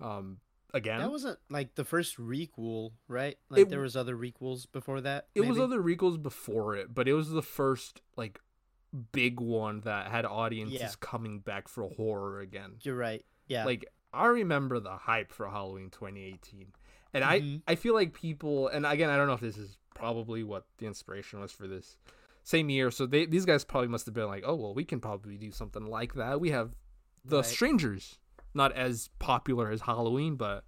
um 0.00 0.40
again 0.74 0.98
That 1.00 1.10
wasn't 1.10 1.38
like 1.50 1.74
the 1.74 1.84
first 1.84 2.16
requel, 2.18 2.92
right? 3.08 3.38
Like 3.48 3.62
It- 3.62 3.68
there 3.70 3.80
was 3.80 3.96
other 3.96 4.16
requels 4.16 4.70
before 4.70 5.00
that. 5.00 5.28
it 5.34 5.40
was 5.42 5.58
other 5.58 5.82
requels 5.82 6.22
before 6.22 6.76
it 6.76 6.94
but 6.94 7.08
it 7.08 7.14
was 7.14 7.30
the 7.30 7.42
first 7.42 8.00
like 8.16 8.40
big 9.12 9.38
one 9.40 9.80
that 9.80 10.10
had 10.10 10.24
audiences 10.24 10.80
Yeah. 10.80 10.90
coming 11.00 11.40
back 11.40 11.68
for 11.68 11.88
horror 11.90 12.40
again 12.40 12.76
You're 12.82 12.96
right. 12.96 13.24
Yeah. 13.46 13.64
like 13.64 13.84
i 14.12 14.26
remember 14.26 14.80
the 14.80 14.96
hype 14.96 15.30
for 15.32 15.48
halloween 15.48 15.90
2018 15.90 16.72
and 17.12 17.22
i 17.24 17.40
Mhm. 17.40 17.62
i 17.68 17.74
feel 17.74 17.92
like 17.94 18.14
people 18.14 18.68
and 18.68 18.86
again 18.86 19.10
i 19.10 19.16
don't 19.16 19.26
know 19.26 19.34
if 19.34 19.40
this 19.40 19.58
is 19.58 19.76
probably 19.94 20.42
what 20.42 20.66
the 20.78 20.86
inspiration 20.86 21.40
was 21.40 21.52
for 21.52 21.66
this 21.66 21.98
same 22.44 22.70
year 22.70 22.90
so 22.90 23.04
they 23.04 23.26
these 23.26 23.44
guys 23.44 23.64
probably 23.64 23.88
must 23.88 24.06
have 24.06 24.14
been 24.14 24.26
like 24.26 24.42
oh 24.46 24.54
well 24.54 24.72
we 24.74 24.84
can 24.84 25.00
probably 25.00 25.36
do 25.36 25.50
something 25.50 25.84
like 25.84 26.14
that 26.14 26.40
we 26.40 26.48
have 26.50 26.74
the 27.28 27.36
Right. 27.38 27.46
strangers 27.46 28.18
not 28.54 28.72
as 28.72 29.10
popular 29.18 29.70
as 29.70 29.82
halloween 29.82 30.36
but 30.36 30.64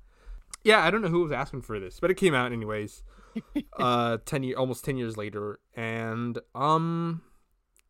yeah 0.65 0.81
i 0.85 0.91
don't 0.91 1.03
know 1.03 1.09
who 1.09 1.23
was 1.23 1.33
asking 1.33 1.63
for 1.63 1.81
this 1.81 1.99
but 2.01 2.11
it 2.11 2.15
came 2.17 2.35
out 2.35 2.53
anyways 2.53 3.03
uh 3.79 4.19
10 4.25 4.43
year 4.43 4.57
almost 4.57 4.85
10 4.85 4.97
years 4.97 5.17
later 5.17 5.59
and 5.75 6.39
um 6.55 7.23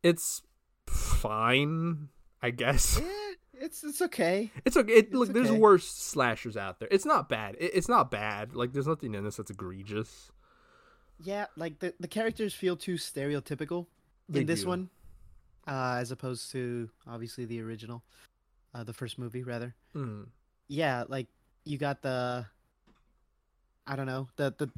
it's 0.03 0.43
fine 0.89 2.09
i 2.43 2.51
guess 2.51 2.99
Eh, 3.01 3.35
it's 3.63 3.85
it's 3.85 4.01
okay. 4.01 4.51
it's 4.65 4.77
okay. 4.77 4.93
It, 4.95 5.13
look, 5.13 5.29
It's 5.29 5.35
there's 5.35 5.51
okay. 5.51 5.59
worse 5.59 5.87
slashers 5.87 6.57
out 6.57 6.79
there. 6.81 6.89
It's 6.91 7.05
not 7.05 7.29
bad. 7.29 7.57
It, 7.61 7.73
it's 7.75 7.91
not 7.91 8.11
bad. 8.11 8.55
Like, 8.57 8.73
there's 8.73 8.87
nothing 8.87 9.15
in 9.15 9.23
this 9.23 9.37
that's 9.37 9.51
egregious. 9.51 10.33
Yeah, 11.23 11.45
like 11.59 11.79
the 11.81 11.93
the 12.01 12.09
characters 12.09 12.55
feel 12.55 12.75
too 12.75 12.95
stereotypical 12.95 13.85
They 14.31 14.41
in 14.41 14.47
this 14.47 14.63
do. 14.63 14.69
one, 14.69 14.89
uh, 15.69 15.99
as 16.01 16.11
opposed 16.11 16.51
to 16.53 16.89
obviously 17.07 17.45
the 17.45 17.61
original, 17.61 18.03
uh, 18.75 18.85
the 18.85 18.93
first 18.93 19.19
movie 19.19 19.43
rather. 19.43 19.75
Mm. 19.95 20.27
Yeah, 20.69 21.05
like 21.09 21.27
you 21.65 21.79
got 21.79 22.03
the. 22.03 22.47
I 23.87 23.97
don't 23.97 24.07
know 24.07 24.29
the 24.37 24.55
the. 24.57 24.71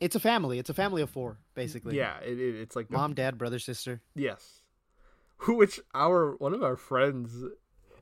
It's 0.00 0.14
a 0.14 0.20
family. 0.20 0.58
It's 0.60 0.70
a 0.70 0.74
family 0.74 1.02
of 1.02 1.10
four, 1.10 1.38
basically. 1.54 1.96
Yeah, 1.96 2.18
it, 2.20 2.38
it, 2.38 2.54
it's 2.60 2.76
like 2.76 2.88
the- 2.88 2.94
Mom, 2.96 3.14
dad, 3.14 3.36
brother, 3.36 3.58
sister. 3.58 4.00
yes, 4.14 4.60
which 5.48 5.80
our 5.94 6.36
one 6.36 6.54
of 6.54 6.62
our 6.62 6.76
friends, 6.76 7.34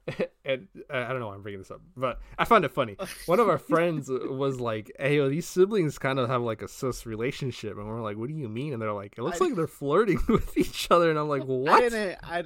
and 0.45 0.69
uh, 0.91 0.97
I 0.97 1.09
don't 1.09 1.21
know 1.21 1.29
why 1.29 1.35
I'm 1.35 1.43
bringing 1.43 1.61
this 1.61 1.71
up, 1.71 1.81
but 1.97 2.21
I 2.39 2.45
found 2.45 2.67
it 2.67 2.73
funny. 2.73 2.97
One 3.27 3.41
of 3.41 3.49
our 3.49 3.57
friends 3.59 4.11
was 4.11 4.61
like, 4.61 4.93
"Hey, 5.01 5.27
these 5.29 5.47
siblings 5.47 5.99
kind 5.99 6.19
of 6.19 6.29
have 6.29 6.43
like 6.43 6.61
a 6.61 6.69
sus 6.69 7.07
relationship," 7.07 7.79
and 7.79 7.87
we're 7.87 8.03
like, 8.03 8.19
"What 8.19 8.29
do 8.29 8.35
you 8.35 8.49
mean?" 8.51 8.75
And 8.75 8.83
they're 8.83 8.93
like, 8.93 9.15
"It 9.17 9.23
looks 9.23 9.41
I- 9.41 9.45
like 9.47 9.55
they're 9.55 9.67
flirting 9.67 10.21
with 10.29 10.57
each 10.59 10.89
other," 10.91 11.09
and 11.09 11.19
I'm 11.19 11.29
like, 11.29 11.45
"What?" 11.45 11.95
I, 11.95 12.45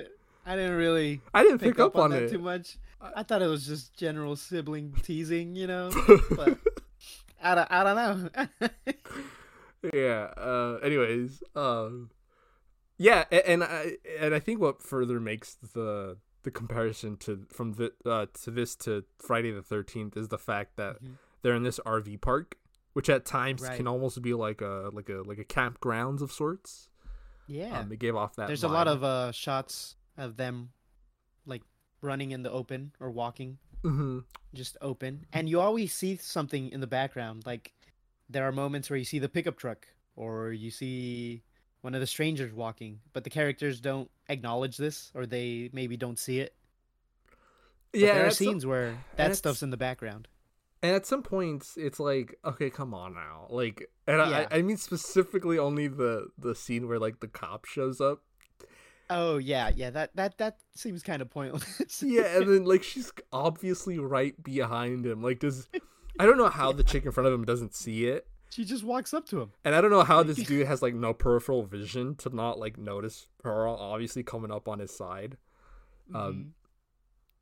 I 0.53 0.57
didn't 0.57 0.77
really 0.77 1.21
I 1.33 1.43
didn't 1.43 1.59
pick, 1.59 1.77
pick, 1.77 1.81
up, 1.81 1.97
on, 1.97 2.11
that 2.11 2.25
it. 2.25 2.31
too 2.31 2.39
much. 2.39 2.77
I 3.01 3.23
thought 3.23 3.41
it 3.43 3.47
was 3.47 3.67
just 3.67 3.97
general 3.97 4.37
sibling 4.37 4.93
teasing, 5.03 5.55
you 5.57 5.67
know. 5.67 5.91
But 6.37 6.59
I 7.43 7.55
don't. 7.55 7.69
I 7.71 7.85
don't 7.85 8.35
know. 8.61 8.69
yeah 9.95 10.25
uh 10.37 10.79
anyways 10.83 11.43
um 11.57 12.11
yeah 12.99 13.25
a- 13.33 13.49
and 13.51 13.65
i 13.65 13.93
and 14.21 14.35
i 14.35 14.39
think 14.39 14.61
what 14.61 14.83
further 14.83 15.19
makes 15.19 15.55
the 15.73 16.19
the 16.43 16.51
comparison 16.51 17.17
to 17.17 17.47
from 17.51 17.73
the 17.73 17.91
uh 18.05 18.27
to 18.43 18.51
this 18.51 18.77
to 18.77 19.05
friday 19.19 19.51
the 19.51 19.63
13th 19.63 20.19
is 20.19 20.29
the 20.29 20.37
fact 20.37 20.77
that 20.77 21.03
Mhm. 21.03 21.13
they're 21.41 21.55
in 21.55 21.63
this 21.63 21.81
rv 21.87 22.21
park 22.21 22.57
which 22.93 23.09
at 23.09 23.25
times 23.25 23.63
Right. 23.63 23.75
can 23.79 23.87
almost 23.87 24.21
be 24.21 24.35
like 24.35 24.61
a 24.61 24.91
like 24.93 25.09
a 25.09 25.23
like 25.25 25.39
a 25.39 25.45
campgrounds 25.45 26.21
of 26.21 26.31
sorts 26.31 26.91
yeah. 27.49 27.81
um, 27.81 27.89
they 27.89 27.97
gave 27.97 28.15
off 28.15 28.37
that 28.37 28.49
There's 28.49 28.65
a 28.65 28.69
lot 28.69 28.87
of 28.87 29.03
uh 29.03 29.33
shots 29.33 29.97
of 30.17 30.37
them 30.37 30.71
like 31.47 31.63
running 32.03 32.31
in 32.33 32.43
the 32.43 32.51
open 32.51 32.93
or 33.01 33.11
walking 33.11 33.59
Mhm. 33.83 34.25
just 34.55 34.77
open. 34.83 35.27
And 35.33 35.49
you 35.49 35.61
always 35.61 35.93
see 35.95 36.17
something 36.17 36.69
in 36.71 36.81
the 36.81 36.87
background. 36.87 37.45
Like 37.47 37.73
there 38.29 38.45
are 38.47 38.53
moments 38.53 38.91
where 38.91 38.99
you 38.99 39.05
see 39.05 39.19
the 39.19 39.29
pickup 39.29 39.57
truck 39.57 39.87
or 40.17 40.53
you 40.53 40.71
see 40.71 41.43
one 41.81 41.95
of 41.95 42.01
the 42.01 42.07
strangers 42.07 42.53
walking 42.53 43.01
but 43.15 43.25
the 43.25 43.31
characters 43.31 43.81
don't 43.81 44.11
acknowledge 44.29 44.77
this 44.77 45.11
or 45.15 45.25
they 45.27 45.71
maybe 45.73 45.97
don't 45.97 46.19
see 46.19 46.41
it. 46.41 46.55
But 47.93 48.01
yeah 48.01 48.15
there 48.15 48.27
are 48.27 48.31
scenes 48.31 48.65
where 48.67 48.99
that 49.17 49.35
stuff's 49.37 49.63
in 49.63 49.71
the 49.71 49.77
background. 49.77 50.29
And 50.83 50.95
at 50.95 51.07
some 51.07 51.23
points 51.23 51.77
it's 51.77 51.99
like 52.01 52.39
okay 52.45 52.71
come 52.71 52.93
on 52.95 53.15
now. 53.15 53.47
Like 53.51 53.91
and 54.07 54.19
Yeah. 54.19 54.47
I, 54.51 54.59
I 54.59 54.63
mean 54.63 54.77
specifically 54.77 55.59
only 55.59 55.89
the 55.89 56.29
the 56.39 56.55
scene 56.55 56.87
where 56.89 56.99
like 56.99 57.21
the 57.21 57.29
cop 57.29 57.65
shows 57.65 58.01
up 58.01 58.23
oh 59.11 59.37
yeah 59.39 59.71
yeah 59.75 59.91
that 59.91 60.15
that 60.17 60.39
that 60.39 60.57
seems 60.75 61.03
kind 61.03 61.21
of 61.21 61.29
pointless 61.29 62.03
yeah, 62.03 62.37
and 62.39 62.49
then 62.49 62.65
like 62.65 62.83
she's 62.91 63.13
obviously 63.33 63.99
right 63.99 64.41
behind 64.43 65.05
him. 65.05 65.23
Like 65.23 65.41
does 65.41 65.69
I 66.19 66.25
don't 66.27 66.39
know 66.39 66.49
how 66.49 66.73
the 66.73 66.85
chick 66.85 67.05
in 67.05 67.13
front 67.13 67.27
of 67.27 67.35
him 67.35 67.45
doesn't 67.45 67.75
see 67.75 68.07
it. 68.07 68.27
she 68.51 68.65
just 68.65 68.83
walks 68.85 69.13
up 69.15 69.27
to 69.29 69.41
him 69.43 69.53
And 69.65 69.75
I 69.75 69.81
don't 69.81 69.91
know 69.91 70.03
how 70.05 70.23
this 70.23 70.37
dude 70.47 70.67
has 70.67 70.81
like 70.83 70.95
no 70.95 71.13
peripheral 71.13 71.65
vision 71.65 72.15
to 72.17 72.35
not 72.35 72.59
like 72.59 72.79
notice 72.79 73.27
her 73.45 73.67
obviously 73.69 74.23
coming 74.23 74.51
up 74.51 74.69
on 74.69 74.79
his 74.79 74.97
side. 74.97 75.37
Um 76.15 76.33
Mhm. 76.35 76.51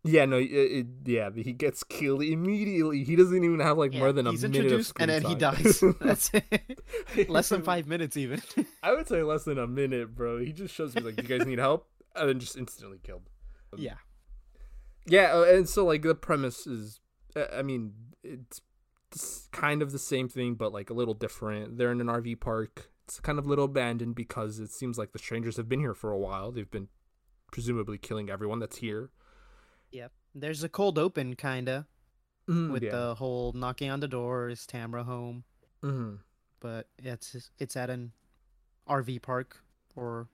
Yeah, 0.04 0.24
no, 0.24 0.36
it, 0.38 0.44
it, 0.44 0.86
yeah, 1.04 1.30
he 1.34 1.52
gets 1.52 1.82
killed 1.84 2.22
immediately. 2.22 3.04
He 3.04 3.16
doesn't 3.16 3.42
even 3.42 3.60
have 3.60 3.78
like 3.78 3.92
Yeah, 3.92 4.00
more 4.00 4.12
than 4.12 4.26
a 4.26 4.32
minute 4.32 4.44
of 4.44 4.54
introduced 4.54 4.90
screen 4.90 5.10
and 5.10 5.24
then 5.24 5.30
he 5.30 5.34
dies 5.34 5.82
that's 6.00 6.30
it 6.32 7.28
less 7.28 7.48
than 7.48 7.62
five 7.62 7.86
minutes 7.86 8.16
even 8.16 8.40
I 8.82 8.92
would 8.92 9.08
say 9.08 9.22
less 9.22 9.44
than 9.44 9.58
a 9.58 9.66
minute, 9.66 10.14
bro. 10.14 10.38
He 10.38 10.52
just 10.52 10.74
shows 10.74 10.94
me 10.94 11.02
like, 11.02 11.20
"You 11.20 11.28
guys 11.28 11.46
need 11.46 11.58
help," 11.58 11.88
and 12.14 12.28
then 12.28 12.38
just 12.38 12.56
instantly 12.56 12.98
killed. 13.02 13.28
yeah 13.76 13.94
Yeah, 15.06 15.34
uh, 15.34 15.42
and 15.42 15.68
so 15.68 15.84
like 15.84 16.02
the 16.02 16.14
premise 16.14 16.66
is, 16.66 17.00
uh, 17.36 17.46
I 17.52 17.62
mean, 17.62 17.92
it's 18.22 18.60
kind 19.52 19.82
of 19.82 19.92
the 19.92 19.98
same 19.98 20.28
thing, 20.28 20.54
but 20.54 20.72
like 20.72 20.90
a 20.90 20.94
little 20.94 21.14
different. 21.14 21.78
They're 21.78 21.92
in 21.92 22.00
an 22.00 22.08
RV 22.08 22.40
park. 22.40 22.90
It's 23.04 23.20
kind 23.20 23.38
of 23.38 23.46
a 23.46 23.48
little 23.48 23.64
abandoned 23.64 24.14
because 24.14 24.58
it 24.58 24.70
seems 24.70 24.98
like 24.98 25.12
the 25.12 25.18
strangers 25.18 25.56
have 25.56 25.68
been 25.68 25.80
here 25.80 25.94
for 25.94 26.12
a 26.12 26.18
while. 26.18 26.52
They've 26.52 26.70
been 26.70 26.88
presumably 27.50 27.96
killing 27.96 28.28
everyone 28.28 28.58
that's 28.58 28.78
here. 28.78 29.10
Yep. 29.92 30.12
There's 30.34 30.62
a 30.62 30.68
cold 30.68 30.98
open 30.98 31.34
kinda 31.36 31.86
Mm, 32.48 32.72
with 32.72 32.82
yeah. 32.82 32.90
the 32.90 33.14
whole 33.16 33.52
knocking 33.52 33.90
on 33.90 34.00
the 34.00 34.08
door 34.08 34.48
is 34.48 34.66
Tamara 34.66 35.04
home, 35.04 35.44
Mhm. 35.82 36.20
but 36.60 36.88
it's 36.98 37.50
it's 37.58 37.76
at 37.76 37.90
an 37.90 38.12
RV 38.86 39.18
park 39.20 39.62
or 39.94 40.28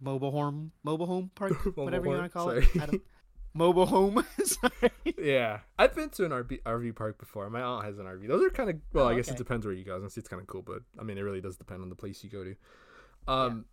mobile 0.00 0.30
home 0.30 0.70
mobile 0.84 1.06
home 1.06 1.30
park, 1.34 1.50
Mobile 1.66 1.84
whatever 1.84 2.06
you 2.06 2.12
want 2.12 2.24
to 2.24 2.28
call 2.28 2.50
it. 2.50 2.62
sorry. 2.64 2.80
I 2.80 2.86
don't, 2.86 3.02
mobile 3.54 3.86
home. 3.86 4.24
Sorry. 4.44 4.92
yeah, 5.18 5.60
I've 5.76 5.96
been 5.96 6.10
to 6.10 6.24
an 6.26 6.30
RV, 6.30 6.62
RV 6.62 6.94
park 6.94 7.18
before. 7.18 7.50
My 7.50 7.60
aunt 7.62 7.84
has 7.86 7.98
an 7.98 8.06
RV. 8.06 8.28
Those 8.28 8.44
are 8.44 8.50
kind 8.50 8.70
of 8.70 8.76
well. 8.92 9.06
Oh, 9.06 9.08
I 9.08 9.16
guess 9.16 9.28
it 9.28 9.36
depends 9.36 9.66
where 9.66 9.74
you 9.74 9.84
go. 9.84 9.96
Honestly, 9.96 10.20
it's 10.20 10.28
kind 10.28 10.40
of 10.40 10.46
cool, 10.46 10.62
but 10.62 10.82
I 10.96 11.02
mean, 11.02 11.18
it 11.18 11.22
really 11.22 11.40
does 11.40 11.56
depend 11.56 11.82
on 11.82 11.88
the 11.88 11.96
place 11.96 12.22
you 12.22 12.30
go 12.30 12.44
to. 12.44 12.54
Um, 13.26 13.64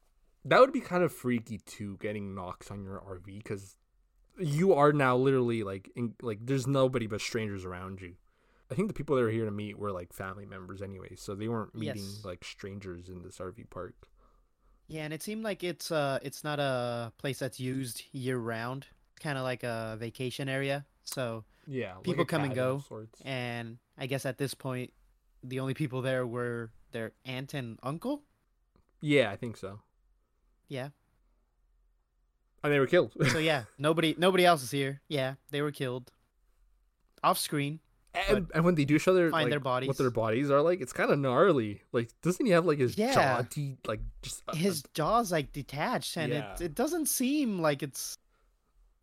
that 0.43 0.59
would 0.59 0.73
be 0.73 0.81
kind 0.81 1.03
of 1.03 1.13
freaky 1.13 1.59
too, 1.59 1.97
getting 1.97 2.33
knocks 2.33 2.71
on 2.71 2.83
your 2.83 2.99
RV 2.99 3.37
because 3.43 3.75
you 4.37 4.73
are 4.73 4.91
now 4.93 5.15
literally 5.17 5.63
like 5.63 5.91
in, 5.95 6.13
like 6.21 6.39
there's 6.41 6.67
nobody 6.67 7.07
but 7.07 7.21
strangers 7.21 7.65
around 7.65 8.01
you. 8.01 8.15
I 8.71 8.75
think 8.75 8.87
the 8.87 8.93
people 8.93 9.15
that 9.15 9.23
are 9.23 9.29
here 9.29 9.45
to 9.45 9.51
meet 9.51 9.77
were 9.77 9.91
like 9.91 10.11
family 10.11 10.45
members 10.45 10.81
anyway, 10.81 11.15
so 11.15 11.35
they 11.35 11.47
weren't 11.47 11.75
meeting 11.75 12.01
Yes. 12.01 12.21
like 12.25 12.43
strangers 12.43 13.09
in 13.09 13.21
this 13.21 13.37
RV 13.37 13.69
park. 13.69 13.93
Yeah, 14.87 15.03
and 15.03 15.13
it 15.13 15.21
seemed 15.23 15.43
like 15.43 15.63
it's 15.63 15.91
uh 15.91 16.19
it's 16.21 16.43
not 16.43 16.59
a 16.59 17.11
place 17.17 17.39
that's 17.39 17.59
used 17.59 18.03
year 18.11 18.37
round. 18.37 18.87
Kind 19.19 19.37
of 19.37 19.43
like 19.43 19.63
a 19.63 19.95
vacation 19.99 20.49
area. 20.49 20.85
So, 21.05 21.43
Yeah, 21.67 21.93
People 22.03 22.23
a 22.23 22.25
come 22.25 22.43
and 22.43 22.53
go, 22.55 22.83
and 23.23 23.77
I 23.97 24.07
guess 24.07 24.25
at 24.25 24.37
this 24.37 24.53
point, 24.53 24.91
the 25.43 25.59
only 25.59 25.73
people 25.73 26.01
there 26.01 26.25
were 26.27 26.71
their 26.91 27.13
aunt 27.23 27.53
and 27.53 27.79
uncle. 27.83 28.23
Yeah, 29.01 29.31
I 29.31 29.35
think 29.37 29.55
so. 29.57 29.79
Yeah. 30.67 30.89
And 32.65 32.73
they 32.73 32.79
were 32.79 32.87
killed. 32.87 33.13
So 33.31 33.37
yeah, 33.37 33.63
nobody 33.77 34.15
nobody 34.17 34.43
else 34.45 34.63
is 34.63 34.71
here. 34.71 35.01
Yeah, 35.07 35.35
they 35.51 35.61
were 35.61 35.71
killed. 35.71 36.11
Off 37.23 37.37
screen. 37.37 37.79
And, 38.29 38.47
and 38.55 38.63
when 38.63 38.75
they 38.75 38.85
do 38.85 38.97
show 38.97 39.13
their 39.13 39.29
find 39.29 39.51
like, 39.51 39.61
their 39.63 39.87
what 39.87 39.97
their 39.97 40.09
bodies 40.09 40.49
are 40.49 40.61
like, 40.61 40.79
it's 40.81 40.93
kind 40.93 41.11
of 41.11 41.19
gnarly. 41.19 41.81
Like, 41.91 42.09
doesn't 42.21 42.45
he 42.45 42.53
have 42.53 42.65
like 42.65 42.79
his 42.79 42.95
jaw, 42.95 43.03
Yeah. 43.03 43.41
de- 43.49 43.77
like 43.85 43.99
just 44.21 44.41
uh, 44.47 44.55
His 44.55 44.83
jaw's 44.93 45.31
like 45.31 45.51
detached, 45.51 46.15
and 46.17 46.31
Yeah. 46.31 46.53
it 46.53 46.61
it 46.61 46.75
doesn't 46.75 47.07
seem 47.07 47.59
like 47.59 47.83
it's 47.83 48.17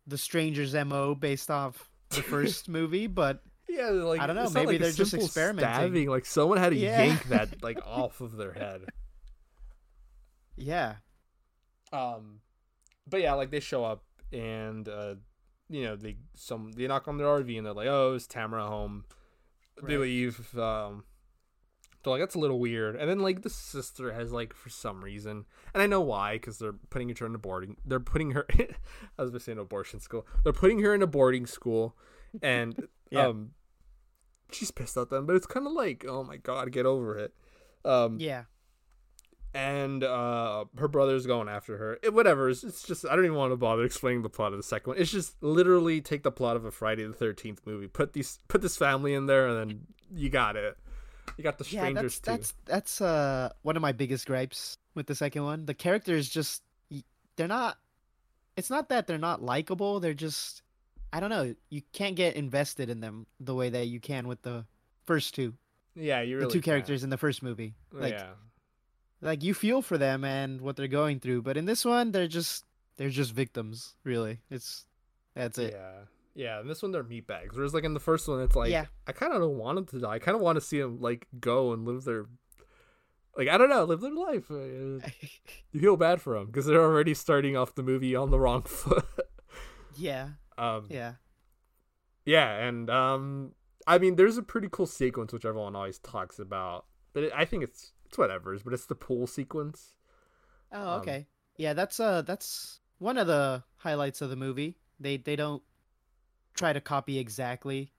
the 0.07 0.17
stranger's 0.17 0.73
mo 0.73 1.15
based 1.15 1.49
off 1.51 1.89
the 2.09 2.21
first 2.33 2.67
movie, 2.67 3.07
but 3.07 3.43
yeah, 3.69 3.89
like 3.89 4.19
I 4.19 4.27
don't 4.27 4.35
know, 4.35 4.49
maybe 4.49 4.73
like 4.73 4.79
they're 4.81 4.91
just 4.91 5.13
experimenting. 5.13 5.73
Stabbing. 5.73 6.09
Like 6.09 6.25
someone 6.25 6.57
had 6.57 6.69
to 6.71 6.75
Yeah. 6.77 7.03
yank 7.03 7.23
that 7.29 7.61
like 7.63 7.79
off 7.85 8.19
of 8.19 8.35
their 8.35 8.51
head. 8.53 8.81
yeah, 10.55 10.95
Um, 11.91 12.39
but 13.07 13.21
yeah, 13.21 13.33
like 13.33 13.51
they 13.51 13.59
show 13.59 13.83
up 13.83 14.03
and 14.31 14.87
uh, 14.89 15.15
you 15.69 15.83
know 15.83 15.95
they 15.95 16.17
some 16.35 16.71
they 16.71 16.87
knock 16.87 17.07
on 17.07 17.17
their 17.17 17.27
RV 17.27 17.55
and 17.57 17.65
they're 17.65 17.73
like, 17.73 17.87
oh, 17.87 18.13
it's 18.15 18.27
Tamara 18.27 18.65
home. 18.67 19.05
They 19.81 19.97
leave. 19.97 20.57
Um, 20.57 21.03
they're 22.03 22.11
like, 22.11 22.21
that's 22.21 22.35
a 22.35 22.39
little 22.39 22.59
weird. 22.59 22.95
And 22.95 23.09
then 23.09 23.19
like 23.19 23.41
the 23.41 23.49
sister 23.49 24.11
has 24.13 24.31
like 24.31 24.53
for 24.53 24.69
some 24.69 25.03
reason, 25.03 25.45
and 25.73 25.81
I 25.81 25.87
know 25.87 26.01
why, 26.01 26.33
because 26.35 26.59
they're 26.59 26.73
putting 26.89 27.13
her 27.15 27.25
in 27.25 27.33
a 27.35 27.37
boarding. 27.39 27.77
They're 27.85 27.99
putting 27.99 28.31
her. 28.31 28.45
I 29.17 29.21
was 29.21 29.29
gonna 29.31 29.39
say 29.39 29.53
an 29.53 29.59
abortion 29.59 29.99
school. 29.99 30.27
They're 30.43 30.53
putting 30.53 30.79
her 30.79 30.93
in 30.93 31.01
a 31.01 31.07
boarding 31.07 31.45
school, 31.45 31.95
and 32.41 32.87
Yeah. 33.09 33.27
um, 33.27 33.51
she's 34.51 34.69
pissed 34.71 34.97
at 34.97 35.09
them. 35.09 35.25
But 35.25 35.35
it's 35.37 35.45
kind 35.47 35.65
of 35.65 35.73
like, 35.73 36.05
oh 36.07 36.23
my 36.23 36.37
god, 36.37 36.71
get 36.71 36.85
over 36.85 37.17
it. 37.17 37.33
Um, 37.85 38.17
yeah, 38.19 38.43
and 39.53 40.03
uh 40.03 40.65
her 40.77 40.87
brother's 40.87 41.27
going 41.27 41.47
after 41.47 41.77
her 41.77 41.99
it, 42.01 42.13
whatever 42.13 42.49
it's, 42.49 42.63
it's 42.63 42.83
just 42.83 43.05
i 43.05 43.15
don't 43.15 43.25
even 43.25 43.37
want 43.37 43.51
to 43.51 43.55
bother 43.55 43.83
explaining 43.83 44.23
the 44.23 44.29
plot 44.29 44.51
of 44.51 44.57
the 44.57 44.63
second 44.63 44.91
one 44.91 44.97
it's 44.99 45.11
just 45.11 45.35
literally 45.43 46.01
take 46.01 46.23
the 46.23 46.31
plot 46.31 46.55
of 46.55 46.65
a 46.65 46.71
friday 46.71 47.05
the 47.05 47.13
13th 47.13 47.59
movie 47.65 47.87
put 47.87 48.13
these 48.13 48.39
put 48.47 48.61
this 48.61 48.75
family 48.75 49.13
in 49.13 49.27
there 49.27 49.47
and 49.47 49.57
then 49.69 49.79
you 50.15 50.29
got 50.29 50.55
it 50.55 50.77
you 51.37 51.43
got 51.43 51.57
the 51.57 51.65
yeah. 51.65 51.81
strangers 51.81 52.19
That's 52.19 52.49
too 52.49 52.55
that's 52.65 52.99
that's 52.99 53.01
uh 53.01 53.49
one 53.61 53.75
of 53.75 53.81
my 53.81 53.91
biggest 53.91 54.25
gripes 54.25 54.77
with 54.95 55.07
the 55.07 55.15
second 55.15 55.43
one. 55.43 55.65
The 55.65 55.73
characters 55.73 56.29
just 56.29 56.63
they're 57.35 57.47
not. 57.47 57.77
It's 58.55 58.69
not 58.69 58.89
that 58.89 59.07
they're 59.07 59.17
not 59.17 59.41
likable. 59.41 59.99
They're 59.99 60.13
just 60.13 60.61
I 61.11 61.19
don't 61.19 61.29
know. 61.29 61.55
You 61.69 61.81
can't 61.93 62.15
get 62.15 62.35
invested 62.35 62.89
in 62.89 62.99
them 62.99 63.25
the 63.39 63.55
way 63.55 63.69
that 63.69 63.87
you 63.87 63.99
can 63.99 64.27
with 64.27 64.41
the 64.41 64.65
first 65.05 65.35
two. 65.35 65.53
yeah 65.95 66.21
you 66.21 66.35
really 66.37 66.47
the 66.47 66.53
two 66.53 66.61
can. 66.61 66.71
characters 66.71 67.03
in 67.03 67.09
the 67.09 67.17
first 67.17 67.41
movie. 67.41 67.73
Like 67.91 68.13
yeah 68.13 68.29
like 69.23 69.43
you 69.43 69.53
feel 69.53 69.81
for 69.81 69.97
them 69.97 70.23
and 70.23 70.61
what 70.61 70.75
they're 70.75 70.87
going 70.87 71.19
through, 71.19 71.41
but 71.41 71.57
in 71.57 71.65
this 71.65 71.83
one 71.85 72.11
they're 72.11 72.27
just 72.27 72.65
they're 72.97 73.09
just 73.09 73.31
victims, 73.33 73.95
really. 74.03 74.39
It's 74.51 74.85
that's 75.35 75.57
it. 75.57 75.73
yeah 75.73 75.91
yeah 76.35 76.59
and 76.59 76.67
this 76.67 76.81
one 76.81 76.91
they're 76.91 77.03
meatbags 77.03 77.53
whereas 77.55 77.75
like 77.75 77.83
in 77.83 77.93
the 77.93 77.99
first 77.99 78.27
one 78.27 78.39
it's 78.41 78.55
like 78.55 78.71
Yeah. 78.71 78.85
i 79.05 79.11
kind 79.11 79.33
of 79.33 79.39
don't 79.39 79.55
want 79.57 79.75
them 79.75 79.85
to 79.85 79.99
die 79.99 80.13
i 80.13 80.17
kind 80.19 80.33
of 80.35 80.41
want 80.41 80.55
to 80.57 80.61
see 80.61 80.79
them 80.81 80.99
like 80.99 81.27
go 81.39 81.73
and 81.73 81.85
live 81.85 82.05
their 82.05 82.25
like 83.37 83.47
i 83.47 83.55
don't 83.55 83.69
know 83.69 83.83
live 83.83 84.01
their 84.01 84.11
life 84.15 84.49
Uh, 84.49 85.07
you 85.71 85.79
feel 85.79 85.95
bad 85.95 86.21
for 86.21 86.33
them 86.37 86.47
because 86.47 86.65
they're 86.65 86.81
already 86.81 87.13
starting 87.13 87.55
off 87.55 87.75
the 87.75 87.83
movie 87.83 88.15
on 88.15 88.31
the 88.31 88.39
wrong 88.39 88.61
foot 88.79 89.05
yeah. 89.95 90.29
um 90.57 90.87
Yeah. 90.89 91.13
Yeah, 92.25 92.51
and 92.67 92.89
um, 92.89 93.51
I 93.85 93.97
mean, 93.99 94.15
there's 94.15 94.37
a 94.37 94.43
pretty 94.43 94.69
cool 94.71 94.85
sequence 94.87 95.33
which 95.33 95.45
everyone 95.45 95.75
always 95.75 95.99
talks 95.99 96.39
about, 96.39 96.85
but 97.13 97.23
it, 97.25 97.31
I 97.35 97.45
think 97.45 97.63
it's 97.63 97.91
it's 98.13 98.17
whatever. 98.19 98.55
But 98.63 98.73
it's 98.73 98.85
the 98.85 98.95
pool 98.95 99.25
sequence. 99.27 99.93
Oh, 100.71 100.93
Um, 100.95 100.99
okay. 101.01 101.27
yeah, 101.57 101.73
that's 101.73 101.99
uh 101.99 102.21
that's 102.21 102.79
one 102.99 103.17
of 103.17 103.27
the 103.27 103.63
highlights 103.77 104.21
of 104.21 104.29
the 104.29 104.35
movie. 104.35 104.77
They 104.99 105.17
they 105.17 105.35
don't 105.35 105.63
try 106.53 106.73
to 106.73 106.79
copy 106.81 107.17
exactly 107.17 107.91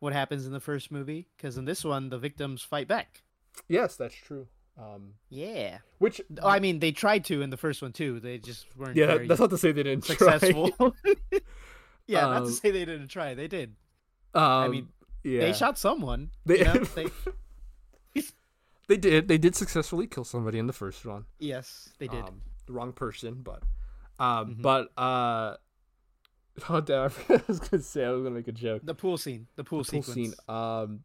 what 0.00 0.12
happens 0.14 0.46
in 0.46 0.52
the 0.52 0.60
first 0.60 0.90
movie 0.90 1.28
because 1.36 1.58
in 1.58 1.66
this 1.66 1.84
one 1.84 2.08
the 2.08 2.18
victims 2.18 2.62
fight 2.62 2.88
back. 2.88 3.22
Yes, 3.68 3.96
that's 3.96 4.14
true. 4.14 4.46
Um, 4.78 5.14
Yeah. 5.28 5.78
which 5.98 6.20
Oh, 6.40 6.48
I 6.48 6.60
mean, 6.60 6.78
they 6.78 6.92
tried 6.92 7.24
to 7.26 7.42
in 7.42 7.50
the 7.50 7.56
first 7.56 7.82
one 7.82 7.92
too. 7.92 8.20
They 8.20 8.38
just 8.38 8.66
weren't 8.76 8.96
yeah, 8.96 9.06
very 9.06 9.26
that's 9.26 9.40
not 9.40 9.50
to 9.50 9.58
say 9.58 9.72
they 9.72 9.82
didn't 9.82 10.04
try. 10.04 10.16
successful. 10.16 10.70
yeah, 12.06 12.20
not 12.22 12.38
Um, 12.42 12.46
to 12.46 12.52
say 12.52 12.70
they 12.70 12.84
didn't 12.84 13.08
try. 13.08 13.34
They 13.34 13.48
did. 13.48 13.74
um, 14.34 14.70
mean, 14.70 14.88
yeah, 15.24 15.40
They 15.40 15.52
shot 15.52 15.78
someone. 15.78 16.30
They, 16.46 16.58
you 16.58 16.64
know? 16.64 16.84
they, 16.94 17.06
they 18.88 18.96
did. 18.96 19.28
They 19.28 19.38
did 19.38 19.54
successfully 19.54 20.06
kill 20.06 20.24
somebody 20.24 20.58
in 20.58 20.66
the 20.66 20.72
first 20.72 21.04
one. 21.06 21.26
yes, 21.38 21.90
they 21.98 22.08
did. 22.08 22.24
Um, 22.24 22.42
the 22.66 22.72
wrong 22.72 22.92
person, 22.92 23.42
but 23.42 23.62
um, 24.18 24.56
Mhm. 24.56 24.62
but 24.62 24.88
uh, 25.00 25.56
oh 26.68 26.80
damn, 26.80 27.10
I 27.28 27.34
I 27.34 27.42
was 27.46 27.60
gonna 27.60 27.82
say. 27.82 28.04
I 28.04 28.10
was 28.10 28.22
gonna 28.22 28.34
make 28.34 28.48
a 28.48 28.52
joke. 28.52 28.82
the 28.84 28.94
pool 28.94 29.16
scene. 29.18 29.46
The 29.56 29.64
pool 29.64 29.78
pool 29.78 29.84
sequence. 29.84 30.14
scene. 30.14 30.34
Um. 30.48 31.04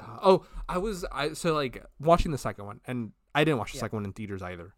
uh, 0.00 0.18
Oh, 0.22 0.46
I 0.68 0.78
was 0.78 1.04
I 1.12 1.32
so 1.32 1.54
like 1.54 1.84
watching 2.00 2.32
the 2.32 2.38
second 2.38 2.66
one, 2.66 2.80
and 2.86 3.12
I 3.34 3.44
didn't 3.44 3.58
watch 3.58 3.72
the 3.72 3.78
Yeah. 3.78 3.82
second 3.82 3.96
one 3.98 4.04
in 4.04 4.12
theaters 4.12 4.42
either. 4.42 4.74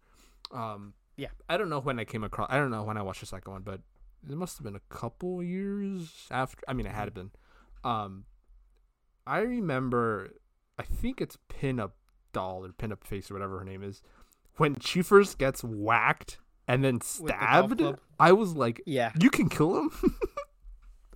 Um, 0.53 0.95
Yeah. 1.17 1.29
I 1.49 1.57
don't 1.57 1.69
know 1.69 1.81
when 1.81 1.99
I 1.99 2.05
came 2.05 2.25
across. 2.25 2.49
I 2.51 2.57
don't 2.59 2.71
know 2.71 2.83
when 2.85 2.97
I 2.97 3.03
watched 3.03 3.21
the 3.21 3.27
second 3.27 3.53
one, 3.53 3.63
but 3.63 3.81
it 4.29 4.37
must 4.37 4.57
have 4.59 4.65
been 4.65 4.77
a 4.77 4.81
couple 4.95 5.43
years 5.43 6.27
after. 6.31 6.63
I 6.69 6.73
mean, 6.73 6.87
it 6.87 6.93
had 6.95 7.13
been. 7.15 7.31
Um, 7.83 8.25
I 9.27 9.41
remember. 9.41 10.31
I 10.79 10.83
think 10.83 11.21
it's 11.21 11.39
Pin 11.49 11.79
Up 11.79 11.95
Doll 12.33 12.65
or 12.65 12.73
Pin 12.73 12.93
Up 12.93 13.05
Face 13.05 13.31
or 13.31 13.35
whatever 13.35 13.59
her 13.59 13.65
name 13.65 13.83
is. 13.83 14.03
When 14.57 14.79
she 14.81 15.03
first 15.03 15.39
gets 15.39 15.63
whacked 15.63 16.39
and 16.69 16.85
then 16.85 17.01
stabbed, 17.01 17.79
club? 17.79 18.01
I 18.19 18.33
was 18.33 18.55
like, 18.55 18.81
Yeah. 18.87 19.13
"You 19.21 19.31
can 19.31 19.49
kill 19.49 19.77
him." 19.79 19.91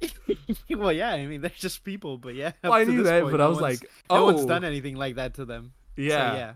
well, 0.71 0.93
yeah. 0.93 1.11
I 1.11 1.27
mean, 1.27 1.41
they're 1.41 1.51
just 1.57 1.85
people, 1.85 2.19
but 2.19 2.35
yeah. 2.35 2.53
Well, 2.63 2.73
I 2.73 2.85
knew 2.85 3.03
that, 3.03 3.23
point, 3.23 3.33
but 3.33 3.39
no 3.39 3.47
I 3.47 3.49
was 3.49 3.61
like, 3.61 3.81
no 3.83 3.89
"Oh, 4.11 4.25
one's 4.27 4.45
done 4.47 4.65
anything 4.65 4.97
like 4.97 5.17
that 5.17 5.35
to 5.35 5.45
them. 5.45 5.73
So, 5.97 6.03
yeah. 6.03 6.35
yeah. 6.35 6.53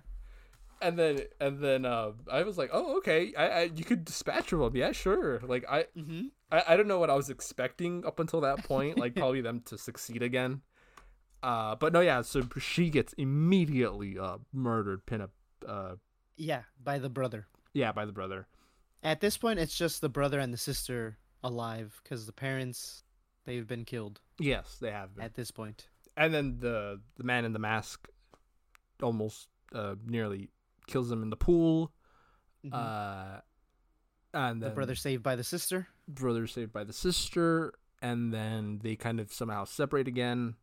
And 0.81 0.99
then, 0.99 1.21
and 1.41 1.59
then, 1.61 1.85
uh, 1.85 2.13
I 2.31 2.43
was 2.43 2.59
like, 2.59 2.71
"Oh, 2.73 2.97
okay. 2.99 3.33
I, 3.37 3.47
I, 3.49 3.63
you 3.75 3.85
could 3.85 4.05
dispatch 4.05 4.51
them. 4.51 4.71
Yeah, 4.75 4.93
sure." 4.93 5.41
Like, 5.41 5.65
I, 5.69 5.87
Mm-hmm. 5.97 6.27
I, 6.51 6.63
I 6.69 6.77
don't 6.77 6.89
know 6.89 6.99
what 6.99 7.11
I 7.11 7.15
was 7.15 7.31
expecting 7.31 8.05
up 8.05 8.19
until 8.21 8.41
that 8.43 8.65
point. 8.65 8.99
like, 8.99 9.15
probably 9.15 9.41
them 9.41 9.61
to 9.67 9.79
succeed 9.79 10.23
again. 10.23 10.63
Uh, 11.43 11.75
but 11.75 11.93
no, 11.93 12.01
yeah. 12.01 12.23
So 12.23 12.43
she 12.59 12.89
gets 12.91 13.13
immediately 13.15 14.19
uh 14.19 14.39
murdered, 14.53 15.05
pin 15.07 15.21
up, 15.23 15.31
uh, 15.67 15.97
Yeah, 16.37 16.63
by 16.83 16.99
the 16.99 17.09
brother. 17.11 17.47
yeah, 17.75 17.93
by 17.93 18.05
the 18.05 18.13
brother. 18.13 18.47
At 19.03 19.21
this 19.21 19.37
point, 19.37 19.59
it's 19.59 19.77
just 19.77 20.01
the 20.01 20.09
brother 20.09 20.39
and 20.39 20.53
the 20.53 20.59
sister 20.59 21.19
alive 21.43 22.01
because 22.03 22.27
the 22.27 22.33
parents 22.33 23.03
they've 23.45 23.67
been 23.67 23.85
killed. 23.85 24.21
Yes, 24.39 24.77
they 24.81 24.93
have 24.93 25.15
been. 25.17 25.25
At 25.25 25.35
this 25.35 25.51
point, 25.51 25.89
And 26.17 26.33
then 26.33 26.59
the 26.61 27.01
the 27.17 27.25
man 27.25 27.45
in 27.45 27.53
the 27.53 27.59
mask 27.59 28.07
almost 29.03 29.49
uh 29.75 29.97
nearly 30.07 30.51
kills 30.87 31.11
him 31.11 31.23
in 31.23 31.31
the 31.31 31.37
pool. 31.37 31.93
Mhm. 32.65 32.73
Uh, 32.73 33.41
and 34.35 34.63
the 34.63 34.71
brother 34.71 34.95
saved 34.95 35.23
by 35.23 35.35
the 35.37 35.45
sister. 35.45 35.89
brother 36.09 36.47
saved 36.47 36.73
by 36.73 36.85
the 36.85 36.93
sister, 36.93 37.75
and 38.01 38.33
then 38.33 38.79
they 38.83 38.95
kind 38.97 39.19
of 39.21 39.33
somehow 39.33 39.65
separate 39.65 40.07
again. 40.09 40.55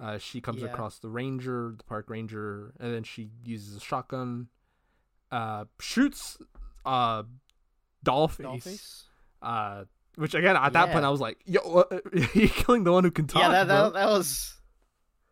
Uh, 0.00 0.18
she 0.18 0.40
comes 0.40 0.60
Yeah. 0.62 0.68
across 0.68 0.98
the 0.98 1.08
ranger, 1.08 1.74
the 1.76 1.84
park 1.84 2.10
ranger, 2.10 2.72
and 2.80 2.92
then 2.92 3.04
she 3.04 3.30
uses 3.44 3.76
a 3.76 3.80
shotgun, 3.80 4.48
uh, 5.30 5.64
shoots 5.80 6.38
uh, 6.84 7.22
Dollface, 8.04 8.40
Dollface. 8.40 9.02
uh, 9.42 9.84
which 10.16 10.34
again 10.34 10.56
at 10.56 10.72
that 10.72 10.90
point 10.92 11.04
I 11.04 11.10
was 11.10 11.20
like, 11.20 11.38
"Yo, 11.44 11.84
you're 12.34 12.48
killing 12.48 12.84
the 12.84 12.92
one 12.92 13.04
who 13.04 13.10
can 13.10 13.26
talk." 13.26 13.42
Yeah, 13.42 13.50
that, 13.50 13.68
that 13.68 13.92
that 13.94 14.08
was. 14.08 14.54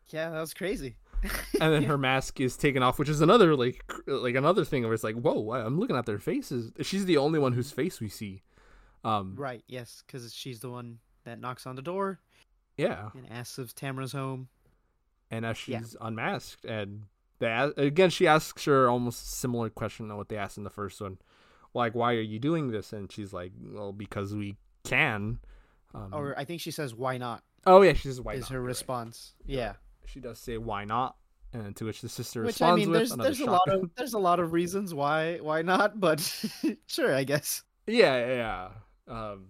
Yeah, 0.08 0.30
that 0.30 0.40
was 0.40 0.54
crazy. 0.54 0.96
and 1.60 1.72
then 1.72 1.82
her 1.82 1.98
mask 1.98 2.40
is 2.40 2.56
taken 2.56 2.82
off, 2.82 2.98
which 2.98 3.08
is 3.08 3.20
another 3.20 3.54
like 3.54 3.84
cr- 3.88 4.10
like 4.12 4.34
another 4.36 4.64
thing 4.64 4.84
where 4.84 4.94
it's 4.94 5.04
like, 5.04 5.16
whoa, 5.16 5.52
I'm 5.52 5.78
looking 5.78 5.96
at 5.96 6.06
their 6.06 6.18
faces. 6.18 6.72
She's 6.82 7.04
the 7.04 7.16
only 7.18 7.38
one 7.38 7.52
whose 7.52 7.70
face 7.72 8.00
we 8.00 8.08
see. 8.08 8.42
Um, 9.04 9.34
Right. 9.36 9.62
Yes, 9.66 10.02
because 10.06 10.32
she's 10.34 10.60
the 10.60 10.70
one 10.70 10.98
that 11.24 11.38
knocks 11.40 11.66
on 11.66 11.76
the 11.76 11.82
door 11.82 12.20
yeah, 12.80 13.10
and 13.14 13.30
asks 13.30 13.58
if 13.58 13.74
Tamara's 13.74 14.12
home. 14.12 14.48
and 15.30 15.44
as 15.46 15.68
Yeah. 15.68 15.78
she's 15.80 15.96
unmasked, 16.00 16.64
and 16.64 17.04
they 17.38 17.48
again 17.76 18.10
she 18.10 18.26
asks 18.26 18.64
her 18.64 18.88
almost 18.88 19.38
similar 19.38 19.70
question 19.70 20.08
to 20.08 20.16
what 20.16 20.28
they 20.28 20.36
asked 20.36 20.58
in 20.58 20.64
the 20.64 20.70
first 20.70 21.00
one, 21.00 21.18
like, 21.74 21.94
why 21.94 22.14
are 22.14 22.20
you 22.20 22.38
doing 22.38 22.70
this? 22.70 22.92
And 22.92 23.10
she's 23.12 23.32
like, 23.32 23.52
well, 23.60 23.92
because 23.92 24.34
we 24.34 24.56
can. 24.84 25.38
Um, 25.94 26.10
Or 26.12 26.38
I 26.38 26.44
think 26.44 26.60
she 26.60 26.70
says, 26.70 26.94
"Why 26.94 27.16
not?" 27.18 27.42
oh 27.66 27.82
yeah, 27.82 27.92
she 27.94 28.08
says 28.08 28.20
why 28.20 28.34
is 28.34 28.42
not? 28.42 28.48
her 28.50 28.54
You're 28.56 28.62
right. 28.62 28.68
response. 28.68 29.34
Yeah. 29.46 29.74
She 30.06 30.18
does 30.20 30.38
say 30.38 30.56
why 30.58 30.84
not, 30.84 31.16
and 31.52 31.74
to 31.76 31.84
which 31.84 32.00
the 32.00 32.08
sister 32.08 32.40
Which 32.42 32.54
responds 32.54 32.72
I 32.72 32.76
mean, 32.76 32.90
with 32.90 32.98
there's 32.98 33.10
another 33.12 33.28
there's 33.28 33.40
a 33.40 33.50
lot 33.50 33.68
of 33.68 33.90
there's 33.96 34.14
a 34.14 34.18
lot 34.18 34.40
of 34.40 34.52
reasons 34.52 34.94
why 34.94 35.38
why 35.38 35.62
not, 35.62 35.98
but 36.00 36.20
sure, 36.86 37.14
I 37.14 37.24
guess. 37.24 37.62
Yeah, 37.86 38.26
yeah, 38.26 38.70
yeah. 39.08 39.14
Um, 39.14 39.46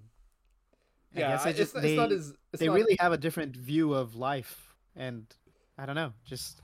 yeah, 1.15 1.31
guess 1.33 1.47
I- 1.47 1.53
just- 1.53 1.75
it's, 1.77 1.85
it's 1.85 1.97
not 1.97 2.09
they- 2.11 2.15
as 2.17 2.33
it's 2.53 2.61
they 2.61 2.67
not- 2.67 2.75
really 2.77 2.97
have 3.01 3.13
a 3.13 3.19
different 3.19 3.57
view 3.57 3.95
of 3.95 4.15
life, 4.15 4.75
and 4.97 5.27
I 5.79 5.87
don't 5.87 5.95
know, 5.97 6.13
just 6.25 6.61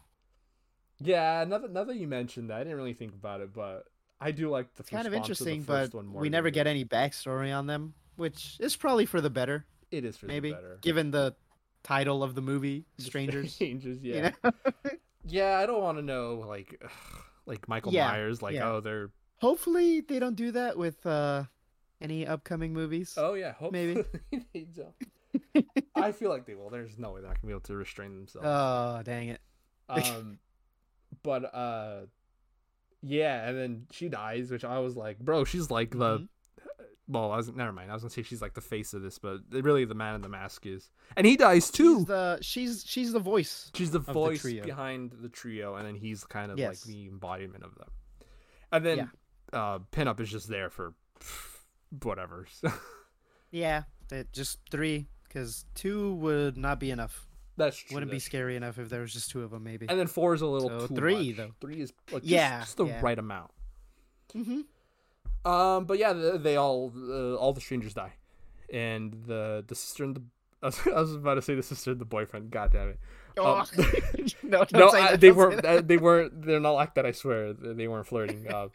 Yeah, 1.01 1.45
now 1.47 1.59
that, 1.59 1.73
now 1.73 1.85
that 1.85 1.97
you 1.97 2.07
mentioned 2.09 2.51
that, 2.51 2.57
I 2.57 2.65
didn't 2.65 2.77
really 2.77 2.95
think 2.95 3.13
about 3.15 3.41
it, 3.41 3.53
but 3.53 3.85
I 4.21 4.31
do 4.31 4.49
like 4.49 4.73
the 4.75 4.83
kind 4.83 5.07
of 5.07 5.13
response 5.13 5.39
to 5.39 5.45
the 5.45 5.51
interesting. 5.51 5.91
But 6.03 6.21
we 6.21 6.29
never 6.31 6.51
get 6.51 6.67
any 6.67 6.85
backstory 6.85 7.55
on 7.57 7.67
them, 7.67 7.95
which 8.17 8.57
is 8.61 8.77
probably 8.77 9.05
for 9.07 9.21
the 9.21 9.29
better, 9.31 9.67
It 9.91 10.05
is 10.05 10.17
for 10.17 10.27
maybe, 10.27 10.51
the 10.51 10.55
better. 10.57 10.79
given 10.81 11.11
the 11.11 11.35
title 11.83 12.23
of 12.23 12.35
the 12.35 12.41
movie, 12.43 12.87
Strangers. 12.99 13.53
Strangers, 13.55 14.03
you 14.03 14.15
yeah, 14.15 14.31
know? 14.43 14.51
yeah. 15.27 15.59
I 15.59 15.67
don't 15.67 15.83
want 15.83 15.99
to 15.99 16.03
know 16.03 16.43
like, 16.49 16.83
like 17.47 17.69
Michael 17.69 17.93
Yeah, 17.93 18.09
Myers, 18.09 18.41
like 18.43 18.55
yeah. 18.55 18.71
oh 18.71 18.81
they're 18.81 19.11
Hopefully, 19.39 20.01
they 20.01 20.19
don't 20.19 20.35
do 20.35 20.51
that 20.53 20.79
with 20.79 21.05
uh, 21.05 21.45
any 22.01 22.27
upcoming 22.27 22.73
movies. 22.73 23.15
oh 23.17 23.35
yeah, 23.35 23.53
hopefully 23.53 24.05
Maybe. 24.31 24.45
they 24.55 24.61
don't. 24.75 25.67
I 25.95 26.13
feel 26.13 26.31
like 26.31 26.47
they 26.47 26.55
will. 26.55 26.71
There's 26.71 26.99
no 26.99 27.13
way 27.13 27.21
they're 27.21 27.29
not 27.31 27.41
gonna 27.41 27.49
be 27.51 27.53
able 27.53 27.61
to 27.63 27.77
restrain 27.77 28.15
themselves. 28.15 28.47
Oh, 28.49 29.03
dang 29.05 29.29
it! 29.31 29.41
um, 29.89 30.39
but 31.23 31.55
uh, 31.55 32.01
yeah, 33.03 33.49
and 33.49 33.59
then 33.59 33.87
she 33.93 34.09
dies, 34.09 34.51
which 34.51 34.65
I 34.65 34.79
was 34.79 34.97
like, 34.97 35.19
bro, 35.19 35.45
she's 35.45 35.71
like 35.71 35.91
the 35.91 36.19
Mhm. 36.21 36.29
well, 37.09 37.31
I 37.33 37.37
was 37.37 37.53
never 37.55 37.73
mind. 37.73 37.91
I 37.91 37.95
was 37.95 38.03
gonna 38.03 38.11
say 38.11 38.23
she's 38.23 38.43
like 38.43 38.55
the 38.55 38.61
face 38.61 38.93
of 38.95 39.03
this, 39.03 39.19
but 39.19 39.41
really 39.51 39.85
the 39.85 39.95
man 39.95 40.15
in 40.15 40.23
the 40.23 40.29
mask 40.29 40.67
is, 40.67 40.91
and 41.17 41.27
he 41.27 41.37
dies 41.37 41.71
too. 41.71 41.99
She's 41.99 42.05
the 42.07 42.39
she's 42.41 42.85
she's 42.87 43.13
the 43.13 43.21
voice. 43.21 43.71
She's 43.75 43.91
the 43.91 43.99
the 44.01 44.13
voice 44.13 44.41
trio. 44.41 44.65
behind 44.65 45.13
the 45.21 45.29
trio, 45.29 45.75
and 45.77 45.87
then 45.87 45.95
he's 45.95 46.25
kind 46.25 46.51
of 46.51 46.59
Yes. 46.59 46.69
like 46.87 46.95
the 46.95 47.07
embodiment 47.09 47.63
of 47.65 47.75
them. 47.77 47.89
And 48.73 48.85
then 48.85 49.11
uh, 49.53 49.79
pinup 49.93 50.19
is 50.21 50.31
just 50.31 50.49
there 50.49 50.71
for 50.71 50.95
whatever. 52.03 52.47
Yeah, 53.53 53.85
that 54.09 54.33
just 54.33 54.59
three 54.71 55.07
because 55.25 55.65
two 55.75 56.15
would 56.17 56.57
not 56.59 56.79
be 56.81 56.91
enough. 56.91 57.27
That's 57.57 57.77
true. 57.77 57.95
Wouldn't 57.95 58.11
be 58.11 58.17
that's 58.17 58.25
true. 58.25 58.31
scary 58.39 58.57
enough 58.57 58.79
if 58.79 58.89
there 58.91 59.01
was 59.01 59.13
just 59.13 59.31
two 59.31 59.43
of 59.45 59.51
them, 59.53 59.63
maybe. 59.65 59.87
And 59.89 59.99
then 59.99 60.09
four 60.09 60.35
is 60.35 60.43
a 60.43 60.47
little 60.47 60.69
So 60.69 60.87
too 60.89 60.95
three, 60.95 61.29
much. 61.29 61.37
though. 61.37 61.51
Three 61.61 61.81
is 61.81 61.93
like 62.13 62.23
just, 62.23 62.31
Yeah, 62.33 62.61
just 62.61 62.77
the 62.77 62.87
yeah. 62.87 63.01
right 63.01 63.19
amount. 63.19 63.53
Mm-hmm. 64.35 65.51
Um, 65.51 65.85
but 65.87 65.99
yeah, 65.99 66.13
they, 66.13 66.39
they 66.39 66.57
all 66.57 66.93
uh, 66.97 67.35
all 67.37 67.53
the 67.53 67.61
strangers 67.61 67.95
die, 67.95 68.15
and 68.73 69.13
the 69.27 69.65
the 69.67 69.75
sister 69.77 70.05
and 70.05 70.17
the 70.17 70.23
I 70.63 70.67
was, 70.67 70.81
I 70.87 71.01
was 71.01 71.15
about 71.15 71.35
to 71.35 71.43
say 71.43 71.55
the 71.55 71.63
sister 71.63 71.93
and 71.93 72.01
the 72.01 72.05
boyfriend. 72.05 72.51
God 72.51 72.73
damn 72.73 72.89
it! 72.89 72.99
Oh, 73.39 73.59
Um, 73.61 73.67
no, 74.43 74.67
no, 74.73 74.89
I, 74.91 75.17
they 75.17 75.31
weren't. 75.31 75.65
uh, 75.65 75.83
They 75.83 75.99
weren't. 75.99 76.43
They're 76.43 76.61
not 76.61 76.73
like 76.73 76.95
that. 76.97 77.07
I 77.07 77.13
swear. 77.13 77.53
They 77.53 77.73
they 77.75 77.89
weren't 77.89 78.07
flirting. 78.09 78.49
Uh, 78.53 78.69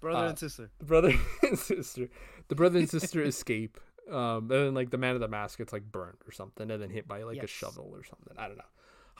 brother 0.00 0.24
uh, 0.26 0.28
and 0.30 0.38
sister. 0.38 0.70
brother 0.82 1.12
and 1.42 1.58
sister, 1.58 2.08
the 2.48 2.54
brother 2.54 2.78
and 2.78 2.88
sister 3.00 3.22
escape. 3.22 3.78
Um, 4.10 4.44
and 4.44 4.50
then 4.50 4.74
like 4.74 4.90
the 4.90 4.98
man 4.98 5.14
of 5.14 5.20
the 5.20 5.28
mask 5.28 5.58
gets 5.58 5.72
like 5.72 5.82
burnt 5.92 6.18
or 6.26 6.32
something, 6.32 6.70
and 6.70 6.82
then 6.82 6.90
hit 6.90 7.06
by 7.06 7.22
like 7.24 7.36
a 7.38 7.40
Yes. 7.42 7.50
shovel 7.50 7.90
or 7.94 8.02
something. 8.04 8.34
I 8.38 8.48
don't 8.48 8.56
know. 8.56 8.64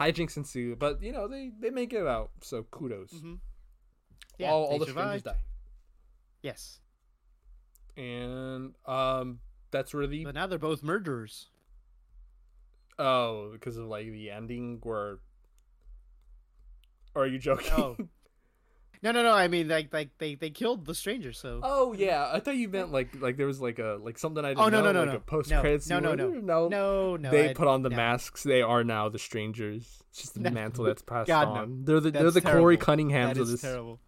Hijinks 0.00 0.36
ensue, 0.36 0.76
but 0.76 1.02
you 1.02 1.12
know 1.12 1.28
they 1.28 1.50
they 1.58 1.70
make 1.70 1.92
it 1.92 2.06
out. 2.06 2.30
So 2.42 2.62
kudos. 2.70 3.10
Mm-hmm. 3.12 3.34
Yeah, 4.38 4.50
all 4.50 4.64
all 4.64 4.78
the 4.78 4.86
strangers 4.86 5.22
die, 5.22 5.36
Yes, 6.42 6.78
and 7.96 8.74
um, 8.86 9.40
that's 9.72 9.92
where 9.92 10.06
the 10.06 10.24
but 10.24 10.34
now 10.34 10.46
they're 10.46 10.58
both 10.58 10.82
murderers. 10.84 11.48
oh 12.98 13.50
because 13.52 13.76
of 13.76 13.86
like 13.86 14.06
the 14.06 14.30
ending 14.30 14.78
where. 14.82 15.18
Or 17.14 17.24
are 17.24 17.26
you 17.26 17.38
joking? 17.38 17.72
Oh. 17.76 17.96
No, 19.02 19.12
no, 19.12 19.22
no. 19.22 19.32
I 19.32 19.46
mean, 19.48 19.68
like, 19.68 19.92
like 19.92 20.10
they 20.18 20.34
they 20.34 20.50
killed 20.50 20.84
the 20.86 20.94
stranger. 20.94 21.32
So 21.32 21.60
Oh 21.62 21.92
yeah, 21.92 22.30
I 22.32 22.40
thought 22.40 22.56
you 22.56 22.68
meant 22.68 22.90
like 22.90 23.10
like 23.20 23.36
there 23.36 23.46
was 23.46 23.60
like 23.60 23.78
a 23.78 23.98
like 24.02 24.18
something 24.18 24.44
I 24.44 24.48
didn't 24.50 24.60
Oh, 24.60 24.68
no, 24.68 24.80
know, 24.80 24.86
no, 24.86 24.92
no, 24.92 25.00
like 25.00 25.08
no. 25.10 25.16
a 25.16 25.20
post 25.20 25.50
credits 25.50 25.88
no, 25.88 26.00
no, 26.00 26.14
no. 26.14 26.28
no 26.30 26.68
no, 26.68 27.16
no. 27.16 27.30
they 27.30 27.50
I- 27.50 27.54
put 27.54 27.68
on 27.68 27.82
the 27.82 27.90
no. 27.90 27.96
masks. 27.96 28.42
They 28.42 28.62
are 28.62 28.82
now 28.82 29.08
the 29.08 29.18
strangers. 29.18 30.02
It's 30.10 30.20
just 30.22 30.34
the 30.34 30.40
No. 30.40 30.50
mantle 30.50 30.84
that's 30.84 31.02
passed 31.12 31.28
God, 31.28 31.54
no. 31.54 31.60
on. 31.62 31.84
They're 31.84 32.00
the 32.00 32.10
they're 32.10 32.22
That's 32.24 32.34
the 32.34 32.40
Corey. 32.40 32.76
Cunninghams 32.76 33.34
That 33.34 33.38
of 33.38 33.48
this 33.48 33.60
terrible. 33.60 34.00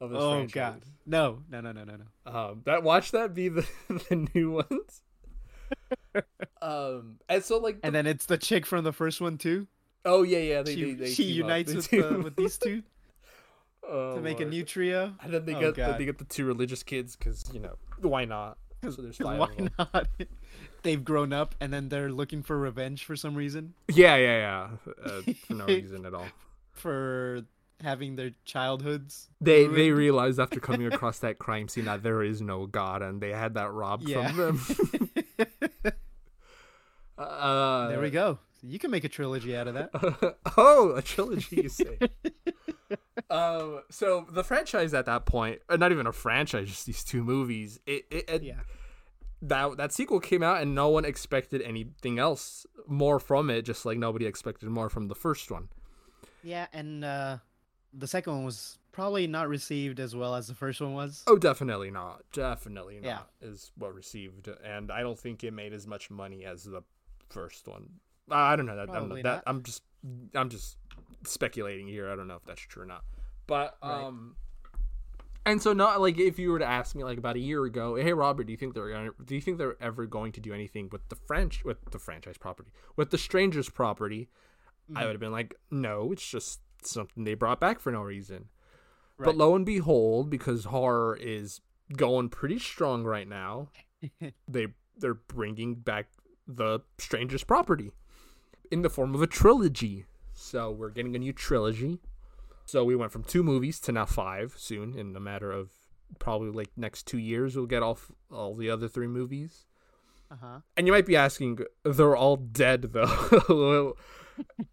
of 0.00 0.10
this 0.10 0.18
Oh 0.20 0.32
franchise. 0.38 0.54
god, 0.54 0.82
no, 1.06 1.42
no, 1.50 1.60
no, 1.60 1.72
no, 1.72 1.84
no, 1.84 1.96
no. 1.96 2.32
Um, 2.32 2.62
that 2.64 2.82
watch 2.82 3.10
that 3.10 3.34
be 3.34 3.48
the 3.48 3.66
the 3.88 4.26
new 4.34 4.50
ones. 4.52 5.02
um, 6.62 7.16
and 7.28 7.44
so 7.44 7.58
like 7.58 7.78
And 7.82 7.94
then 7.94 8.06
it's 8.06 8.26
the 8.26 8.38
chick 8.38 8.66
from 8.66 8.84
the 8.84 8.92
first 8.92 9.20
one 9.20 9.38
too. 9.38 9.66
oh 10.04 10.22
yeah 10.22 10.38
yeah 10.38 10.62
they 10.62 10.74
she 10.74 10.84
they, 10.84 10.92
they 11.04 11.10
she 11.10 11.24
unites 11.24 11.72
with 11.74 11.90
the, 11.90 12.20
with 12.24 12.36
these 12.36 12.58
two 12.58 12.82
Oh, 13.90 14.14
to 14.14 14.20
make 14.20 14.40
a 14.40 14.44
new 14.44 14.62
trio. 14.62 15.14
And 15.22 15.32
then 15.34 15.44
they 15.44 15.54
Oh, 15.54 15.72
get 15.72 15.74
the, 15.74 15.94
they 15.98 16.04
get 16.04 16.18
the 16.18 16.24
two 16.24 16.44
religious 16.46 16.82
kids 16.82 17.16
because 17.16 17.44
you 17.52 17.60
know 17.60 17.74
why 18.00 18.24
not? 18.24 18.56
So 18.82 19.02
there's 19.02 19.16
five 19.18 19.38
Why 19.40 19.68
not? 19.78 20.06
They've 20.82 21.04
grown 21.04 21.32
up 21.34 21.54
and 21.60 21.72
then 21.72 21.88
they're 21.90 22.10
looking 22.10 22.42
for 22.42 22.56
revenge 22.58 23.04
for 23.04 23.14
some 23.16 23.34
reason 23.34 23.74
Yeah 23.88 24.16
yeah 24.16 24.38
yeah 24.38 24.68
uh, 25.04 25.22
for 25.46 25.54
no 25.54 25.66
reason 25.80 26.06
at 26.06 26.14
all. 26.14 26.26
for 26.72 27.42
having 27.82 28.16
their 28.16 28.30
childhoods. 28.44 29.28
They 29.40 29.62
they 29.66 29.90
ruined. 29.90 29.96
realized 29.98 30.40
after 30.40 30.60
coming 30.60 30.86
across 30.92 31.18
that 31.20 31.38
crime 31.38 31.68
scene 31.68 31.84
that 31.86 32.02
there 32.02 32.22
is 32.22 32.40
no 32.40 32.66
god 32.66 33.02
and 33.02 33.20
they 33.20 33.30
had 33.30 33.54
that 33.54 33.70
robbed 33.72 34.08
Yeah. 34.08 34.28
from 34.32 34.36
them. 34.36 34.60
uh, 37.18 37.88
there 37.88 38.00
we 38.00 38.10
go. 38.10 38.38
You 38.62 38.78
can 38.78 38.90
make 38.90 39.04
a 39.04 39.08
trilogy 39.08 39.56
out 39.56 39.68
of 39.68 39.74
that. 39.74 40.36
oh, 40.56 40.90
a 40.96 41.02
trilogy, 41.02 41.62
you 41.62 41.68
say? 41.70 41.98
Um, 43.28 43.82
so 43.90 44.26
the 44.30 44.44
franchise 44.44 44.94
at 44.94 45.06
that 45.06 45.26
point, 45.26 45.60
uh, 45.68 45.76
not 45.76 45.92
even 45.92 46.06
a 46.06 46.12
franchise, 46.12 46.68
just 46.68 46.86
these 46.86 47.04
two 47.04 47.22
movies. 47.22 47.78
It, 47.86 48.04
it, 48.10 48.30
it 48.30 48.42
Yeah. 48.42 48.60
that 49.42 49.76
that 49.76 49.92
sequel 49.92 50.20
came 50.20 50.42
out 50.42 50.60
and 50.62 50.74
no 50.74 50.88
one 50.88 51.04
expected 51.04 51.62
anything 51.62 52.18
else 52.18 52.66
more 52.86 53.18
from 53.18 53.50
it. 53.50 53.62
Just 53.62 53.84
like 53.84 53.98
nobody 53.98 54.26
expected 54.26 54.68
more 54.68 54.88
from 54.88 55.08
the 55.08 55.14
first 55.14 55.50
one. 55.50 55.68
Yeah, 56.42 56.66
and 56.72 57.04
uh, 57.04 57.38
the 57.92 58.06
second 58.06 58.32
one 58.34 58.44
was 58.44 58.78
probably 58.92 59.26
not 59.26 59.48
received 59.48 60.00
as 60.00 60.16
well 60.16 60.34
as 60.34 60.48
the 60.48 60.54
first 60.54 60.80
one 60.80 60.94
was. 60.94 61.22
Oh, 61.26 61.36
definitely 61.36 61.90
not. 61.90 62.22
Definitely 62.32 63.00
Yeah. 63.02 63.14
not 63.14 63.30
is 63.40 63.70
well 63.78 63.90
received, 63.92 64.48
and 64.64 64.90
I 64.90 65.02
don't 65.02 65.18
think 65.18 65.44
it 65.44 65.52
made 65.52 65.72
as 65.72 65.86
much 65.86 66.10
money 66.10 66.44
as 66.44 66.64
the 66.64 66.82
first 67.28 67.68
one. 67.68 68.00
I 68.30 68.56
don't 68.56 68.66
know 68.66 68.76
that. 68.76 68.90
I'm, 68.90 69.08
that 69.08 69.22
not. 69.24 69.42
I'm 69.46 69.62
just 69.62 69.82
I'm 70.34 70.48
just 70.48 70.76
speculating 71.24 71.86
here. 71.88 72.10
I 72.10 72.16
don't 72.16 72.28
know 72.28 72.36
if 72.36 72.44
that's 72.44 72.60
true 72.60 72.82
or 72.82 72.86
not. 72.86 73.04
But 73.46 73.76
Right. 73.82 74.04
um, 74.04 74.36
and 75.46 75.60
so 75.60 75.72
not 75.72 76.00
like 76.00 76.18
if 76.18 76.38
you 76.38 76.50
were 76.50 76.58
to 76.58 76.66
ask 76.66 76.94
me 76.94 77.02
like 77.02 77.18
about 77.18 77.36
a 77.36 77.40
year 77.40 77.64
ago, 77.64 77.94
hey 77.96 78.12
Robert, 78.12 78.44
do 78.44 78.52
you 78.52 78.56
think 78.56 78.74
they're 78.74 78.90
gonna, 78.90 79.10
do 79.24 79.34
you 79.34 79.40
think 79.40 79.58
they're 79.58 79.80
ever 79.82 80.06
going 80.06 80.32
to 80.32 80.40
do 80.40 80.52
anything 80.52 80.88
with 80.92 81.08
the 81.08 81.16
French 81.16 81.64
with 81.64 81.78
the 81.90 81.98
franchise 81.98 82.38
property 82.38 82.70
with 82.96 83.10
the 83.10 83.18
Strangers 83.18 83.68
property? 83.68 84.28
Mm-hmm. 84.90 84.98
I 84.98 85.04
would 85.06 85.12
have 85.12 85.20
been 85.20 85.32
like, 85.32 85.54
no, 85.70 86.12
it's 86.12 86.28
just 86.28 86.60
something 86.82 87.24
they 87.24 87.34
brought 87.34 87.60
back 87.60 87.80
for 87.80 87.90
no 87.92 88.02
reason. 88.02 88.48
But 89.18 89.36
lo 89.36 89.54
and 89.54 89.66
behold, 89.66 90.30
because 90.30 90.64
horror 90.64 91.18
is 91.20 91.60
going 91.94 92.30
pretty 92.30 92.58
strong 92.58 93.04
right 93.04 93.28
now, 93.28 93.68
they 94.48 94.68
they're 94.96 95.14
bringing 95.14 95.74
back 95.74 96.06
the 96.46 96.80
Strangers 96.98 97.44
property 97.44 97.90
in 98.70 98.82
the 98.82 98.90
form 98.90 99.14
of 99.14 99.20
a 99.22 99.26
trilogy. 99.26 100.06
So 100.40 100.70
we're 100.70 100.90
getting 100.90 101.14
a 101.14 101.18
new 101.18 101.34
trilogy. 101.34 102.00
So 102.64 102.82
we 102.82 102.96
went 102.96 103.12
from 103.12 103.24
two 103.24 103.42
movies 103.42 103.78
to 103.80 103.92
now 103.92 104.06
five 104.06 104.54
soon 104.56 104.98
in 104.98 105.14
a 105.14 105.20
matter 105.20 105.52
of 105.52 105.70
probably 106.18 106.50
like 106.50 106.70
next 106.76 107.06
two 107.06 107.18
years. 107.18 107.56
We'll 107.56 107.66
get 107.66 107.82
all 107.82 107.98
all 108.32 108.56
the 108.56 108.70
other 108.70 108.88
three 108.88 109.06
movies. 109.06 109.66
Uh 110.30 110.36
huh. 110.40 110.58
And 110.76 110.86
you 110.86 110.92
might 110.92 111.06
be 111.06 111.16
asking, 111.16 111.58
they're 111.84 112.16
all 112.16 112.36
dead 112.36 112.92
though. 112.92 113.96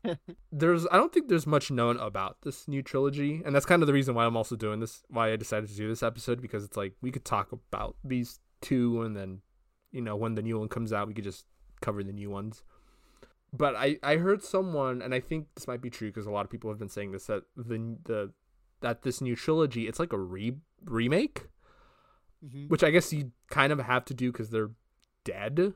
there's, 0.52 0.88
I 0.92 0.96
don't 0.96 1.12
think 1.12 1.28
there's 1.28 1.48
much 1.48 1.70
known 1.70 1.98
about 1.98 2.38
this 2.44 2.68
new 2.68 2.82
trilogy, 2.82 3.42
and 3.44 3.54
that's 3.54 3.66
kind 3.66 3.84
of 3.84 3.88
the 3.88 3.94
reason 3.94 4.16
why 4.16 4.26
I'm 4.26 4.38
also 4.38 4.56
doing 4.56 4.80
this. 4.80 5.04
Why 5.10 5.34
I 5.34 5.36
decided 5.36 5.70
to 5.70 5.76
do 5.76 5.88
this 5.90 6.04
episode 6.04 6.42
because 6.42 6.64
it's 6.64 6.78
like 6.78 6.94
we 7.02 7.12
could 7.12 7.26
talk 7.26 7.52
about 7.52 7.96
these 8.04 8.40
two, 8.62 9.02
and 9.02 9.18
then, 9.18 9.42
you 9.92 10.02
know, 10.02 10.16
when 10.16 10.36
the 10.36 10.44
new 10.44 10.60
one 10.60 10.70
comes 10.70 10.94
out, 10.94 11.08
we 11.08 11.14
could 11.14 11.26
just 11.26 11.46
cover 11.82 12.04
the 12.04 12.14
new 12.14 12.30
ones. 12.30 12.64
But 13.54 13.76
I 13.76 13.98
I 14.04 14.18
heard 14.18 14.44
someone, 14.44 15.02
and 15.02 15.14
I 15.14 15.20
think 15.20 15.48
this 15.56 15.68
might 15.68 15.82
be 15.82 15.90
true 15.90 16.10
because 16.10 16.26
a 16.26 16.32
lot 16.32 16.46
of 16.46 16.52
people 16.52 16.70
have 16.70 16.80
been 16.80 16.90
saying 16.90 17.12
this 17.12 17.26
that 17.28 17.44
the 17.56 17.98
the 18.06 18.34
that 18.82 19.02
this 19.04 19.22
new 19.22 19.36
trilogy 19.36 19.88
it's 19.88 20.00
like 20.00 20.14
a 20.14 20.20
re 20.20 20.56
remake, 20.86 21.48
Mhm. 22.46 22.70
which 22.70 22.84
I 22.84 22.92
guess 22.92 23.12
you 23.12 23.32
kind 23.50 23.72
of 23.74 23.80
have 23.80 24.06
to 24.06 24.14
do 24.14 24.32
because 24.32 24.50
they're 24.52 24.72
dead. 25.24 25.74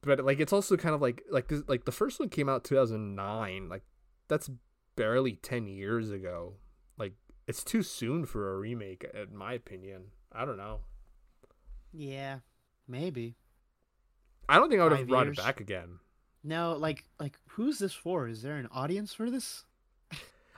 But 0.00 0.24
like 0.24 0.40
it's 0.40 0.52
also 0.52 0.76
kind 0.76 0.94
of 0.94 1.02
like 1.02 1.22
like 1.30 1.48
this, 1.48 1.62
like 1.66 1.84
the 1.84 1.92
first 1.92 2.20
one 2.20 2.28
came 2.28 2.48
out 2.48 2.64
two 2.64 2.76
thousand 2.76 3.14
nine. 3.16 3.68
Like 3.68 3.82
that's 4.28 4.48
barely 4.96 5.32
ten 5.36 5.66
years 5.66 6.10
ago. 6.10 6.54
Like 6.96 7.14
it's 7.46 7.64
too 7.64 7.82
soon 7.82 8.24
for 8.24 8.54
a 8.54 8.58
remake, 8.58 9.04
in 9.12 9.36
my 9.36 9.52
opinion. 9.54 10.04
I 10.32 10.44
don't 10.44 10.56
know. 10.56 10.80
Yeah, 11.92 12.38
maybe. 12.86 13.36
I 14.48 14.56
don't 14.56 14.68
think 14.70 14.80
I 14.80 14.84
would 14.84 14.92
have 14.98 15.08
brought 15.08 15.26
years? 15.26 15.38
it 15.38 15.42
back 15.44 15.60
again. 15.60 15.98
No, 16.44 16.74
like 16.78 17.04
like 17.18 17.38
who's 17.50 17.78
this 17.78 17.92
for? 17.92 18.28
Is 18.28 18.42
there 18.42 18.56
an 18.56 18.68
audience 18.72 19.12
for 19.12 19.30
this? 19.30 19.64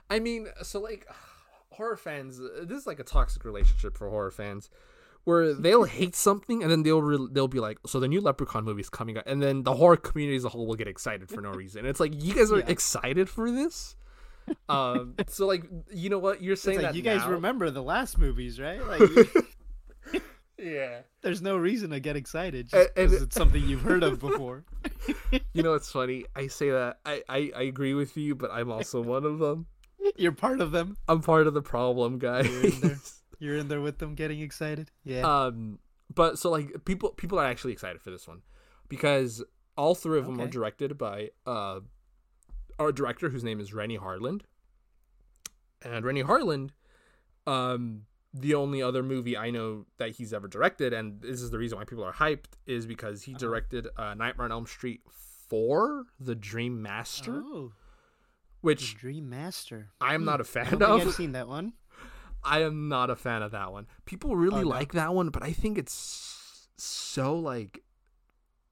I 0.09 0.19
mean, 0.19 0.47
so 0.61 0.79
like 0.79 1.07
horror 1.71 1.97
fans, 1.97 2.39
uh, 2.39 2.63
this 2.65 2.79
is 2.81 2.87
like 2.87 2.99
a 2.99 3.03
toxic 3.03 3.43
relationship 3.45 3.97
for 3.97 4.09
horror 4.09 4.31
fans, 4.31 4.69
where 5.23 5.53
they'll 5.65 5.83
hate 5.85 6.15
something 6.15 6.61
and 6.61 6.71
then 6.71 6.83
they'll 6.83 7.01
re- 7.01 7.27
they'll 7.31 7.47
be 7.47 7.59
like, 7.59 7.79
so 7.87 7.99
the 7.99 8.07
new 8.07 8.21
Leprechaun 8.21 8.63
movie 8.63 8.81
is 8.81 8.89
coming 8.89 9.17
out, 9.17 9.23
and 9.25 9.41
then 9.41 9.63
the 9.63 9.73
horror 9.73 9.97
community 9.97 10.35
as 10.37 10.43
a 10.45 10.49
whole 10.49 10.67
will 10.67 10.75
get 10.75 10.87
excited 10.87 11.29
for 11.29 11.41
no 11.41 11.51
reason. 11.63 11.85
It's 11.85 11.99
like 11.99 12.13
you 12.23 12.33
guys 12.33 12.51
are 12.51 12.59
Yeah. 12.59 12.65
excited 12.67 13.29
for 13.29 13.49
this. 13.51 13.95
Um, 14.67 15.15
so 15.27 15.45
like 15.45 15.63
you 15.91 16.09
know 16.09 16.17
what 16.17 16.41
you're 16.41 16.53
It's 16.53 16.63
saying 16.63 16.77
like 16.79 16.87
that 16.87 16.95
you 16.95 17.03
guys 17.03 17.21
now- 17.21 17.29
remember 17.29 17.69
the 17.69 17.83
last 17.83 18.17
movies, 18.17 18.59
right? 18.59 18.85
Like 18.85 19.01
yeah. 20.61 20.99
there's 21.21 21.41
no 21.41 21.57
reason 21.57 21.89
to 21.91 21.99
get 21.99 22.15
excited 22.15 22.69
just 22.69 22.93
because 22.95 23.13
it's 23.13 23.35
something 23.41 23.63
you've 23.67 23.81
heard 23.81 24.03
of 24.03 24.19
before. 24.19 24.63
You 25.53 25.63
know 25.63 25.73
it's 25.73 25.91
funny. 25.91 26.25
I 26.35 26.47
say 26.47 26.69
that 26.69 26.99
I, 27.05 27.23
I 27.27 27.51
I 27.55 27.61
agree 27.63 27.93
with 27.93 28.15
you, 28.17 28.35
but 28.35 28.51
I'm 28.51 28.71
also 28.71 29.01
one 29.01 29.25
of 29.25 29.39
them. 29.39 29.65
You're 30.15 30.31
part 30.31 30.61
of 30.61 30.71
them. 30.71 30.97
I'm 31.07 31.21
part 31.21 31.47
of 31.47 31.53
the 31.53 31.61
problem, 31.61 32.19
guys. 32.19 32.47
You're 32.47 32.65
in 32.65 32.79
there. 32.81 32.97
You're 33.39 33.57
in 33.57 33.67
there 33.67 33.81
with 33.81 33.97
them, 33.97 34.15
getting 34.15 34.39
excited. 34.41 34.91
Yeah. 35.03 35.21
um 35.21 35.79
but 36.13 36.37
so 36.37 36.49
like 36.51 36.83
people 36.85 37.09
people 37.11 37.39
are 37.39 37.45
actually 37.45 37.73
excited 37.73 38.01
for 38.01 38.11
this 38.11 38.27
one 38.27 38.41
because 38.89 39.43
all 39.77 39.95
three 39.95 40.19
of 40.19 40.25
them 40.25 40.39
are 40.41 40.47
directed 40.47 40.97
by 40.97 41.29
uh 41.45 41.79
our 42.79 42.91
director 42.91 43.29
whose 43.29 43.43
name 43.43 43.59
is 43.59 43.73
Renny 43.73 43.97
Harlin 43.97 44.41
and 45.81 46.03
Renny 46.05 46.23
Harlin 46.23 46.69
um 47.47 48.03
the 48.33 48.53
only 48.55 48.81
other 48.81 49.03
movie 49.03 49.35
I 49.35 49.49
know 49.51 49.85
that 49.97 50.11
he's 50.11 50.31
ever 50.33 50.47
directed 50.47 50.93
and 50.93 51.21
this 51.21 51.41
is 51.41 51.51
the 51.51 51.57
reason 51.59 51.77
why 51.77 51.83
people 51.85 52.03
are 52.05 52.13
hyped 52.13 52.53
is 52.65 52.85
because 52.85 53.23
he 53.23 53.33
Uh-huh. 53.33 53.39
directed 53.39 53.87
uh, 53.97 54.13
Nightmare 54.13 54.45
on 54.45 54.51
Elm 54.51 54.65
Street 54.67 55.01
4 55.09 56.05
The 56.19 56.35
Dream 56.35 56.81
Master 56.81 57.41
oh, 57.45 57.73
which 58.61 58.95
Dream 58.95 59.29
Master. 59.29 59.89
I'm 59.99 60.23
not 60.23 60.39
a 60.39 60.43
fan 60.45 60.65
think 60.67 60.81
I've 60.81 61.07
of 61.07 61.13
seen 61.13 61.33
that 61.33 61.47
one. 61.47 61.73
I 62.43 62.61
am 62.61 62.87
not 62.87 63.09
a 63.09 63.15
fan 63.15 63.41
of 63.43 63.51
that 63.51 63.71
one. 63.71 63.87
People 64.05 64.35
really 64.35 64.61
Oh, 64.61 64.63
no? 64.63 64.69
like 64.69 64.93
that 64.93 65.13
one, 65.13 65.29
but 65.29 65.43
I 65.43 65.51
think 65.51 65.77
it's 65.77 66.67
so 66.77 67.35
like 67.37 67.83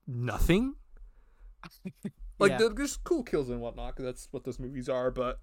nothing. 0.06 0.74
Like 2.38 2.52
Yeah. 2.58 2.68
there's 2.74 2.96
cool 2.96 3.22
kills 3.22 3.50
and 3.50 3.60
whatnot, 3.60 3.94
'cause 3.96 4.04
that's 4.06 4.28
what 4.30 4.44
those 4.44 4.58
movies 4.58 4.88
are. 4.88 5.10
But 5.10 5.40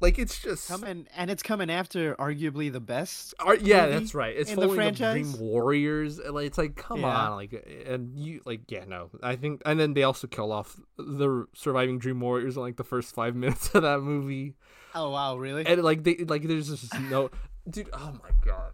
like 0.00 0.18
it's 0.18 0.40
just 0.40 0.68
coming 0.68 1.06
and 1.16 1.30
it's 1.30 1.42
coming 1.42 1.70
after 1.70 2.14
arguably 2.16 2.72
the 2.72 2.80
best. 2.80 3.34
Yeah, 3.60 3.86
that's 3.86 4.14
right. 4.14 4.36
It's 4.36 4.50
in 4.50 4.56
the 4.56 4.62
following 4.68 4.76
the, 4.76 4.82
franchise? 4.98 5.32
Dream 5.32 5.40
Warriors. 5.48 6.18
Like 6.18 6.46
it's 6.46 6.58
like 6.58 6.76
come 6.76 7.00
Yeah. 7.00 7.16
on, 7.16 7.36
like 7.36 7.84
and 7.86 8.18
you 8.18 8.40
like 8.44 8.62
yeah 8.70 8.84
no. 8.86 9.10
I 9.22 9.36
think 9.36 9.62
and 9.66 9.78
then 9.78 9.94
they 9.94 10.02
also 10.02 10.26
kill 10.26 10.52
off 10.52 10.78
the 10.96 11.46
surviving 11.54 11.98
Dream 11.98 12.20
Warriors 12.20 12.56
in 12.56 12.62
like 12.62 12.76
the 12.76 12.84
first 12.84 13.14
five 13.14 13.34
minutes 13.42 13.74
of 13.74 13.82
that 13.82 14.00
movie. 14.00 14.54
Oh 14.94 15.10
wow, 15.10 15.36
really? 15.36 15.64
and 15.66 15.82
like 15.82 16.02
they 16.04 16.16
like 16.26 16.42
there's 16.42 16.68
just 16.68 16.98
no 17.10 17.30
dude 17.68 17.88
oh 17.92 18.12
my 18.22 18.30
god 18.44 18.72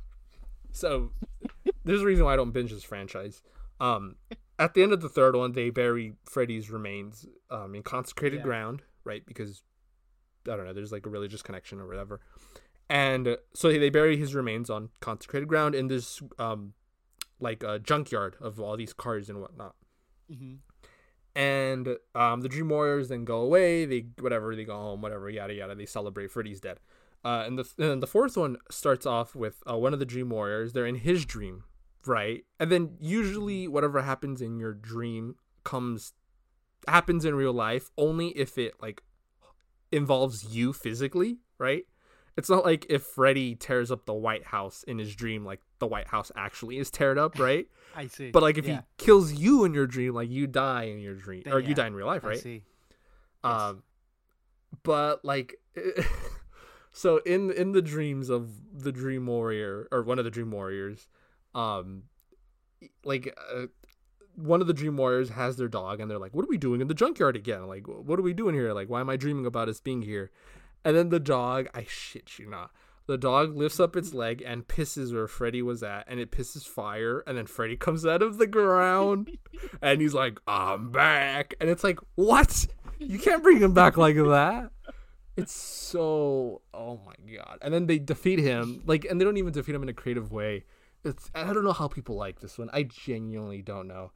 so 0.71 1.11
there's 1.85 2.03
a 2.03 2.05
reason 2.07 2.25
why 2.25 2.33
i 2.35 2.37
don't 2.37 2.53
binge 2.53 2.71
this 2.71 2.85
franchise 2.85 3.43
um 3.81 4.15
at 4.59 4.75
the 4.75 4.83
end 4.83 4.93
of 4.93 5.01
the 5.01 5.09
third 5.09 5.35
one 5.35 5.53
they 5.53 5.71
bury 5.71 6.15
freddy's 6.25 6.71
remains 6.71 7.27
um 7.51 7.75
in 7.75 7.83
consecrated 7.83 8.37
Yeah. 8.39 8.43
ground 8.45 8.83
right 9.05 9.25
because 9.27 9.63
i 10.49 10.57
don't 10.57 10.65
know 10.65 10.73
there's 10.73 10.93
like 10.93 11.07
a 11.07 11.11
religious 11.11 11.43
connection 11.43 11.81
or 11.81 11.87
whatever 11.87 12.21
and 12.89 13.37
so 13.53 13.69
they 13.69 13.91
bury 13.91 14.17
his 14.17 14.35
remains 14.35 14.71
on 14.71 14.91
consecrated 15.01 15.49
ground 15.49 15.75
in 15.75 15.89
this 15.89 16.23
um 16.39 16.73
like 17.41 17.63
a 17.63 17.79
junkyard 17.79 18.37
of 18.41 18.61
all 18.61 18.77
these 18.77 18.93
cars 18.93 19.29
and 19.29 19.41
whatnot 19.41 19.75
hmm 20.29 20.55
and 21.37 21.99
um, 22.15 22.41
the 22.41 22.49
Dream 22.49 22.71
Warriors 22.71 23.11
then 23.11 23.27
go 23.27 23.41
away. 23.43 23.85
They 23.85 24.07
whatever 24.21 24.57
they 24.57 24.65
go 24.65 24.75
home, 24.75 25.03
whatever 25.03 25.29
yada 25.29 25.53
yada. 25.53 25.75
They 25.75 25.85
celebrate 25.85 26.31
Freddy's 26.31 26.61
dead. 26.61 26.81
Uh, 27.23 27.45
and 27.47 27.59
the 27.59 27.69
and 27.79 27.91
then 27.91 28.01
the 28.01 28.07
fourth 28.07 28.39
one 28.39 28.57
starts 28.71 29.05
off 29.05 29.35
with 29.35 29.63
uh, 29.71 29.77
one 29.77 29.93
of 29.93 29.99
the 29.99 30.07
Dream 30.07 30.31
Warriors. 30.31 30.73
They're 30.73 30.87
in 30.87 30.97
his 30.97 31.27
dream, 31.27 31.65
right? 32.07 32.45
And 32.59 32.73
then 32.73 32.97
usually 33.01 33.69
whatever 33.69 34.01
happens 34.01 34.41
in 34.41 34.59
your 34.59 34.73
dream 34.73 35.37
comes 35.63 36.15
happens 36.89 37.25
in 37.25 37.35
real 37.35 37.53
life 37.53 37.91
only 37.99 38.29
if 38.29 38.57
it 38.57 38.75
like 38.81 39.03
involves 39.93 40.45
you 40.45 40.73
physically, 40.73 41.39
right? 41.59 41.85
It's 42.37 42.51
not 42.51 42.65
like 42.65 42.87
if 42.91 43.03
Freddy 43.03 43.55
tears 43.55 43.91
up 43.91 44.05
the 44.05 44.13
White 44.13 44.45
House 44.45 44.85
in 44.87 44.99
his 44.99 45.15
dream, 45.15 45.45
like 45.45 45.61
the 45.79 45.87
White 45.87 46.09
House 46.09 46.31
actually 46.37 46.79
is 46.79 46.91
teared 46.91 47.19
up, 47.19 47.39
right? 47.39 47.67
I 47.95 48.09
see. 48.09 48.31
But 48.31 48.43
like 48.43 48.59
if 48.59 48.67
yeah, 48.67 48.83
he 48.99 49.05
kills 49.05 49.33
you 49.33 49.65
in 49.65 49.73
your 49.73 49.87
dream, 49.87 50.15
like 50.15 50.29
you 50.29 50.47
die 50.47 50.85
in 50.85 50.99
your 50.99 51.15
dream, 51.15 51.43
Then 51.45 51.55
or 51.55 51.61
you 51.61 51.75
die 51.75 51.87
in 51.87 51.95
real 51.95 52.07
life, 52.07 52.25
right? 52.25 52.37
I 52.37 52.41
see. 52.41 52.63
Um, 53.43 53.83
but 54.83 55.25
like, 55.25 55.57
so 56.93 57.19
in 57.25 57.51
in 57.51 57.73
the 57.73 57.83
dreams 57.83 58.29
of 58.29 58.51
the 58.83 58.93
Dream 58.93 59.27
Warrior 59.27 59.89
or 59.91 60.03
one 60.03 60.19
of 60.19 60.25
the 60.25 60.31
Dream 60.31 60.51
Warriors, 60.51 61.09
um, 61.55 62.05
like 63.03 63.35
uh, 63.55 63.67
one 64.37 64.61
of 64.61 64.67
the 64.67 64.75
Dream 64.75 64.97
Warriors 64.97 65.31
has 65.31 65.57
their 65.57 65.69
dog, 65.69 66.01
and 66.01 66.11
they're 66.11 66.19
like, 66.19 66.35
"What 66.35 66.45
are 66.45 66.49
we 66.49 66.59
doing 66.59 66.81
in 66.81 66.89
the 66.89 66.95
junkyard 66.95 67.37
again? 67.37 67.67
Like, 67.67 67.87
what 67.87 68.19
are 68.19 68.23
we 68.23 68.35
doing 68.35 68.55
here? 68.55 68.73
Like, 68.73 68.89
why 68.89 69.01
am 69.01 69.11
I 69.11 69.17
dreaming 69.17 69.47
about 69.47 69.69
us 69.69 69.81
being 69.81 70.03
here?" 70.03 70.31
And 70.85 70.97
then 70.97 71.09
the 71.09 71.21
dog, 71.21 71.69
I 71.75 71.85
shit 71.89 72.39
you 72.39 72.49
not. 72.49 72.71
The 73.07 73.19
dog 73.19 73.57
lifts 73.57 73.81
up 73.81 73.97
its 73.97 74.13
leg 74.13 74.43
and 74.45 74.67
pisses 74.67 75.13
where 75.13 75.29
Freddy 75.29 75.63
was 75.63 75.83
at, 75.83 76.05
and 76.09 76.21
it 76.21 76.31
pisses 76.33 76.67
fire. 76.67 77.23
And 77.27 77.39
then 77.39 77.47
Freddy 77.47 77.77
comes 77.77 78.05
out 78.05 78.23
of 78.23 78.39
the 78.39 78.47
ground, 78.47 79.39
and 79.83 80.01
he's 80.01 80.15
like, 80.15 80.39
"I'm 80.47 80.91
back!" 80.91 81.55
And 81.61 81.71
it's 81.71 81.85
like, 81.85 81.99
"What? 82.15 82.67
You 82.99 83.19
can't 83.19 83.43
bring 83.43 83.59
him 83.59 83.75
back 83.75 83.97
like 83.97 84.17
that." 84.17 84.71
It's 85.37 85.53
so, 85.53 86.63
oh 86.73 87.01
my 87.05 87.15
god! 87.37 87.59
And 87.61 87.73
then 87.73 87.87
they 87.87 87.99
defeat 87.99 88.39
him, 88.39 88.83
like, 88.87 89.05
and 89.05 89.21
they 89.21 89.25
don't 89.25 89.37
even 89.37 89.53
defeat 89.53 89.75
him 89.75 89.83
in 89.83 89.89
a 89.89 89.95
creative 89.95 90.33
way. 90.33 90.65
It's 91.05 91.31
I 91.35 91.53
don't 91.53 91.65
know 91.65 91.73
how 91.73 91.89
people 91.89 92.17
like 92.17 92.41
this 92.41 92.59
one. 92.59 92.71
I 92.73 92.83
genuinely 92.85 93.63
don't 93.63 93.87
know. 93.87 94.13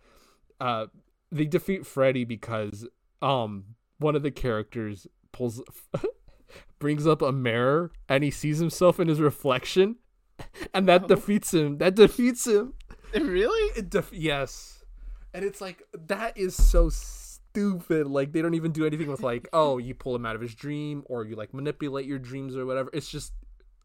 Uh, 0.61 0.87
they 1.33 1.47
defeat 1.47 1.87
Freddy 1.87 2.25
because 2.25 2.87
um 3.23 3.65
one 3.99 4.17
of 4.17 4.23
the 4.23 4.31
characters 4.31 5.07
pulls 5.33 5.63
brings 6.79 7.07
up 7.07 7.23
a 7.23 7.33
mirror 7.33 7.93
and 8.09 8.25
he 8.25 8.31
sees 8.31 8.59
himself 8.59 8.99
in 8.99 9.09
his 9.09 9.21
reflection 9.21 9.97
and 10.75 10.89
that 10.89 11.05
Oh. 11.05 11.09
defeats 11.09 11.53
him. 11.55 11.79
That 11.79 11.95
defeats 11.95 12.47
him. 12.47 12.75
Really? 13.15 13.73
it 13.79 13.91
def- 13.91 14.13
yes. 14.13 14.85
And 15.35 15.45
it's 15.45 15.61
like 15.61 15.83
that 16.09 16.37
is 16.37 16.57
so 16.57 16.89
stupid. 16.89 18.07
Like 18.07 18.33
they 18.33 18.43
don't 18.43 18.55
even 18.55 18.73
do 18.73 18.87
anything 18.87 19.09
with 19.09 19.23
like 19.23 19.49
oh 19.53 19.79
you 19.79 19.95
pull 19.95 20.15
him 20.17 20.25
out 20.27 20.35
of 20.35 20.41
his 20.43 20.55
dream 20.55 21.03
or 21.07 21.25
you 21.25 21.37
like 21.37 21.53
manipulate 21.55 22.07
your 22.07 22.19
dreams 22.19 22.57
or 22.57 22.65
whatever. 22.67 22.91
It's 22.93 23.09
just 23.11 23.33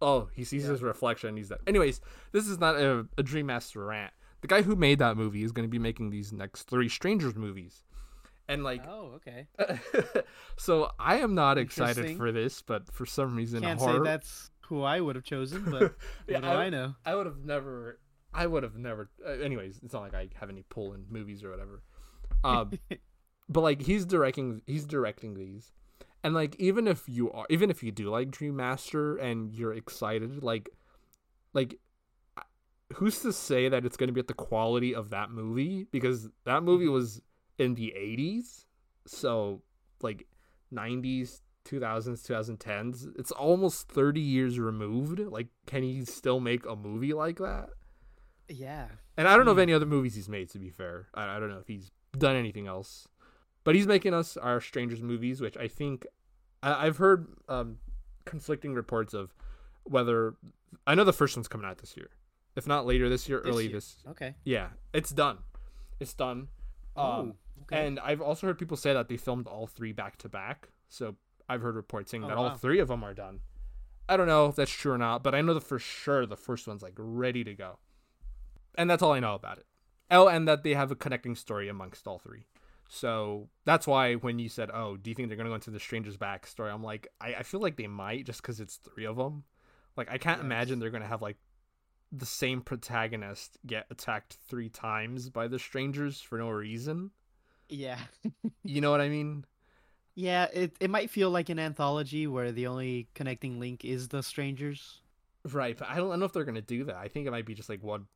oh 0.02 0.30
he 0.34 0.44
sees 0.44 0.64
Yeah. 0.64 0.72
his 0.72 0.82
reflection 0.82 1.30
and 1.30 1.38
he's 1.38 1.50
that. 1.50 1.60
Anyways 1.68 2.02
this 2.32 2.48
is 2.48 2.58
not 2.60 2.76
a, 2.76 3.06
a 3.18 3.24
dream 3.24 3.48
master 3.48 3.86
rant 3.86 4.14
the 4.48 4.56
guy 4.56 4.62
who 4.62 4.76
made 4.76 5.00
that 5.00 5.18
movie 5.18 5.44
is 5.44 5.52
going 5.52 5.68
to 5.68 5.72
be 5.72 5.80
making 5.80 6.12
these 6.12 6.32
next 6.32 6.64
three 6.64 6.88
strangers 6.88 7.36
movies 7.36 7.84
and 8.48 8.64
like 8.64 8.84
Oh, 8.88 9.14
okay. 9.16 9.48
so 10.58 10.92
I 11.00 11.18
am 11.18 11.34
not 11.34 11.58
excited 11.58 12.16
for 12.16 12.32
this, 12.32 12.62
but 12.62 12.92
for 12.94 13.06
some 13.06 13.36
reason, 13.36 13.62
Can't 13.62 13.80
horror. 13.80 14.06
say 14.06 14.12
that's 14.12 14.52
who 14.68 14.84
I 14.84 15.02
would 15.02 15.16
have 15.16 15.26
chosen, 15.26 15.64
but 15.70 15.96
Yeah, 16.28 16.36
what 16.40 16.42
do 16.42 16.48
I- 16.48 16.66
I 16.66 16.70
know? 16.70 16.94
I 17.06 17.16
would 17.16 17.26
have 17.26 17.44
never. 17.44 18.00
I 18.34 18.46
would 18.46 18.62
have 18.62 18.76
never. 18.76 19.10
Uh, 19.26 19.32
anyways, 19.32 19.80
it's 19.82 19.94
not 19.94 20.02
like 20.02 20.14
I 20.14 20.28
have 20.40 20.50
any 20.50 20.64
pull 20.70 20.94
in 20.94 21.06
movies 21.10 21.44
or 21.44 21.50
whatever. 21.50 21.82
Um, 22.44 22.74
but 23.50 23.62
like 23.62 23.82
he's 23.82 24.06
directing, 24.06 24.62
he's 24.68 24.86
directing 24.86 25.34
these, 25.36 25.72
and 26.24 26.36
like 26.36 26.56
even 26.60 26.88
if 26.88 27.08
you 27.08 27.32
are, 27.32 27.46
even 27.50 27.72
if 27.72 27.82
you 27.82 27.92
do 27.92 28.10
like 28.12 28.30
Dream 28.30 28.58
Master 28.58 29.16
and 29.16 29.54
you're 29.56 29.74
excited, 29.74 30.44
like, 30.44 30.70
like, 31.54 31.80
who's 32.94 33.20
to 33.22 33.34
say 33.34 33.70
that 33.70 33.86
it's 33.86 33.98
going 33.98 34.08
to 34.08 34.14
be 34.14 34.20
at 34.20 34.28
the 34.28 34.34
quality 34.34 34.94
of 34.96 35.10
that 35.10 35.30
movie? 35.32 35.88
Because 35.92 36.30
that 36.46 36.64
movie 36.64 36.88
was 36.88 37.22
in 37.58 37.76
the 37.76 37.94
'80s, 37.98 38.66
so 39.06 39.62
like 40.02 40.28
'90s, 40.74 41.42
2000s, 41.66 42.22
2010s. 42.28 43.08
It's 43.18 43.32
almost 43.32 43.88
30 43.90 44.22
years 44.22 44.60
removed. 44.60 45.20
Like, 45.20 45.48
can 45.66 45.84
he 45.84 46.06
still 46.06 46.40
make 46.40 46.66
a 46.66 46.76
movie 46.76 47.14
like 47.14 47.38
that? 47.38 47.70
Yeah. 48.48 48.88
And 49.18 49.28
I 49.28 49.36
don't 49.36 49.46
know 49.46 49.52
of 49.52 49.58
Hmm. 49.58 49.62
any 49.62 49.74
other 49.74 49.86
movies 49.86 50.16
he's 50.16 50.30
made. 50.30 50.50
To 50.52 50.60
be 50.60 50.70
fair, 50.70 51.08
I, 51.16 51.36
I 51.38 51.40
don't 51.40 51.50
know 51.50 51.58
if 51.60 51.68
he's 51.68 51.92
done 52.18 52.36
anything 52.36 52.68
else. 52.68 53.08
but 53.64 53.74
he's 53.74 53.88
making 53.88 54.14
us 54.14 54.38
our 54.38 54.62
Strangers 54.62 55.02
movies, 55.02 55.42
which 55.42 55.58
I 55.58 55.68
think 55.68 56.06
I, 56.62 56.86
I've 56.86 56.98
heard 56.98 57.28
um, 57.50 57.78
conflicting 58.26 58.76
reports 58.76 59.14
of 59.16 59.34
whether 59.86 60.36
I 60.86 60.94
know 60.94 61.04
the 61.04 61.14
first 61.14 61.36
one's 61.36 61.48
coming 61.48 61.66
out 61.66 61.80
this 61.80 61.98
year, 61.98 62.10
if 62.56 62.66
not 62.68 62.86
later 62.86 63.10
this 63.10 63.28
year, 63.30 63.42
This 63.44 63.50
early 63.54 63.64
year. 63.66 63.74
this. 63.74 63.98
Okay. 64.10 64.36
Yeah, 64.44 64.70
it's 64.94 65.12
done. 65.12 65.40
It's 66.00 66.14
done. 66.14 66.48
Um, 66.98 67.06
oh, 67.06 67.36
okay. 67.64 67.86
and 67.88 68.00
I've 68.00 68.22
also 68.22 68.48
heard 68.48 68.58
people 68.58 68.78
say 68.78 68.94
that 68.94 69.08
they 69.10 69.18
filmed 69.18 69.48
all 69.48 69.68
three 69.68 69.92
back 69.92 70.18
to 70.20 70.30
back. 70.30 70.70
So 70.90 71.16
I've 71.50 71.62
heard 71.62 71.76
reports 71.76 72.12
saying 72.12 72.24
Oh, 72.24 72.28
that 72.28 72.38
all 72.38 72.52
three 72.56 72.80
of 72.80 72.88
them 72.88 73.04
are 73.04 73.14
done. 73.14 73.40
I 74.08 74.18
don't 74.18 74.28
know 74.28 74.46
if 74.48 74.56
that's 74.56 74.72
true 74.72 74.92
or 74.94 74.98
not, 74.98 75.24
but 75.24 75.34
I 75.36 75.42
know 75.42 75.54
that 75.56 75.62
for 75.64 75.80
sure 75.80 76.26
the 76.26 76.38
first 76.38 76.68
one's 76.68 76.82
like 76.84 76.94
ready 76.98 77.44
to 77.44 77.54
go. 77.54 77.80
And 78.76 78.90
that's 78.90 79.02
all 79.02 79.14
I 79.14 79.20
know 79.20 79.34
about 79.36 79.58
it. 79.58 79.66
Oh, 80.12 80.28
and 80.28 80.48
that 80.48 80.64
they 80.64 80.74
have 80.76 80.92
a 80.92 80.96
connecting 80.96 81.36
story 81.36 81.68
amongst 81.70 82.08
all 82.08 82.20
three. 82.20 82.46
So 82.88 83.50
that's 83.66 83.88
why 83.88 84.14
when 84.14 84.38
you 84.38 84.48
said, 84.48 84.70
"Oh, 84.72 84.96
do 84.96 85.10
you 85.10 85.16
think 85.16 85.28
they're 85.28 85.38
gonna 85.38 85.50
go 85.50 85.56
into 85.56 85.72
the 85.72 85.80
stranger's 85.80 86.18
backstory?" 86.18 86.72
I'm 86.72 86.84
like, 86.84 87.08
I, 87.20 87.36
I 87.36 87.44
feel 87.44 87.60
like 87.60 87.78
they 87.78 87.88
might 87.88 88.26
just 88.28 88.42
because 88.44 88.60
it's 88.60 88.76
three 88.76 89.06
of 89.06 89.16
them. 89.16 89.44
Like 89.98 90.12
I 90.12 90.18
can't 90.20 90.38
Yes. 90.40 90.46
imagine 90.46 90.80
they're 90.80 90.92
gonna 90.92 91.08
have 91.08 91.22
like 91.24 91.38
the 92.12 92.26
same 92.26 92.62
protagonist 92.62 93.58
get 93.66 93.86
attacked 93.90 94.38
three 94.48 94.70
times 94.70 95.30
by 95.30 95.48
the 95.48 95.60
strangers 95.60 96.22
for 96.22 96.38
no 96.38 96.50
reason. 96.50 97.12
yeah. 97.70 98.00
You 98.64 98.82
know 98.82 98.92
what 98.92 99.02
I 99.02 99.10
mean? 99.10 99.46
Yeah, 100.16 100.48
it 100.54 100.76
it 100.80 100.90
might 100.90 101.10
feel 101.10 101.30
like 101.30 101.50
an 101.50 101.60
anthology 101.60 102.26
where 102.26 102.52
the 102.52 102.68
only 102.68 103.08
connecting 103.16 103.60
link 103.60 103.84
is 103.84 104.08
the 104.08 104.24
strangers. 104.24 105.02
Right, 105.52 105.78
but 105.78 105.90
I 105.90 105.98
don't, 105.98 106.08
I 106.08 106.12
don't 106.14 106.20
know 106.22 106.26
if 106.26 106.34
they're 106.34 106.46
gonna 106.46 106.62
do 106.62 106.86
that. 106.86 106.96
I 106.96 107.08
think 107.10 107.28
it 107.28 107.32
might 107.32 107.46
be 107.46 107.54
just 107.54 107.70
like 107.70 107.84
one 107.84 108.08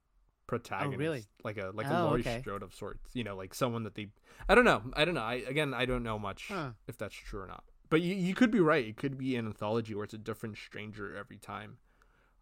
protagonist, 0.48 1.28
like 1.44 1.58
a 1.58 1.72
like 1.74 1.88
a 1.88 2.00
Oh, 2.02 2.06
Laurie 2.06 2.22
okay. 2.22 2.40
Strode 2.40 2.64
of 2.64 2.74
sorts. 2.74 3.12
You 3.14 3.24
know, 3.24 3.36
like 3.36 3.54
someone 3.54 3.84
that 3.84 3.96
they. 3.96 4.08
I 4.48 4.56
don't 4.56 4.66
know. 4.66 4.82
I 4.94 5.06
don't 5.06 5.14
know. 5.14 5.22
I 5.22 5.36
again, 5.48 5.74
I 5.74 5.86
don't 5.86 6.04
know 6.04 6.18
much 6.18 6.46
Huh. 6.48 6.72
if 6.88 6.98
that's 6.98 7.14
true 7.16 7.42
or 7.42 7.48
not. 7.48 7.64
But 7.90 8.02
you 8.02 8.16
you 8.16 8.34
could 8.34 8.52
be 8.52 8.60
right. 8.60 8.86
It 8.88 8.98
could 8.98 9.18
be 9.18 9.36
an 9.36 9.46
anthology 9.46 9.94
where 9.94 10.04
it's 10.06 10.14
a 10.14 10.18
different 10.20 10.58
stranger 10.58 11.16
every 11.16 11.38
time, 11.38 11.78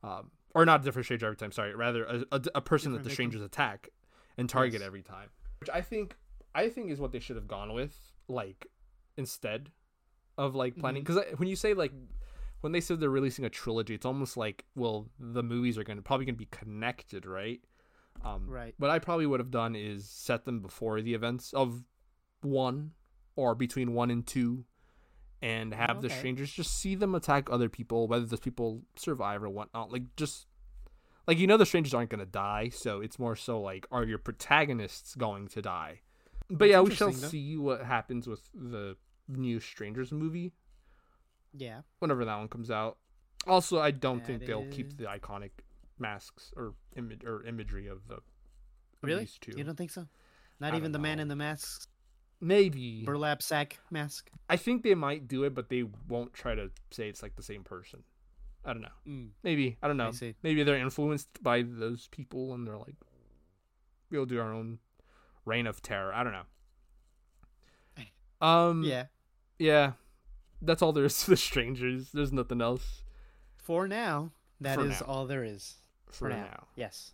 um, 0.04 0.32
or 0.58 0.66
not 0.66 0.82
a 0.82 0.84
different 0.84 1.05
stranger 1.05 1.28
every 1.28 1.38
time. 1.38 1.51
Sorry, 1.51 1.74
rather 1.76 2.03
a, 2.05 2.26
a, 2.32 2.41
a 2.55 2.62
person 2.62 2.91
that 2.93 2.99
the 2.99 3.03
victim. 3.10 3.14
strangers 3.16 3.41
attack 3.41 3.89
and 4.38 4.49
target 4.49 4.82
Yes. 4.82 4.88
every 4.88 5.01
time. 5.03 5.30
Which 5.60 5.70
I 5.70 5.82
think 5.82 6.16
I 6.55 6.70
think 6.70 6.91
is 6.91 6.99
what 6.99 7.12
they 7.12 7.20
should 7.20 7.36
have 7.36 7.47
gone 7.47 7.74
with, 7.74 7.95
like 8.28 8.68
instead 9.18 9.70
of 10.38 10.55
like 10.55 10.78
planning. 10.78 11.03
Mm-hmm. 11.03 11.16
Because 11.20 11.39
when 11.39 11.47
you 11.49 11.55
say 11.55 11.74
like 11.74 11.91
when 12.62 12.72
they 12.74 12.82
said 12.82 12.99
they're 12.99 13.10
releasing 13.10 13.45
a 13.45 13.49
trilogy, 13.49 13.93
it's 13.93 14.05
almost 14.05 14.36
like 14.38 14.66
well 14.76 15.08
the 15.20 15.43
movies 15.43 15.78
are 15.78 15.84
gonna 15.84 16.01
probably 16.01 16.26
gonna 16.26 16.38
be 16.38 16.47
connected, 16.51 17.26
right? 17.26 17.62
Um, 18.26 18.47
Right. 18.49 18.74
What 18.80 18.89
I 18.89 18.97
probably 18.99 19.28
would 19.28 19.39
have 19.39 19.51
done 19.51 19.76
is 19.76 20.10
set 20.10 20.45
them 20.45 20.60
before 20.62 21.01
the 21.01 21.14
events 21.14 21.53
of 21.53 21.84
one 22.41 22.91
or 23.36 23.53
between 23.55 23.93
one 23.93 24.10
and 24.10 24.26
two, 24.26 24.66
and 25.41 25.73
oh, 25.73 25.77
have 25.77 26.01
the 26.01 26.09
strangers 26.09 26.51
just 26.51 26.77
see 26.79 26.95
them 26.95 27.13
attack 27.15 27.49
other 27.51 27.69
people, 27.69 28.07
whether 28.07 28.25
those 28.25 28.39
people 28.39 28.81
survive 28.95 29.43
or 29.43 29.49
whatnot. 29.49 29.91
Like 29.91 30.15
just 30.15 30.47
like 31.27 31.38
you 31.38 31.47
know 31.47 31.57
the 31.57 31.65
strangers 31.65 31.93
aren't 31.93 32.09
gonna 32.09 32.25
die, 32.25 32.69
so 32.69 33.01
it's 33.01 33.19
more 33.19 33.35
so 33.35 33.59
like 33.61 33.85
are 33.91 34.03
your 34.03 34.17
protagonists 34.17 35.15
going 35.15 35.47
to 35.49 35.61
die? 35.61 36.01
But 36.49 36.59
That's 36.59 36.71
yeah, 36.71 36.81
we 36.81 36.95
shall 36.95 37.11
though. 37.11 37.27
see 37.27 37.57
what 37.57 37.83
happens 37.83 38.25
with 38.27 38.49
the 38.53 38.95
new 39.27 39.59
Strangers 39.59 40.11
movie 40.13 40.53
Yeah. 41.53 41.81
whenever 41.99 42.23
that 42.25 42.38
one 42.38 42.47
comes 42.47 42.71
out. 42.71 42.97
Also, 43.45 43.79
I 43.79 43.91
don't 43.91 44.25
think 44.25 44.45
they'll 44.45 44.63
is- 44.63 44.73
keep 44.73 44.97
the 44.97 45.05
iconic 45.05 45.51
masks 45.99 46.53
or 46.55 46.73
image 46.95 47.23
or 47.25 47.45
imagery 47.45 47.88
of 47.88 48.07
the 48.07 48.15
of 48.15 48.23
Really? 49.01 49.21
these 49.21 49.38
two. 49.39 49.53
You 49.57 49.63
don't 49.63 49.75
think 49.75 49.91
so? 49.91 50.07
Not 50.59 50.73
I 50.73 50.77
even 50.77 50.91
the 50.91 50.97
don't 50.97 51.03
man 51.03 51.19
in 51.19 51.27
the 51.27 51.35
mask, 51.35 51.89
Maybe 52.39 53.03
burlap 53.03 53.41
sack 53.41 53.79
mask. 53.89 54.29
I 54.49 54.57
think 54.57 54.83
they 54.83 54.93
might 54.95 55.27
do 55.27 55.43
it, 55.43 55.53
but 55.55 55.69
they 55.69 55.83
won't 56.07 56.33
try 56.33 56.53
to 56.55 56.69
say 56.91 57.09
it's 57.09 57.23
like 57.23 57.35
the 57.35 57.43
same 57.43 57.63
person. 57.63 58.03
I 58.63 58.73
don't 58.73 58.81
know. 58.81 58.89
Mm. 59.07 59.29
Maybe 59.43 59.77
I 59.81 59.88
don't 59.88 59.97
know. 59.97 60.11
see. 60.11 60.35
Maybe 60.43 60.63
they're 60.63 60.77
influenced 60.77 61.41
by 61.41 61.63
those 61.65 62.07
people, 62.09 62.53
and 62.53 62.67
they're 62.67 62.77
like, 62.77 62.95
we'll 64.11 64.25
do 64.25 64.39
our 64.39 64.53
own 64.53 64.79
reign 65.45 65.65
of 65.67 65.81
terror. 65.81 66.13
I 66.13 66.23
don't 66.23 66.33
know. 66.33 66.43
Um. 68.41 68.83
Yeah. 68.83 69.05
Yeah. 69.57 69.93
That's 70.61 70.81
all 70.81 70.91
there 70.93 71.05
is 71.05 71.19
to 71.23 71.31
the 71.31 71.38
strangers. 71.38 72.09
There's 72.13 72.31
nothing 72.33 72.61
else 72.61 73.01
For 73.57 73.88
now, 73.88 74.31
that 74.61 74.79
is 74.79 74.97
For 74.97 75.03
now. 75.05 75.09
all 75.11 75.25
there 75.25 75.43
is. 75.43 75.75
for, 76.07 76.13
For 76.13 76.29
now. 76.29 76.35
now. 76.35 76.67
Yes. 76.75 77.13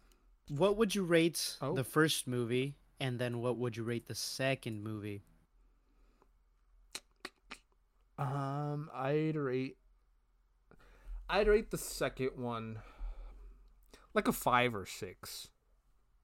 What 0.50 0.76
would 0.78 0.94
you 0.96 1.04
rate 1.04 1.58
Oh. 1.62 1.74
the 1.74 1.84
first 1.86 2.28
movie, 2.28 2.76
and 3.00 3.20
then 3.20 3.40
what 3.42 3.58
would 3.58 3.76
you 3.78 3.84
rate 3.84 4.08
the 4.08 4.16
second 4.16 4.84
movie? 4.84 5.22
Um, 8.18 8.90
I'd 8.94 9.36
rate. 9.36 9.78
I'd 11.30 11.48
rate 11.48 11.72
the 11.72 11.78
second 11.78 12.32
one 12.36 12.78
like 14.14 14.28
a 14.28 14.32
five 14.32 14.76
or 14.76 14.86
six. 14.86 15.48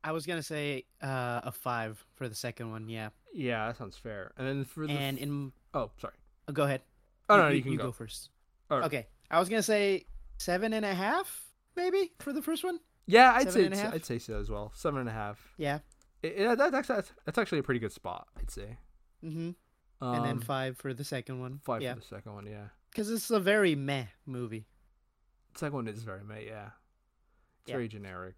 I 0.04 0.12
was 0.12 0.26
gonna 0.26 0.44
say 0.44 0.86
uh, 1.02 1.42
a 1.44 1.52
five 1.52 2.04
for 2.16 2.30
the 2.30 2.36
second 2.36 2.72
one. 2.72 2.90
Yeah. 2.90 3.10
Yeah, 3.34 3.68
that 3.68 3.78
sounds 3.78 3.98
fair. 3.98 4.32
And 4.38 4.48
then 4.48 4.66
for 4.66 4.88
the 4.88 4.94
And 4.94 5.18
f- 5.18 5.24
in 5.24 5.52
oh, 5.74 5.92
sorry. 6.00 6.14
oh, 6.48 6.54
go 6.54 6.64
ahead. 6.64 6.82
Oh 7.30 7.38
no, 7.38 7.48
you, 7.50 7.62
can 7.62 7.72
you 7.72 7.78
go. 7.78 7.92
first. 7.92 8.30
Alright. 8.72 8.86
Okay. 8.88 9.08
I 9.30 9.40
was 9.40 9.50
gonna 9.50 9.64
say 9.64 10.06
seven 10.38 10.74
and 10.74 10.86
a 10.86 10.94
half, 10.94 11.52
maybe 11.76 12.12
for 12.20 12.32
the 12.34 12.42
first 12.42 12.64
one. 12.64 12.80
Yeah, 13.08 13.34
I'd 13.34 13.52
Seven 13.52 13.54
say 13.54 13.66
and 13.66 13.74
a 13.74 13.78
half? 13.78 13.94
I'd 13.96 14.06
say 14.06 14.20
so 14.20 14.40
as 14.40 14.52
well. 14.52 14.72
Seven 14.76 15.00
and 15.00 15.10
a 15.10 15.12
half. 15.12 15.40
Yeah. 15.58 15.80
It, 16.22 16.28
it- 16.38 16.58
that's 16.58 16.74
actually 16.74 16.96
that's, 16.96 17.12
that's 17.26 17.38
actually 17.38 17.60
a 17.60 17.64
pretty 17.64 17.80
good 17.80 17.92
spot. 17.94 18.28
I'd 18.38 18.52
say. 18.52 18.78
Mm-hmm. 19.24 19.52
Um, 20.02 20.16
and 20.16 20.26
then 20.26 20.40
five 20.40 20.78
for 20.78 20.94
the 20.94 21.04
second 21.04 21.40
one. 21.42 21.60
five 21.64 21.82
Yeah. 21.82 21.94
for 21.96 22.00
the 22.00 22.06
second 22.06 22.34
one. 22.34 22.46
Yeah, 22.46 22.68
Because 22.90 23.10
it's 23.10 23.30
a 23.32 23.40
very 23.40 23.76
meh 23.76 24.06
movie. 24.26 24.66
the 25.54 25.60
second 25.60 25.76
one 25.76 25.88
is 25.88 26.04
very 26.04 26.24
meh. 26.24 26.40
Yeah, 26.40 26.70
it's 27.62 27.68
Yeah. 27.70 27.74
very 27.76 27.88
generic. 27.90 28.36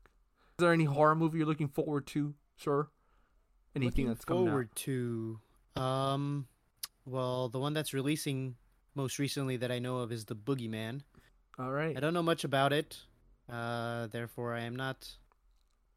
Is 0.57 0.63
there 0.63 0.73
any 0.73 0.85
horror 0.85 1.15
movie 1.15 1.37
you're 1.39 1.47
looking 1.47 1.67
forward 1.69 2.07
to, 2.07 2.33
sir? 2.57 2.87
Anything 3.75 4.05
Looking 4.05 4.07
that's 4.07 4.25
coming 4.25 4.43
Looking 4.45 4.51
forward 4.51 4.75
to 4.75 5.39
um 5.75 6.47
well 7.05 7.47
the 7.49 7.57
one 7.59 7.73
that's 7.73 7.93
releasing 7.93 8.55
most 8.95 9.17
recently 9.19 9.55
that 9.57 9.71
I 9.71 9.79
know 9.79 9.99
of 9.99 10.11
is 10.11 10.25
the 10.25 10.35
Boogeyman. 10.35 11.01
All 11.57 11.71
right. 11.71 11.95
I 11.95 11.99
don't 11.99 12.13
know 12.13 12.23
much 12.23 12.43
about 12.43 12.73
it. 12.73 12.97
Uh 13.49 14.07
therefore 14.07 14.53
I 14.55 14.61
am 14.61 14.75
not 14.75 15.09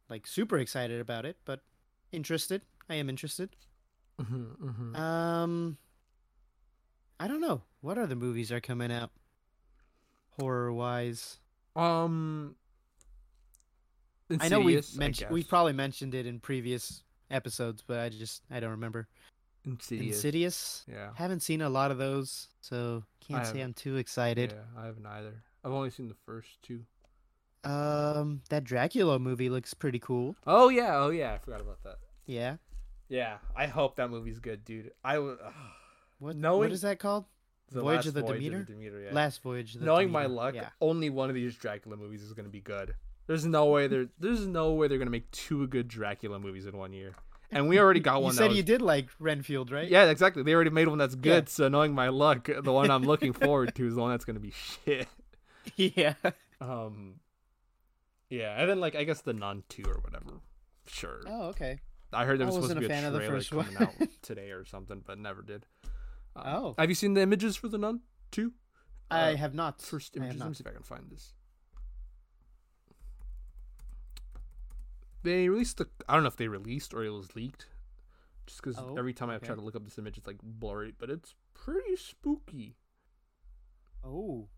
like 0.09 0.27
super 0.27 0.59
excited 0.59 1.01
about 1.01 1.25
it, 1.27 1.37
but 1.45 1.61
interested. 2.15 2.63
I 2.89 2.95
am 2.95 3.09
interested. 3.09 3.51
Mm-hmm, 4.21 4.69
mm-hmm. 4.69 4.97
Um 4.97 5.79
I 7.21 7.29
don't 7.29 7.41
know. 7.41 7.63
What 7.81 7.99
other 7.99 8.17
movies 8.17 8.51
are 8.51 8.61
coming 8.61 8.91
out 8.91 9.11
horror 10.39 10.73
wise? 10.73 11.39
Um, 11.77 12.57
I 14.41 14.49
know 14.49 14.61
we've 14.61 14.97
mentioned 14.97 15.31
we've 15.31 15.49
probably 15.49 15.73
mentioned 15.73 16.15
it 16.15 16.27
in 16.27 16.41
previous 16.41 17.03
episodes, 17.31 17.83
but 17.87 18.01
I 18.01 18.09
just 18.09 18.43
I 18.51 18.61
don't 18.61 18.71
remember. 18.71 19.09
Insidious. 19.67 20.17
Insidious. 20.17 20.85
Yeah. 20.91 21.11
Haven't 21.15 21.41
seen 21.41 21.63
a 21.63 21.69
lot 21.71 21.91
of 21.91 21.99
those, 21.99 22.49
so 22.61 23.05
can't 23.27 23.47
say. 23.47 23.61
I'm 23.61 23.73
too 23.73 23.97
excited. 23.97 24.53
Yeah, 24.53 24.83
I 24.83 24.87
haven't 24.87 25.07
either. 25.07 25.43
I've 25.65 25.73
only 25.73 25.91
seen 25.91 26.09
the 26.09 26.17
first 26.27 26.63
two. 26.63 26.81
Um, 27.65 28.43
that 28.51 28.65
Dracula 28.65 29.19
movie 29.19 29.49
looks 29.49 29.75
pretty 29.75 29.99
cool. 29.99 30.37
Oh 30.47 30.69
yeah, 30.69 30.97
oh 30.99 31.11
yeah, 31.11 31.33
I 31.35 31.39
forgot 31.39 31.61
about 31.61 31.83
that. 31.85 31.97
Yeah. 32.27 32.57
Yeah, 33.09 33.37
I 33.57 33.67
hope 33.67 33.97
that 33.97 34.11
movie's 34.11 34.39
good, 34.39 34.65
dude. 34.65 34.91
I 35.05 35.19
would. 35.19 35.39
What 36.19 36.37
Knowing- 36.37 36.59
what 36.61 36.73
is 36.73 36.83
that 36.83 36.99
called? 36.99 37.27
the 37.71 37.81
Voyage 37.81 38.07
of 38.07 38.15
the 38.15 38.21
Voyage 38.23 38.35
Demeter? 38.43 38.63
Demeter, 38.63 39.01
yeah. 39.01 39.13
Last 39.13 39.43
Voyage. 39.43 39.75
of 39.75 39.81
the 39.81 39.87
Knowing 39.87 40.11
my 40.11 40.27
luck, 40.27 40.55
Yeah. 40.55 40.69
only 40.81 41.11
one 41.11 41.29
of 41.29 41.35
these 41.35 41.57
Dracula 41.57 41.97
movies 41.97 42.23
is 42.23 42.33
gonna 42.33 42.49
be 42.49 42.61
good. 42.61 42.95
There's 43.27 43.45
no 43.47 43.67
way 43.67 43.87
they're 43.89 44.09
there's 44.19 44.47
no 44.47 44.73
way 44.75 44.87
they're 44.89 44.99
gonna 44.99 45.11
make 45.11 45.31
two 45.31 45.67
good 45.67 45.89
Dracula 45.89 46.39
movies 46.39 46.67
in 46.67 46.77
one 46.77 46.93
year. 46.93 47.15
And 47.51 47.69
we 47.69 47.79
already 47.79 48.01
got 48.01 48.17
You 48.19 48.25
one. 48.25 48.33
You 48.33 48.37
said 48.39 48.49
was, 48.49 48.57
you 48.57 48.63
did 48.63 48.81
like 48.83 49.09
Renfield, 49.19 49.71
right? 49.71 49.89
Yeah, 49.89 50.05
exactly. 50.11 50.43
They 50.43 50.55
already 50.55 50.71
made 50.71 50.89
one 50.89 50.99
that's 50.99 51.15
good. 51.15 51.45
Yeah. 51.45 51.49
So 51.51 51.69
knowing 51.69 51.95
my 51.95 52.09
luck, 52.09 52.49
the 52.63 52.73
one 52.73 52.91
I'm 52.91 53.03
looking 53.05 53.33
forward 53.33 53.75
to 53.75 53.87
is 53.87 53.95
the 53.95 54.01
one 54.01 54.11
that's 54.11 54.25
gonna 54.25 54.41
be 54.41 54.51
shit. 54.85 55.09
Yeah. 55.77 56.15
Um, 56.61 57.15
yeah, 58.31 58.61
and 58.61 58.69
then 58.69 58.81
like 58.81 58.95
I 58.95 59.05
guess 59.05 59.21
the 59.21 59.33
Nun 59.33 59.63
two 59.69 59.85
or 59.87 59.99
whatever. 60.01 60.41
Sure. 60.87 61.21
Oh, 61.27 61.47
okay. 61.49 61.81
I 62.13 62.25
heard 62.25 62.39
there 62.39 62.47
was 62.47 62.55
supposed 62.57 62.75
to 62.75 62.79
be 62.81 62.87
a 62.87 62.89
a 62.89 62.93
fan 62.93 63.05
of 63.05 63.13
the 63.13 63.19
trailer 63.21 63.35
first 63.37 63.51
coming 63.51 63.75
one. 63.75 63.83
out 63.85 64.09
today 64.23 64.51
or 64.51 64.65
something, 64.65 65.03
but 65.05 65.19
never 65.19 65.43
did. 65.43 65.67
Um, 66.37 66.45
Oh. 66.47 66.75
have 66.79 66.89
you 66.89 66.95
seen 66.95 67.15
the 67.15 67.23
images 67.23 67.57
for 67.57 67.69
the 67.69 67.79
Nun 67.79 68.01
two? 68.31 68.53
I 69.11 69.33
Uh, 69.33 69.37
have 69.37 69.55
not. 69.55 69.81
First 69.81 70.17
images. 70.17 70.41
Let 70.41 70.49
me 70.49 70.55
see 70.55 70.63
if 70.63 70.71
I 70.71 70.75
can 70.75 70.83
find 70.83 71.11
this. 71.11 71.33
They 75.23 75.49
released 75.49 75.79
the. 75.79 75.89
I 76.09 76.15
don't 76.15 76.23
know 76.23 76.29
if 76.29 76.37
they 76.37 76.49
released 76.49 76.93
or 76.93 77.05
it 77.05 77.11
was 77.11 77.35
leaked. 77.35 77.67
Just 78.47 78.61
because 78.63 78.77
Oh, 78.79 78.95
every 78.99 79.15
time 79.15 79.31
I 79.31 79.39
try 79.39 79.53
okay. 79.53 79.61
to 79.61 79.65
look 79.65 79.75
up 79.75 79.85
this 79.85 79.97
image, 79.99 80.19
it's 80.19 80.27
like 80.27 80.37
blurry, 80.43 80.93
but 80.99 81.09
it's 81.09 81.35
pretty 81.55 81.97
spooky. 81.97 82.77
Oh. 84.05 84.49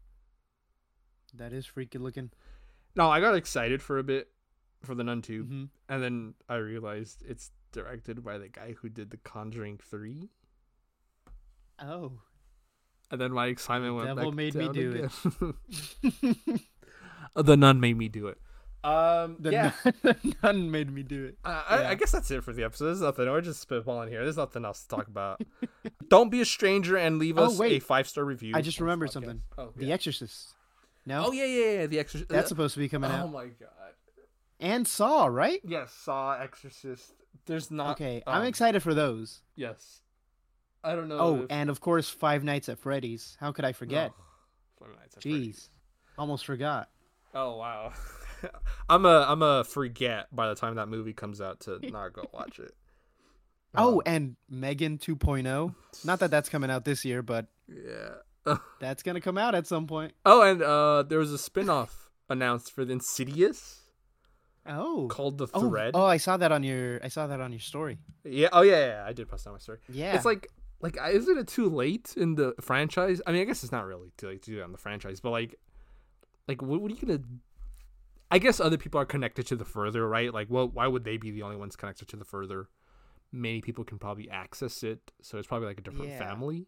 That 1.33 1.53
is 1.53 1.67
freaky 1.67 1.99
looking. 1.99 2.31
No, 2.97 3.11
I 3.11 3.21
got 3.21 3.35
excited 3.37 3.83
for 3.83 3.99
a 3.99 4.03
bit 4.03 4.29
for 4.83 4.95
the 4.95 5.05
Nun 5.05 5.23
2, 5.23 5.43
hmm 5.45 5.65
and 5.89 6.03
then 6.03 6.35
I 6.49 6.57
realized 6.57 7.23
it's 7.29 7.51
directed 7.73 8.25
by 8.25 8.39
the 8.39 8.49
guy 8.49 8.75
who 8.81 8.89
did 8.89 9.11
The 9.11 9.19
Conjuring 9.19 9.79
3. 9.79 10.29
Oh. 11.83 12.13
And 13.11 13.21
then 13.21 13.33
my 13.33 13.47
excitement 13.47 13.95
went 13.95 14.09
Devil 14.17 14.33
made 14.33 14.55
me 14.57 14.69
do 14.71 15.09
again. 16.03 16.41
the 17.37 17.57
nun 17.57 17.79
made 17.81 17.97
me 17.97 18.09
do 18.09 18.27
it. 18.29 18.39
Um, 18.83 19.37
The, 19.39 19.53
yeah. 19.53 19.73
nun, 19.85 19.95
the 20.03 20.35
nun 20.43 20.71
made 20.73 20.93
me 20.93 21.03
do 21.05 21.27
it. 21.27 21.39
Uh, 21.45 21.63
I, 21.69 21.81
Yeah. 21.83 21.91
I 21.91 21.95
guess 21.95 22.11
that's 22.13 22.31
it 22.31 22.43
for 22.43 22.53
the 22.53 22.65
episode. 22.65 22.87
There's 22.87 23.01
nothing. 23.03 23.27
We're 23.27 23.41
just 23.43 23.69
spitballing 23.69 24.09
here. 24.09 24.23
There's 24.25 24.37
nothing 24.37 24.65
else 24.65 24.83
to 24.83 24.89
talk 24.89 25.07
about. 25.07 25.41
Don't 26.09 26.31
be 26.31 26.41
a 26.41 26.45
stranger 26.45 26.97
and 26.97 27.19
leave 27.19 27.39
Oh, 27.39 27.45
us 27.45 27.61
a 27.61 27.79
five 27.79 28.09
star 28.09 28.25
review. 28.25 28.53
I 28.57 28.61
just 28.63 28.81
remembered 28.81 29.13
something. 29.13 29.43
Oh, 29.57 29.71
The. 29.77 29.93
Exorcist. 29.93 30.55
No? 31.07 31.27
oh 31.27 31.33
yeah, 31.33 31.45
yeah, 31.45 31.71
yeah. 31.81 31.87
The 31.87 31.99
Exorcist. 32.01 32.29
That's 32.29 32.49
supposed 32.49 32.75
to 32.75 32.81
be 32.81 32.89
coming 32.89 33.11
oh 33.11 33.15
out. 33.15 33.25
Oh 33.27 33.29
my 33.29 33.45
god. 33.45 33.71
And 34.59 34.87
Saw, 34.89 35.27
right? 35.27 35.61
Yes, 35.65 35.93
Saw, 35.93 36.39
Exorcist. 36.39 37.13
There's 37.47 37.71
not. 37.71 37.93
Okay, 37.93 38.23
I'm 38.27 38.43
um, 38.43 38.47
excited 38.47 38.83
for 38.83 38.93
those. 38.95 39.43
Yes. 39.55 40.01
I 40.83 40.95
don't 40.95 41.09
know. 41.09 41.19
Oh, 41.19 41.37
if- 41.43 41.47
and 41.51 41.71
of 41.71 41.81
course, 41.81 42.09
Five 42.09 42.43
Nights 42.45 42.69
at 42.69 42.79
Freddy's. 42.79 43.37
How 43.41 43.53
could 43.53 43.65
I 43.65 43.73
forget? 43.73 44.13
Oh, 44.19 44.85
Five 44.85 44.97
Nights 44.97 45.17
at 45.17 45.23
Freddy's. 45.23 45.57
Jeez, 45.57 45.69
almost 46.19 46.45
forgot. 46.45 46.89
Oh 47.35 47.57
wow. 47.57 47.93
I'm 48.89 49.05
a 49.05 49.27
I'm 49.29 49.43
a 49.43 49.65
forget 49.65 50.35
by 50.35 50.49
the 50.49 50.55
time 50.55 50.77
that 50.77 50.89
movie 50.89 51.13
comes 51.13 51.41
out 51.41 51.61
to 51.61 51.79
not 51.91 52.13
go 52.13 52.29
watch 52.33 52.59
it. 52.59 52.73
Oh, 53.75 53.97
Um, 53.97 54.03
and 54.07 54.37
Megan 54.49 54.97
2.0. 54.97 55.75
Not 56.05 56.21
that 56.21 56.31
that's 56.31 56.49
coming 56.49 56.71
out 56.71 56.85
this 56.87 57.05
year, 57.05 57.23
but 57.23 57.47
yeah. 57.69 58.15
that's 58.81 59.03
gonna 59.03 59.21
come 59.21 59.39
out 59.39 59.55
at 59.55 59.67
some 59.67 59.87
point. 59.87 60.13
Oh, 60.25 60.43
and 60.43 60.63
uh, 60.63 61.03
there 61.03 61.19
was 61.19 61.33
a 61.33 61.39
spin-off 61.39 62.11
announced 62.29 62.73
for 62.73 62.85
the 62.85 62.93
Insidious 62.93 63.83
Oh. 64.69 65.07
called 65.09 65.39
The 65.39 65.47
Oh, 65.55 65.69
Thread. 65.69 65.93
oh, 65.95 66.05
I 66.05 66.17
saw 66.17 66.37
that 66.39 66.51
on 66.51 66.63
your 66.65 66.99
I 67.05 67.09
saw 67.09 67.27
that 67.29 67.41
on 67.41 67.53
your 67.53 67.61
story. 67.61 67.99
Yeah. 68.25 68.49
Oh, 68.53 68.63
yeah, 68.63 68.87
yeah. 68.87 69.05
I 69.07 69.13
did 69.13 69.29
post 69.29 69.45
that 69.45 69.51
on 69.51 69.55
my 69.55 69.59
story. 69.61 69.79
Yeah. 69.89 70.17
It's 70.17 70.25
like, 70.25 70.49
like, 70.81 70.99
isn't 71.13 71.39
it 71.39 71.47
too 71.47 71.69
late 71.69 72.15
in 72.17 72.35
the 72.35 72.53
franchise? 72.61 73.23
I 73.27 73.33
mean, 73.33 73.43
I 73.43 73.45
guess 73.45 73.63
it's 73.63 73.71
not 73.73 73.87
really 73.87 74.11
too 74.17 74.27
late 74.29 74.43
to 74.43 74.51
do 74.51 74.59
it 74.59 74.63
on 74.63 74.73
the 74.73 74.79
franchise, 74.79 75.21
but 75.21 75.31
like, 75.31 75.55
like, 76.49 76.63
what, 76.63 76.81
what 76.81 76.91
are 76.91 76.95
you 76.95 77.01
gonna? 77.01 77.21
I 78.31 78.39
guess 78.41 78.59
other 78.59 78.77
people 78.77 79.01
are 79.01 79.05
connected 79.07 79.47
to 79.49 79.57
the 79.57 79.65
further, 79.65 80.09
right? 80.09 80.35
Like, 80.35 80.49
well, 80.51 80.69
why 80.69 80.89
would 80.89 81.05
they 81.05 81.17
be 81.17 81.31
the 81.31 81.43
only 81.43 81.57
ones 81.57 81.77
connected 81.77 82.09
to 82.09 82.17
the 82.17 82.25
further? 82.25 82.69
Many 83.31 83.61
people 83.61 83.85
can 83.85 83.99
probably 83.99 84.29
access 84.29 84.83
it, 84.83 85.13
so 85.23 85.39
it's 85.39 85.47
probably 85.47 85.69
like 85.69 85.79
a 85.79 85.83
different 85.83 86.11
Yeah. 86.11 86.19
family. 86.19 86.67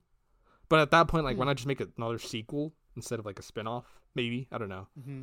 But 0.69 0.81
at 0.81 0.91
that 0.91 1.09
point, 1.09 1.25
like, 1.25 1.35
Hmm. 1.37 1.41
why 1.41 1.47
not 1.47 1.57
just 1.57 1.67
make 1.67 1.81
another 1.97 2.19
sequel 2.19 2.73
instead 2.97 3.19
of 3.19 3.25
like 3.27 3.39
a 3.39 3.43
spin-off? 3.43 3.87
Maybe 4.15 4.49
I 4.53 4.59
don't 4.59 4.69
know. 4.69 4.87
hmm 5.03 5.23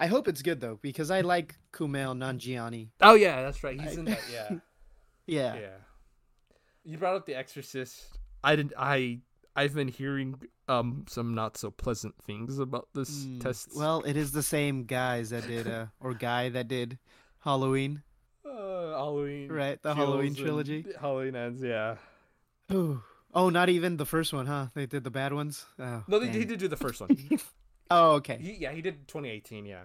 I 0.00 0.06
hope 0.06 0.28
it's 0.28 0.42
good 0.42 0.60
though, 0.60 0.78
because 0.80 1.10
I 1.10 1.22
like 1.22 1.56
Kumail 1.72 2.16
Nanjiani. 2.16 2.90
Oh 3.00 3.14
yeah, 3.14 3.42
that's 3.42 3.62
right. 3.64 3.80
He's 3.80 3.96
I- 3.96 4.00
in 4.00 4.04
that. 4.06 4.22
Yeah. 4.32 4.58
Yeah. 5.26 5.54
yeah. 5.56 5.76
You 6.84 6.96
brought 6.96 7.16
up 7.16 7.26
The 7.26 7.34
Exorcist. 7.34 8.16
I 8.42 8.56
didn't. 8.56 8.72
I 8.78 9.20
I've 9.54 9.74
been 9.74 9.88
hearing 9.88 10.40
um 10.68 11.04
some 11.08 11.34
not 11.34 11.56
so 11.58 11.70
pleasant 11.70 12.14
things 12.24 12.58
about 12.58 12.88
this 12.94 13.10
Mm, 13.26 13.40
test. 13.42 13.68
Well, 13.76 14.00
it 14.06 14.16
is 14.16 14.32
the 14.32 14.42
same 14.42 14.84
guys 14.84 15.28
that 15.30 15.46
did 15.46 15.66
uh 15.68 15.86
or 16.00 16.14
guy 16.14 16.48
that 16.48 16.66
did 16.68 16.98
Halloween. 17.40 18.02
uh, 18.44 18.92
Halloween. 18.96 19.50
Right, 19.52 19.82
the 19.82 19.94
Halloween 19.94 20.34
trilogy. 20.34 20.86
Halloween 20.98 21.36
ends. 21.36 21.60
Yeah. 21.62 21.96
Oh. 22.70 23.02
Oh, 23.34 23.50
not 23.50 23.68
even 23.68 23.96
the 23.98 24.06
first 24.06 24.32
one, 24.32 24.46
huh? 24.46 24.68
They 24.74 24.86
did 24.86 25.04
the 25.04 25.10
bad 25.10 25.32
ones. 25.32 25.66
Oh, 25.78 26.02
No, 26.08 26.18
they, 26.18 26.28
he 26.28 26.44
did 26.44 26.58
do 26.58 26.68
the 26.68 26.76
first 26.76 27.00
one. 27.00 27.16
Oh, 27.90 28.16
okay. 28.16 28.36
he, 28.38 28.52
yeah, 28.52 28.72
he 28.72 28.82
did 28.82 29.08
2018. 29.08 29.64
Yeah. 29.64 29.80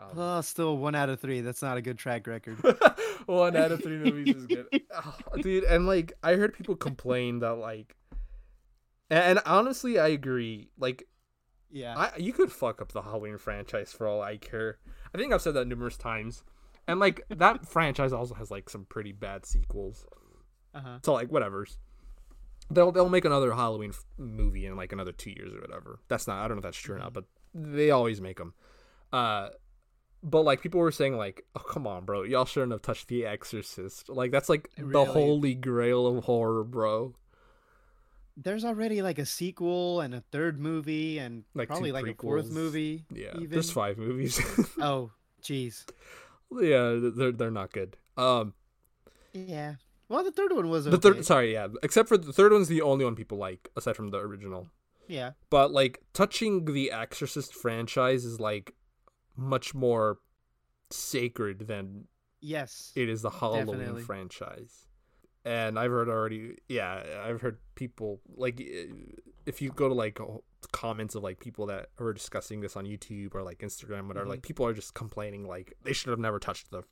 Um, 0.00 0.06
Well, 0.16 0.42
still 0.42 0.78
one 0.78 0.94
out 0.94 1.10
of 1.10 1.20
three. 1.20 1.42
That's 1.42 1.60
not 1.60 1.76
a 1.76 1.82
good 1.82 1.98
track 1.98 2.26
record. 2.26 2.56
one 3.26 3.54
out 3.54 3.72
of 3.72 3.82
three 3.82 3.98
movies 3.98 4.36
is 4.36 4.46
good, 4.46 4.66
Oh, 4.94 5.14
dude. 5.42 5.64
And 5.64 5.86
like, 5.86 6.14
I 6.22 6.32
heard 6.36 6.54
people 6.54 6.76
complain 6.76 7.40
that 7.40 7.56
like, 7.56 7.94
and, 9.10 9.22
and 9.22 9.40
honestly, 9.44 9.98
I 9.98 10.08
agree. 10.08 10.70
Like, 10.78 11.06
Yeah. 11.70 11.94
I 11.94 12.16
you 12.16 12.32
could 12.32 12.50
fuck 12.50 12.80
up 12.80 12.92
the 12.92 13.02
Halloween 13.02 13.36
franchise 13.36 13.92
for 13.92 14.06
all 14.06 14.22
I 14.22 14.38
care. 14.38 14.78
I 15.14 15.18
think 15.18 15.32
I've 15.34 15.42
said 15.42 15.52
that 15.54 15.66
numerous 15.66 15.98
times. 15.98 16.42
And 16.88 17.00
like 17.00 17.20
that 17.28 17.66
franchise 17.68 18.14
also 18.14 18.34
has 18.34 18.50
like 18.50 18.70
some 18.70 18.86
pretty 18.86 19.12
bad 19.12 19.44
sequels. 19.44 20.06
Uh-huh. 20.74 21.00
So 21.04 21.12
like 21.12 21.28
whatever's. 21.30 21.76
They'll 22.70 22.90
they'll 22.92 23.08
make 23.08 23.24
another 23.24 23.52
Halloween 23.52 23.90
f- 23.90 24.04
movie 24.18 24.66
in 24.66 24.76
like 24.76 24.92
another 24.92 25.12
2 25.12 25.30
years 25.30 25.52
or 25.54 25.60
whatever. 25.60 26.00
That's 26.08 26.26
not 26.26 26.38
I 26.44 26.48
don't 26.48 26.56
know 26.56 26.60
if 26.60 26.64
that's 26.64 26.76
true 26.76 26.96
or 26.96 26.98
not, 26.98 27.12
but 27.12 27.24
they 27.54 27.90
always 27.90 28.20
make 28.20 28.38
them. 28.38 28.54
Uh 29.12 29.50
but 30.22 30.42
like 30.42 30.60
people 30.60 30.80
were 30.80 30.90
saying 30.90 31.16
like, 31.16 31.44
"Oh 31.54 31.60
come 31.60 31.86
on, 31.86 32.04
bro. 32.04 32.22
Y'all 32.24 32.44
shouldn't 32.46 32.72
have 32.72 32.82
touched 32.82 33.06
The 33.06 33.24
Exorcist." 33.26 34.08
Like 34.08 34.32
that's 34.32 34.48
like 34.48 34.70
the 34.76 35.04
holy 35.04 35.54
grail 35.54 36.06
of 36.08 36.24
horror, 36.24 36.64
bro. 36.64 37.14
There's 38.36 38.64
already 38.64 39.00
like 39.02 39.18
a 39.18 39.24
sequel 39.26 40.00
and 40.00 40.14
a 40.14 40.20
third 40.32 40.58
movie 40.60 41.18
and 41.18 41.44
Like 41.54 41.68
probably 41.68 41.92
like 41.92 42.06
a 42.06 42.14
fourth 42.14 42.50
movie. 42.50 43.04
Yeah. 43.14 43.34
even. 43.36 43.50
There's 43.50 43.70
5 43.70 43.96
movies. 43.98 44.40
Oh, 44.80 45.10
jeez. 45.42 45.84
yeah, 46.52 46.98
they're 47.16 47.32
they're 47.32 47.50
not 47.50 47.72
good. 47.72 47.96
Um 48.16 48.52
Yeah. 49.32 49.76
Well, 50.08 50.22
the 50.24 50.30
third 50.32 50.52
one 50.52 50.68
was 50.68 50.84
The 50.84 50.98
third, 50.98 51.24
sorry, 51.24 51.52
yeah. 51.52 51.68
Except 51.82 52.08
for 52.08 52.16
the 52.16 52.32
third 52.32 52.52
one's 52.52 52.68
the 52.68 52.82
only 52.82 53.04
one 53.04 53.14
people 53.16 53.38
like, 53.38 53.68
aside 53.76 53.96
from 53.96 54.10
the 54.10 54.18
original. 54.18 54.68
Yeah. 55.08 55.32
But 55.50 55.72
like 55.72 56.02
touching 56.12 56.64
the 56.64 56.90
Exorcist 56.92 57.54
franchise 57.54 58.24
is 58.24 58.38
like 58.40 58.74
much 59.36 59.74
more 59.74 60.18
sacred 60.90 61.66
than 61.66 62.04
Yes. 62.40 62.92
it 62.94 63.08
is 63.08 63.22
the 63.22 63.30
Halloween 63.30 63.78
Definitely. 63.78 64.02
franchise. 64.02 64.86
And 65.44 65.78
I've 65.78 65.90
heard 65.90 66.08
already, 66.08 66.56
yeah, 66.68 67.22
I've 67.24 67.40
heard 67.40 67.58
people 67.76 68.20
like 68.36 68.60
if 69.46 69.62
you 69.62 69.70
go 69.70 69.88
to 69.88 69.94
like 69.94 70.18
comments 70.72 71.14
of 71.14 71.22
like 71.22 71.38
people 71.38 71.66
that 71.66 71.90
are 72.00 72.12
discussing 72.12 72.60
this 72.60 72.76
on 72.76 72.84
YouTube 72.84 73.34
or 73.34 73.42
like 73.42 73.58
Instagram, 73.58 74.08
whatever, 74.08 74.26
Mhm. 74.26 74.30
like 74.30 74.42
people 74.42 74.66
are 74.66 74.72
just 74.72 74.94
complaining 74.94 75.46
like 75.46 75.74
they 75.84 75.92
should 75.92 76.10
have 76.10 76.18
never 76.18 76.40
touched 76.40 76.70
the 76.72 76.82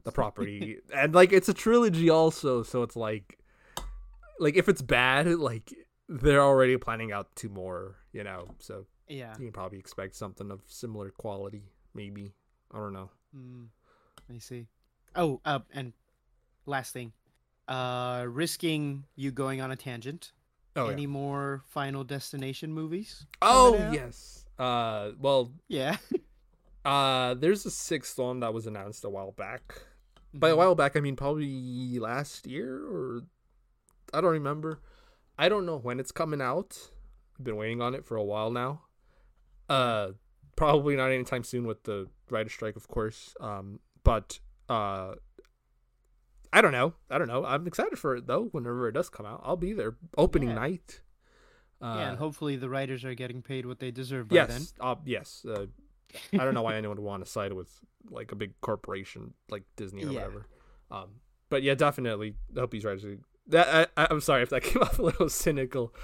the 0.04 0.12
property, 0.12 0.78
and 0.94 1.14
like 1.14 1.32
it's 1.32 1.48
a 1.48 1.54
trilogy 1.54 2.10
also, 2.10 2.62
so 2.62 2.82
it's 2.82 2.96
like 2.96 3.38
like 4.38 4.56
if 4.56 4.68
it's 4.68 4.82
bad, 4.82 5.26
like 5.26 5.72
they're 6.08 6.42
already 6.42 6.76
planning 6.76 7.12
out 7.12 7.34
two 7.36 7.48
more, 7.48 7.96
you 8.12 8.24
know, 8.24 8.48
so 8.58 8.86
yeah. 9.08 9.32
you 9.38 9.46
can 9.46 9.52
probably 9.52 9.78
expect 9.78 10.16
something 10.16 10.50
of 10.50 10.60
similar 10.66 11.10
quality, 11.10 11.62
maybe. 11.94 12.32
I 12.72 12.78
don't 12.78 12.92
know. 12.92 13.10
Mm, 13.36 13.66
I 14.34 14.38
see. 14.38 14.66
Oh, 15.14 15.40
uh, 15.44 15.60
and 15.72 15.92
last 16.66 16.92
thing, 16.92 17.12
uh, 17.68 18.24
risking 18.28 19.04
you 19.14 19.30
going 19.30 19.60
on 19.60 19.70
a 19.70 19.76
tangent. 19.76 20.32
Oh, 20.76 20.86
yeah. 20.86 20.92
Any 20.92 21.06
more 21.06 21.62
Final 21.66 22.04
Destination 22.04 22.72
movies? 22.72 23.26
oh 23.42 23.74
yes. 23.92 24.44
Uh, 24.58 25.10
well, 25.18 25.52
Yeah. 25.68 25.96
Uh, 26.82 27.34
there's 27.34 27.66
a 27.66 27.70
sixth 27.70 28.18
one 28.18 28.40
that 28.40 28.54
was 28.54 28.66
announced 28.66 29.04
a 29.04 29.10
while 29.10 29.32
back. 29.32 29.82
By 30.32 30.50
a 30.50 30.54
Mhm. 30.54 30.56
while 30.58 30.74
back, 30.74 30.96
I 30.96 31.00
mean 31.00 31.16
probably 31.16 31.98
last 31.98 32.46
year 32.46 32.84
or 32.86 33.22
I 34.14 34.20
don't 34.20 34.32
remember. 34.32 34.80
I 35.38 35.48
don't 35.48 35.64
know 35.66 35.76
when 35.78 35.98
it's 36.00 36.12
coming 36.12 36.40
out. 36.40 36.90
I've 37.38 37.44
been 37.44 37.56
waiting 37.56 37.80
on 37.80 37.94
it 37.94 38.04
for 38.04 38.16
a 38.16 38.22
while 38.24 38.50
now. 38.50 38.82
Uh, 39.68 40.12
probably 40.56 40.96
not 40.96 41.10
anytime 41.10 41.42
soon 41.44 41.66
with 41.66 41.84
the 41.84 42.08
writer 42.28 42.50
strike, 42.50 42.76
of 42.76 42.86
course. 42.88 43.34
Um, 43.40 43.80
but 44.04 44.40
uh, 44.68 45.14
I 46.52 46.60
don't 46.60 46.72
know. 46.72 46.94
I 47.08 47.18
don't 47.18 47.28
know. 47.28 47.44
I'm 47.44 47.66
excited 47.66 47.98
for 47.98 48.16
it 48.16 48.26
though. 48.26 48.44
Whenever 48.52 48.88
it 48.88 48.92
does 48.92 49.08
come 49.08 49.26
out, 49.26 49.40
I'll 49.44 49.56
be 49.56 49.72
there. 49.72 49.96
Opening 50.18 50.50
Yeah. 50.50 50.54
night. 50.56 51.00
Uh, 51.82 51.94
yeah, 51.98 52.08
and 52.10 52.18
hopefully 52.18 52.56
the 52.56 52.68
writers 52.68 53.04
are 53.06 53.14
getting 53.14 53.40
paid 53.42 53.64
what 53.64 53.78
they 53.78 53.90
deserve 53.90 54.28
by 54.28 54.44
then. 54.46 54.60
yes, 54.60 54.74
uh, 54.80 54.96
yes. 55.04 55.44
Uh, 55.46 55.66
I 56.32 56.44
don't 56.44 56.54
know 56.54 56.62
why 56.62 56.74
anyone 56.76 56.96
would 56.96 57.04
want 57.04 57.24
to 57.24 57.30
side 57.30 57.52
with 57.52 57.70
like 58.10 58.32
a 58.32 58.36
big 58.36 58.58
corporation 58.60 59.34
like 59.50 59.64
Disney 59.76 60.04
or 60.04 60.08
Yeah. 60.08 60.14
whatever. 60.20 60.46
Um, 60.90 61.08
but 61.48 61.62
yeah, 61.62 61.74
definitely. 61.74 62.34
I 62.56 62.60
hope 62.60 62.70
these 62.70 62.84
writers. 62.84 63.04
Are, 63.04 63.18
that 63.48 63.90
I, 63.96 64.06
I'm 64.10 64.20
sorry 64.20 64.42
if 64.42 64.50
that 64.50 64.62
came 64.68 64.82
off 64.82 64.98
a 64.98 65.02
little 65.02 65.28
cynical. 65.28 65.94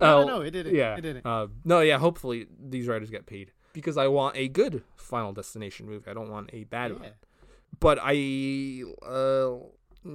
No, 0.00 0.22
Oh, 0.22 0.26
no, 0.26 0.40
it 0.40 0.50
didn't. 0.52 0.74
Yeah, 0.74 0.96
It 0.96 1.02
didn't. 1.02 1.26
Uh, 1.26 1.48
no, 1.64 1.80
yeah. 1.80 1.98
Hopefully 1.98 2.46
these 2.58 2.86
writers 2.88 3.10
get 3.10 3.26
paid 3.26 3.52
because 3.74 3.96
I 3.98 4.06
want 4.08 4.36
a 4.36 4.48
good 4.48 4.82
Final 4.96 5.32
Destination 5.32 5.86
movie. 5.86 6.10
I 6.10 6.14
don't 6.14 6.30
want 6.30 6.50
a 6.52 6.64
bad 6.64 6.98
one. 6.98 7.10
But 7.78 7.98
I, 8.02 8.82
uh, 9.06 9.56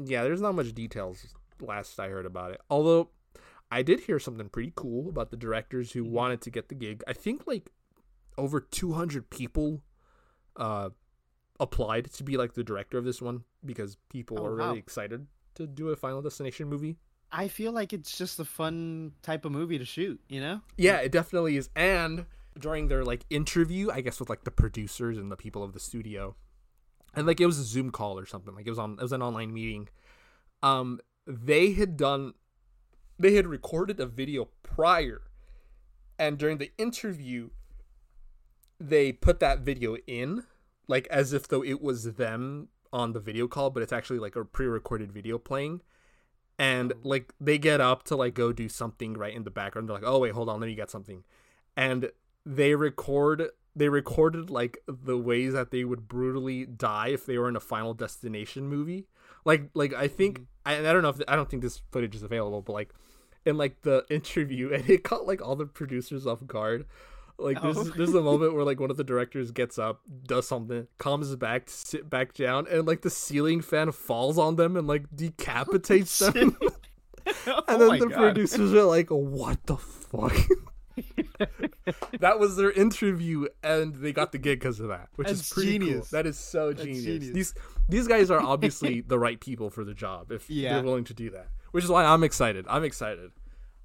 yeah, 0.06 0.24
there's 0.24 0.42
not 0.42 0.56
much 0.56 0.74
details. 0.74 1.26
Last 1.62 2.00
I 2.00 2.10
heard 2.10 2.26
about 2.26 2.52
it, 2.52 2.62
although 2.70 3.10
I 3.72 3.82
did 3.82 4.02
hear 4.02 4.20
something 4.20 4.50
pretty 4.50 4.74
cool 4.76 5.08
about 5.10 5.32
the 5.32 5.38
directors 5.38 5.92
who 5.94 6.04
Mhm. 6.04 6.10
wanted 6.10 6.42
to 6.42 6.50
get 6.50 6.68
the 6.70 6.76
gig. 6.76 7.04
I 7.08 7.14
think 7.14 7.48
like 7.48 7.70
over 8.38 8.60
200 8.60 9.30
people 9.30 9.82
uh 10.56 10.90
applied 11.60 12.12
to 12.12 12.24
be 12.24 12.38
like 12.38 12.54
the 12.54 12.64
director 12.64 12.98
of 12.98 13.06
this 13.06 13.22
one 13.22 13.44
because 13.64 13.98
people 14.10 14.38
Oh, 14.40 14.46
are 14.46 14.56
really 14.56 14.78
excited 14.80 15.28
to 15.56 15.66
do 15.68 15.90
a 15.90 15.96
Final 15.96 16.22
Destination 16.22 16.68
movie. 16.68 16.98
I 17.32 17.48
feel 17.48 17.72
like 17.72 17.94
it's 17.94 18.18
just 18.18 18.40
a 18.40 18.46
fun 18.46 19.14
type 19.22 19.46
of 19.46 19.52
movie 19.52 19.78
to 19.78 19.86
shoot, 19.86 20.20
you 20.30 20.40
know? 20.42 20.62
Yeah, 20.78 20.98
it 20.98 21.12
definitely 21.12 21.56
is. 21.58 21.70
And 21.76 22.26
during 22.60 22.88
their 22.88 23.04
like 23.04 23.26
interview, 23.30 23.90
I 23.90 24.02
guess 24.02 24.20
with 24.20 24.30
like 24.30 24.44
the 24.44 24.52
producers 24.52 25.18
and 25.18 25.32
the 25.32 25.36
people 25.38 25.64
of 25.64 25.74
the 25.74 25.80
studio, 25.80 26.36
and 27.14 27.26
like 27.26 27.40
it 27.40 27.46
was 27.46 27.58
a 27.58 27.64
Zoom 27.64 27.90
call 27.90 28.20
or 28.20 28.26
something. 28.26 28.54
Like 28.54 28.68
it 28.68 28.70
was 28.70 28.80
on 28.80 28.94
it 28.94 29.02
was 29.02 29.12
an 29.14 29.22
online 29.22 29.54
meeting. 29.54 29.88
Um, 30.62 31.00
they 31.26 31.72
had 31.74 31.96
done 31.98 32.34
they 33.18 33.36
had 33.36 33.48
recorded 33.48 34.00
a 34.02 34.06
video 34.06 34.50
prior, 34.64 35.22
and 36.20 36.38
during 36.38 36.58
the 36.58 36.72
interview, 36.78 37.50
they 38.80 39.12
put 39.12 39.40
that 39.40 39.60
video 39.60 39.98
in, 40.08 40.44
like 40.88 41.08
as 41.08 41.34
if 41.34 41.48
though 41.48 41.64
it 41.64 41.82
was 41.82 42.14
them 42.14 42.70
on 42.92 43.14
the 43.14 43.20
video 43.20 43.48
call, 43.48 43.70
but 43.70 43.84
it's 43.84 43.94
actually 43.94 44.20
like 44.20 44.36
a 44.36 44.46
pre-recorded 44.46 45.12
video 45.12 45.38
playing. 45.38 45.82
And 46.58 46.94
oh. 46.94 47.00
like 47.04 47.34
they 47.40 47.58
get 47.58 47.82
up 47.82 48.04
to 48.04 48.16
like 48.16 48.34
go 48.34 48.54
do 48.54 48.70
something 48.70 49.14
right 49.14 49.34
in 49.34 49.44
the 49.44 49.52
background. 49.52 49.90
They're 49.90 49.96
like, 49.96 50.06
"Oh 50.06 50.20
wait, 50.20 50.34
hold 50.34 50.50
on, 50.50 50.60
let 50.60 50.68
me 50.68 50.76
get 50.76 50.90
something," 50.90 51.24
and 51.76 52.12
they 52.46 52.76
record 52.76 53.50
they 53.76 53.90
recorded 53.90 54.50
like 54.50 54.78
the 54.88 55.18
ways 55.18 55.54
that 55.54 55.72
they 55.72 55.84
would 55.84 56.08
brutally 56.08 56.66
die 56.66 57.10
if 57.10 57.26
they 57.26 57.38
were 57.38 57.50
in 57.50 57.58
a 57.58 57.62
Final 57.62 57.94
Destination 57.94 58.68
movie. 58.68 59.08
Like 59.44 59.70
like 59.74 59.94
I 59.94 60.08
think 60.08 60.40
mm-hmm. 60.40 60.86
I, 60.86 60.90
I 60.90 60.94
don't 60.94 61.02
know 61.02 61.10
if 61.10 61.22
I 61.28 61.36
don't 61.36 61.50
think 61.50 61.62
this 61.62 61.82
footage 61.92 62.16
is 62.16 62.24
available, 62.24 62.62
but 62.62 62.74
like 62.74 62.94
in 63.46 63.58
like 63.58 63.82
the 63.82 64.06
interview, 64.10 64.74
and 64.74 64.90
it 64.90 65.04
caught 65.04 65.28
like 65.28 65.42
all 65.42 65.56
the 65.56 65.66
producers 65.66 66.26
off 66.26 66.46
guard. 66.48 66.86
Like 67.38 67.62
there's 67.62 67.78
Oh. 67.78 67.84
there's 67.84 68.14
a 68.14 68.22
moment 68.22 68.54
where 68.54 68.64
like 68.64 68.80
one 68.80 68.90
of 68.92 68.98
the 68.98 69.04
directors 69.04 69.52
gets 69.52 69.78
up, 69.78 70.02
does 70.26 70.48
something, 70.48 70.88
comes 70.98 71.36
back, 71.36 71.66
to 71.66 71.74
sit 71.74 72.10
back 72.10 72.34
down, 72.34 72.66
and 72.70 72.88
like 72.88 73.02
the 73.02 73.10
ceiling 73.10 73.62
fan 73.62 73.92
falls 73.92 74.38
on 74.38 74.56
them 74.56 74.78
and 74.78 74.88
like 74.88 75.04
decapitates 75.14 76.18
them. 76.34 76.58
oh 77.48 77.64
and 77.68 77.82
then 77.82 77.88
my 77.90 78.00
the 78.00 78.08
God. 78.08 78.18
producers 78.18 78.74
are 78.74 78.84
like, 78.84 79.10
"What 79.10 79.66
the 79.66 79.76
fuck?" 79.78 80.36
that 82.20 82.40
was 82.40 82.56
their 82.56 82.72
interview, 82.72 83.48
and 83.64 83.96
they 83.96 84.14
got 84.14 84.32
the 84.32 84.38
gig 84.38 84.60
because 84.60 84.80
of 84.80 84.88
that, 84.90 85.10
which 85.16 85.30
is 85.30 85.40
That's 85.40 85.54
pretty 85.54 85.74
genius. 85.80 86.10
cool. 86.10 86.18
That 86.18 86.26
is 86.28 86.38
so 86.40 86.74
genius. 86.74 87.04
genius. 87.04 87.34
These 87.34 87.54
these 87.90 88.08
guys 88.08 88.32
are 88.32 88.40
obviously 88.42 89.02
the 89.02 89.20
right 89.20 89.40
people 89.40 89.70
for 89.70 89.84
the 89.84 89.94
job 89.94 90.32
if 90.32 90.50
Yeah. 90.50 90.76
they're 90.76 90.84
willing 90.84 91.04
to 91.06 91.14
do 91.14 91.30
that, 91.32 91.48
which 91.72 91.84
is 91.84 91.90
why 91.90 92.06
I'm 92.06 92.24
excited. 92.24 92.66
I'm 92.70 92.84
excited. 92.84 93.32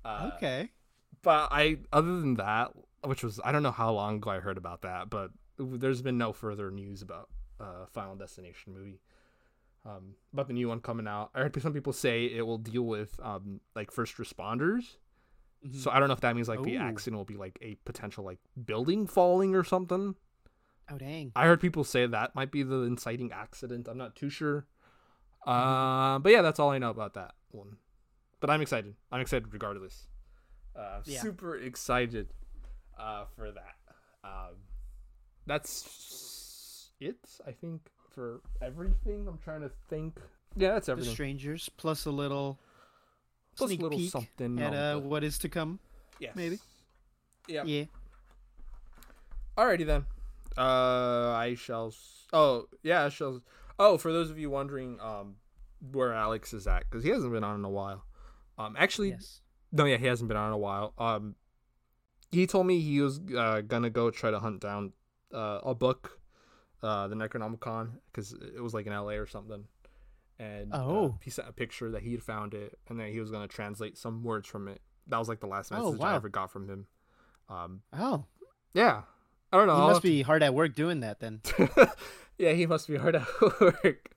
Uh, 0.05 0.30
Okay. 0.36 0.70
but 1.22 1.48
I 1.51 1.78
other 1.92 2.20
than 2.20 2.34
that, 2.34 2.70
which 3.05 3.22
was 3.22 3.40
I 3.44 3.53
don't 3.53 3.62
know 3.62 3.70
how 3.70 3.92
long 3.92 4.16
ago 4.16 4.30
I 4.30 4.40
heard 4.40 4.59
about 4.59 4.82
that, 4.82 5.11
but 5.11 5.30
there's 5.59 6.03
been 6.03 6.18
no 6.18 6.32
further 6.32 6.70
news 6.70 7.03
about 7.03 7.28
uh 7.59 7.86
Final 7.92 8.16
Destination 8.16 8.74
movie. 8.74 9.01
Um, 9.86 10.14
about 10.34 10.46
the 10.46 10.53
new 10.53 10.68
one 10.68 10.80
coming 10.80 11.07
out. 11.09 11.30
I 11.34 11.40
heard 11.40 11.61
some 11.62 11.72
people 11.72 11.94
say 11.94 12.26
it 12.26 12.46
will 12.46 12.59
deal 12.59 12.82
with 12.82 13.18
um 13.22 13.61
like 13.74 13.90
first 13.90 14.16
responders. 14.16 14.96
So 15.72 15.90
I 15.90 15.98
don't 15.98 16.09
know 16.09 16.14
if 16.14 16.20
that 16.20 16.34
means 16.34 16.48
like 16.48 16.62
the 16.62 16.76
accident 16.78 17.18
will 17.18 17.24
be 17.26 17.36
like 17.36 17.59
a 17.61 17.76
potential 17.84 18.24
like 18.24 18.38
building 18.64 19.07
falling 19.07 19.55
or 19.55 19.64
something. 19.64 20.14
Oh 20.90 20.98
dang. 20.98 21.32
I 21.36 21.46
heard 21.46 21.61
people 21.61 21.84
say 21.84 22.07
that 22.07 22.34
might 22.34 22.51
be 22.51 22.62
the 22.62 22.82
inciting 22.82 23.30
accident. 23.32 23.86
I'm 23.88 23.98
not 23.98 24.16
too 24.16 24.30
sure. 24.30 24.66
Uh, 25.46 26.18
but 26.18 26.32
yeah, 26.32 26.42
that's 26.42 26.59
all 26.59 26.70
I 26.70 26.78
know 26.78 26.90
about 26.90 27.14
that 27.14 27.32
one. 27.51 27.76
But 28.40 28.51
I'm 28.51 28.61
excited. 28.62 28.94
I'm 29.12 29.20
excited 29.20 29.53
regardless. 29.53 30.09
Uh, 30.74 31.01
Yeah. 31.05 31.20
Super 31.20 31.57
excited 31.57 32.28
uh, 33.01 33.24
for 33.36 33.51
that. 33.53 33.76
Um, 34.22 34.57
that's 35.46 36.90
it, 37.01 37.16
I 37.46 37.53
think, 37.53 37.80
for 38.14 38.40
everything. 38.61 39.26
I'm 39.28 39.38
trying 39.38 39.62
to 39.62 39.70
think. 39.88 40.18
Yeah, 40.57 40.72
that's 40.74 40.86
The 40.86 40.92
everything. 40.92 41.12
strangers 41.14 41.70
plus 41.76 42.05
a 42.07 42.11
little 42.11 42.59
Plus 43.57 43.70
a 43.70 43.74
little 43.74 43.98
peek 43.98 44.11
something 44.11 44.61
at 44.61 44.72
uh, 44.74 44.94
the- 44.94 44.98
what 45.01 45.24
is 45.24 45.38
to 45.38 45.48
come. 45.48 45.78
yes. 46.18 46.34
maybe. 46.36 46.59
Yeah. 47.48 47.64
Yeah. 47.64 47.84
Alrighty 49.57 49.86
then. 49.86 50.07
Uh, 50.57 51.30
I 51.32 51.55
shall. 51.59 51.94
Oh 52.32 52.66
yeah, 52.82 53.05
I 53.05 53.09
shall. 53.09 53.40
Oh, 53.78 53.96
for 53.98 54.12
those 54.12 54.30
of 54.30 54.38
you 54.38 54.51
wondering, 54.51 54.98
um, 55.01 55.36
where 55.92 56.12
Alex 56.12 56.53
is 56.53 56.66
at, 56.66 56.84
because 56.88 57.03
he 57.05 57.11
hasn't 57.11 57.32
been 57.32 57.44
on 57.44 57.57
in 57.57 57.64
a 57.64 57.70
while. 57.70 58.05
Um, 58.59 58.76
actually, 58.78 59.11
Yes. 59.11 59.40
no, 59.72 59.84
yeah, 59.86 59.96
he 59.96 60.07
hasn't 60.07 60.28
been 60.28 60.36
on 60.36 60.48
in 60.48 60.53
a 60.53 60.59
while. 60.59 60.92
Um, 60.98 61.34
he 62.33 62.47
told 62.47 62.66
me 62.66 62.81
he 62.81 63.01
was 63.01 63.20
uh, 63.37 63.61
gonna 63.62 63.91
go 63.91 64.11
try 64.11 64.31
to 64.31 64.39
hunt 64.39 64.61
down 64.61 64.93
uh, 65.35 65.61
a 65.64 65.74
book, 65.74 66.20
uh, 66.83 67.09
the 67.09 67.14
Necronomicon, 67.16 67.91
because 68.12 68.33
it 68.33 68.61
was 68.62 68.74
like 68.74 68.87
in 68.87 68.93
L.A. 68.93 69.16
or 69.18 69.26
something. 69.26 69.64
And 70.39 70.72
uh, 70.72 70.78
Oh. 70.87 71.18
he 71.22 71.31
sent 71.31 71.49
a 71.49 71.53
picture 71.53 71.91
that 71.91 72.03
he 72.03 72.12
had 72.12 72.22
found 72.22 72.55
it, 72.55 72.78
and 72.89 72.99
then 72.99 73.11
he 73.12 73.20
was 73.20 73.31
gonna 73.31 73.49
translate 73.49 73.99
some 73.99 74.22
words 74.22 74.49
from 74.49 74.68
it. 74.68 74.81
That 75.09 75.18
was 75.18 75.28
like 75.28 75.41
the 75.41 75.47
last 75.47 75.70
Oh, 75.72 75.91
message 75.91 76.03
I 76.05 76.14
ever 76.14 76.28
got 76.28 76.51
from 76.51 76.68
him. 76.68 76.87
Um, 77.49 77.83
Oh, 77.93 78.24
yeah, 78.74 79.03
I 79.53 79.57
don't 79.57 79.66
know. 79.66 79.74
he 79.74 79.81
I'll 79.81 79.87
must 79.89 79.97
have 79.97 80.03
to- 80.03 80.09
be 80.09 80.22
hard 80.22 80.43
at 80.43 80.55
work 80.55 80.74
doing 80.74 81.01
that 81.01 81.20
then. 81.20 81.41
yeah, 82.39 82.53
he 82.53 82.64
must 82.66 82.87
be 82.89 82.97
hard 82.97 83.16
at 83.16 83.26
work. 83.61 84.11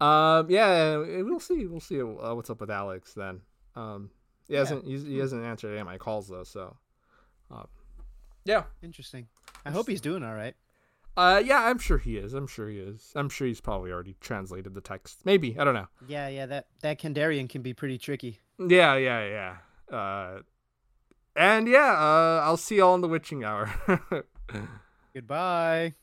Um, 0.00 0.48
yeah, 0.50 0.96
we'll 0.98 1.40
see. 1.40 1.66
We'll 1.66 1.80
see 1.80 2.00
uh, 2.00 2.04
what's 2.34 2.50
up 2.50 2.60
with 2.60 2.70
Alex 2.70 3.14
then. 3.14 3.40
Um, 3.74 4.10
he 4.46 4.52
Yeah. 4.54 4.60
hasn't 4.60 4.84
he's, 4.84 5.02
he 5.02 5.18
hasn't 5.18 5.44
answered 5.44 5.70
any 5.72 5.80
of 5.80 5.86
my 5.86 5.98
calls 5.98 6.28
though. 6.28 6.44
So, 6.44 6.76
um, 7.50 7.66
yeah, 8.44 8.64
Interesting. 8.82 9.28
I 9.64 9.70
hope 9.70 9.88
he's 9.88 10.00
doing 10.00 10.22
all 10.22 10.34
right. 10.34 10.54
uh, 11.16 11.42
yeah, 11.44 11.64
I'm 11.64 11.78
sure 11.78 11.98
he 11.98 12.16
is. 12.16 12.32
I'm 12.34 12.46
sure 12.46 12.68
he 12.68 12.78
is. 12.78 13.12
I'm 13.14 13.28
sure 13.28 13.46
he's 13.46 13.60
probably 13.60 13.90
already 13.90 14.14
translated 14.20 14.74
the 14.74 14.80
text. 14.80 15.18
Maybe 15.24 15.58
I 15.58 15.64
don't 15.64 15.74
know. 15.74 15.88
Yeah, 16.06 16.28
yeah. 16.28 16.46
That 16.46 16.66
that 16.80 17.00
Kandarian 17.00 17.48
can 17.48 17.62
be 17.62 17.74
pretty 17.74 17.98
tricky. 17.98 18.40
Yeah, 18.58 18.96
yeah, 18.96 19.56
yeah. 19.90 19.96
Uh, 19.96 20.40
and 21.36 21.68
yeah, 21.68 21.92
uh, 21.92 22.42
I'll 22.44 22.56
see 22.56 22.76
y'all 22.76 22.94
in 22.94 23.00
the 23.00 23.08
witching 23.08 23.44
hour. 23.44 23.72
Goodbye. 25.14 25.94